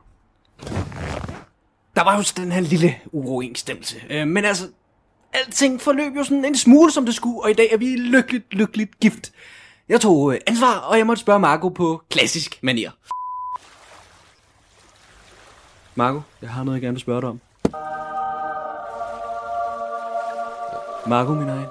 Der 1.96 2.04
var 2.04 2.18
jo 2.18 2.24
sådan 2.24 2.44
den 2.44 2.52
her 2.52 2.62
lille 2.62 2.96
uoverensstemmelse. 3.12 3.98
Øh, 4.10 4.28
men 4.28 4.46
altså, 4.46 4.68
alting 5.34 5.82
forløb 5.82 6.16
jo 6.16 6.24
sådan 6.24 6.46
en 6.46 6.58
smule 6.58 6.92
som 6.92 7.06
det 7.06 7.16
skulle, 7.16 7.44
og 7.44 7.50
i 7.50 7.54
dag 7.54 7.68
er 7.72 7.78
vi 7.78 7.86
lykkeligt, 7.86 8.54
lykkeligt 8.54 9.00
gift. 9.00 9.32
Jeg 9.90 10.02
tog 10.02 10.34
øh, 10.34 10.40
ansvar, 10.48 10.80
og 10.80 10.98
jeg 10.98 11.06
måtte 11.06 11.22
spørge 11.22 11.40
Marco 11.40 11.70
på 11.70 12.02
klassisk 12.10 12.60
manier. 12.62 12.92
Marco, 15.96 16.22
jeg 16.42 16.50
har 16.50 16.64
noget, 16.64 16.76
jeg 16.76 16.82
gerne 16.82 16.94
vil 16.94 17.02
spørge 17.02 17.22
dig 17.22 17.30
om. 17.30 17.40
Marco, 21.08 21.32
min 21.32 21.50
egen, 21.50 21.68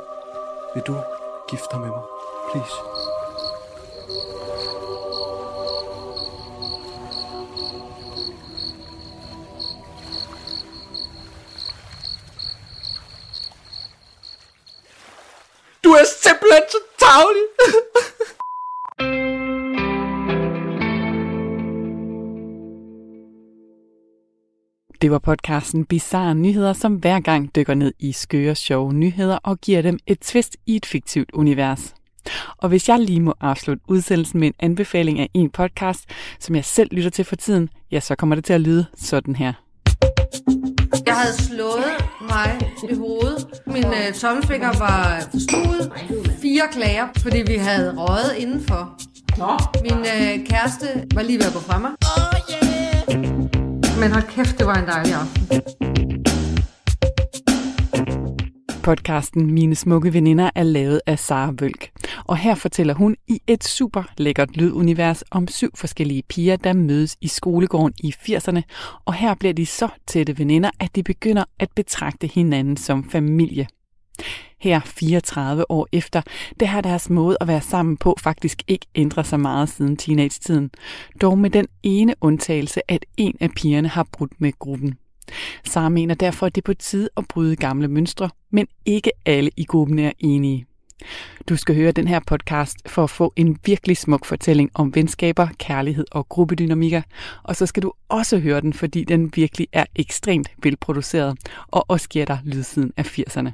vil 0.74 0.82
du 0.86 0.96
gifte 1.48 1.66
dig 1.72 1.80
med 1.80 1.88
mig? 1.88 2.02
Please. 2.52 2.76
Du 15.84 15.90
er 15.90 16.04
simpelthen 16.04 16.35
så 16.68 16.78
tavlig. 16.98 17.42
Det 25.00 25.10
var 25.10 25.18
podcasten 25.18 25.84
Bizarre 25.84 26.34
Nyheder, 26.34 26.72
som 26.72 26.94
hver 26.94 27.20
gang 27.20 27.56
dykker 27.56 27.74
ned 27.74 27.92
i 27.98 28.12
skøre, 28.12 28.54
sjove 28.54 28.92
nyheder 28.92 29.38
og 29.42 29.60
giver 29.60 29.82
dem 29.82 29.98
et 30.06 30.20
twist 30.20 30.56
i 30.66 30.76
et 30.76 30.86
fiktivt 30.86 31.30
univers. 31.32 31.94
Og 32.56 32.68
hvis 32.68 32.88
jeg 32.88 33.00
lige 33.00 33.20
må 33.20 33.34
afslutte 33.40 33.82
udsendelsen 33.88 34.40
med 34.40 34.48
en 34.48 34.54
anbefaling 34.58 35.20
af 35.20 35.30
en 35.34 35.50
podcast, 35.50 36.10
som 36.40 36.54
jeg 36.54 36.64
selv 36.64 36.88
lytter 36.92 37.10
til 37.10 37.24
for 37.24 37.36
tiden, 37.36 37.68
ja, 37.90 38.00
så 38.00 38.14
kommer 38.14 38.34
det 38.34 38.44
til 38.44 38.52
at 38.52 38.60
lyde 38.60 38.86
sådan 38.96 39.36
her. 39.36 39.65
Jeg 41.06 41.14
havde 41.16 41.42
slået 41.42 41.84
mig 42.20 42.58
i 42.90 42.94
hovedet. 42.94 43.46
Min 43.66 43.84
øh, 43.84 44.12
tommelfinger 44.14 44.78
var 44.78 45.20
forstuet. 45.30 45.92
Fire 46.42 46.62
klager, 46.72 47.06
fordi 47.22 47.38
vi 47.46 47.54
havde 47.54 47.94
røget 47.96 48.34
indenfor. 48.38 48.94
Min 49.82 49.98
øh, 49.98 50.46
kæreste 50.46 50.86
var 51.14 51.22
lige 51.22 51.38
ved 51.38 51.46
at 51.46 51.52
gå 51.52 51.60
fra 51.60 51.78
mig. 51.78 51.90
Men 54.00 54.12
hold 54.12 54.22
kæft, 54.22 54.58
det 54.58 54.66
var 54.66 54.74
en 54.74 54.86
dejlig 54.86 55.14
aften. 55.14 56.05
Podcasten 58.86 59.50
Mine 59.50 59.74
Smukke 59.74 60.12
Veninder 60.12 60.50
er 60.54 60.62
lavet 60.62 61.00
af 61.06 61.18
Sara 61.18 61.52
Vølk. 61.58 61.90
Og 62.26 62.36
her 62.36 62.54
fortæller 62.54 62.94
hun 62.94 63.16
i 63.28 63.40
et 63.46 63.64
super 63.64 64.02
lækkert 64.18 64.56
lydunivers 64.56 65.24
om 65.30 65.48
syv 65.48 65.70
forskellige 65.74 66.22
piger, 66.28 66.56
der 66.56 66.72
mødes 66.72 67.16
i 67.20 67.28
skolegården 67.28 67.94
i 67.98 68.14
80'erne. 68.18 68.60
Og 69.04 69.14
her 69.14 69.34
bliver 69.34 69.52
de 69.52 69.66
så 69.66 69.88
tætte 70.06 70.38
veninder, 70.38 70.70
at 70.80 70.96
de 70.96 71.02
begynder 71.02 71.44
at 71.58 71.68
betragte 71.76 72.26
hinanden 72.26 72.76
som 72.76 73.10
familie. 73.10 73.66
Her 74.60 74.80
34 74.80 75.70
år 75.70 75.88
efter, 75.92 76.22
det 76.60 76.68
har 76.68 76.80
deres 76.80 77.10
måde 77.10 77.36
at 77.40 77.48
være 77.48 77.60
sammen 77.60 77.96
på 77.96 78.16
faktisk 78.20 78.62
ikke 78.68 78.86
ændret 78.94 79.26
sig 79.26 79.40
meget 79.40 79.68
siden 79.68 79.96
teenage-tiden. 79.96 80.70
Dog 81.20 81.38
med 81.38 81.50
den 81.50 81.66
ene 81.82 82.14
undtagelse, 82.20 82.90
at 82.90 83.06
en 83.16 83.36
af 83.40 83.50
pigerne 83.50 83.88
har 83.88 84.06
brudt 84.12 84.40
med 84.40 84.52
gruppen. 84.58 84.98
Sara 85.64 85.88
mener 85.88 86.14
derfor, 86.14 86.46
at 86.46 86.54
det 86.54 86.60
er 86.60 86.64
på 86.64 86.74
tide 86.74 87.08
at 87.16 87.24
bryde 87.28 87.56
gamle 87.56 87.88
mønstre, 87.88 88.30
men 88.50 88.66
ikke 88.84 89.10
alle 89.26 89.50
i 89.56 89.64
gruppen 89.64 89.98
er 89.98 90.12
enige. 90.18 90.66
Du 91.48 91.56
skal 91.56 91.74
høre 91.74 91.92
den 91.92 92.08
her 92.08 92.20
podcast 92.26 92.76
for 92.86 93.04
at 93.04 93.10
få 93.10 93.32
en 93.36 93.58
virkelig 93.64 93.96
smuk 93.96 94.24
fortælling 94.24 94.70
om 94.74 94.94
venskaber, 94.94 95.48
kærlighed 95.58 96.04
og 96.10 96.28
gruppedynamikker. 96.28 97.02
Og 97.42 97.56
så 97.56 97.66
skal 97.66 97.82
du 97.82 97.92
også 98.08 98.38
høre 98.38 98.60
den, 98.60 98.72
fordi 98.72 99.04
den 99.04 99.32
virkelig 99.34 99.68
er 99.72 99.84
ekstremt 99.96 100.48
velproduceret 100.62 101.38
og 101.68 101.84
også 101.88 102.08
giver 102.08 102.24
dig 102.24 102.40
lydsiden 102.44 102.92
af 102.96 103.18
80'erne. 103.18 103.50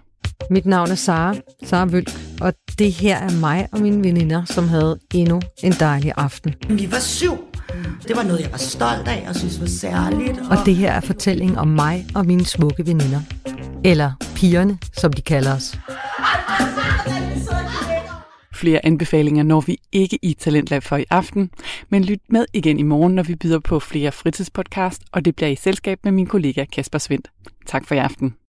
Mit 0.51 0.67
navn 0.67 0.91
er 0.91 0.95
Sara, 0.95 1.35
Sara 1.65 1.85
Vølk, 1.85 2.11
og 2.41 2.55
det 2.79 2.93
her 2.93 3.17
er 3.17 3.41
mig 3.41 3.69
og 3.73 3.81
mine 3.81 4.05
veninder, 4.05 4.45
som 4.45 4.69
havde 4.69 4.99
endnu 5.15 5.41
en 5.63 5.73
dejlig 5.73 6.13
aften. 6.17 6.55
Vi 6.69 6.93
var 6.93 7.01
syv. 7.01 7.52
Det 8.09 8.17
var 8.17 8.23
noget, 8.23 8.41
jeg 8.41 8.51
var 8.51 8.59
stolt 8.59 9.09
af 9.09 9.25
og 9.29 9.35
synes 9.35 9.61
var 9.61 9.67
særligt. 9.67 10.39
Og, 10.39 10.47
og 10.51 10.67
det 10.67 10.77
her 10.77 10.93
er 10.93 11.01
fortælling 11.01 11.59
om 11.59 11.69
mig 11.69 12.07
og 12.15 12.27
mine 12.27 12.45
smukke 12.45 12.87
veninder. 12.87 13.21
Eller 13.85 14.13
pigerne, 14.35 14.79
som 14.93 15.13
de 15.13 15.23
kalder 15.23 15.55
os. 15.55 15.79
Flere 18.55 18.87
anbefalinger 18.87 19.43
når 19.43 19.61
vi 19.61 19.79
ikke 19.93 20.19
i 20.23 20.35
Talentlab 20.35 20.83
for 20.83 20.97
i 20.97 21.05
aften, 21.11 21.51
men 21.89 22.05
lyt 22.05 22.21
med 22.29 22.47
igen 22.53 22.79
i 22.79 22.83
morgen, 22.83 23.15
når 23.15 23.23
vi 23.23 23.35
byder 23.35 23.59
på 23.59 23.81
flere 23.81 24.13
fritidspodcast, 24.13 25.03
og 25.13 25.25
det 25.25 25.37
bliver 25.37 25.49
i 25.49 25.57
selskab 25.57 25.99
med 26.05 26.13
min 26.13 26.27
kollega 26.27 26.65
Kasper 26.65 26.99
Svendt. 26.99 27.31
Tak 27.67 27.87
for 27.87 27.95
i 27.95 27.99
aften. 27.99 28.35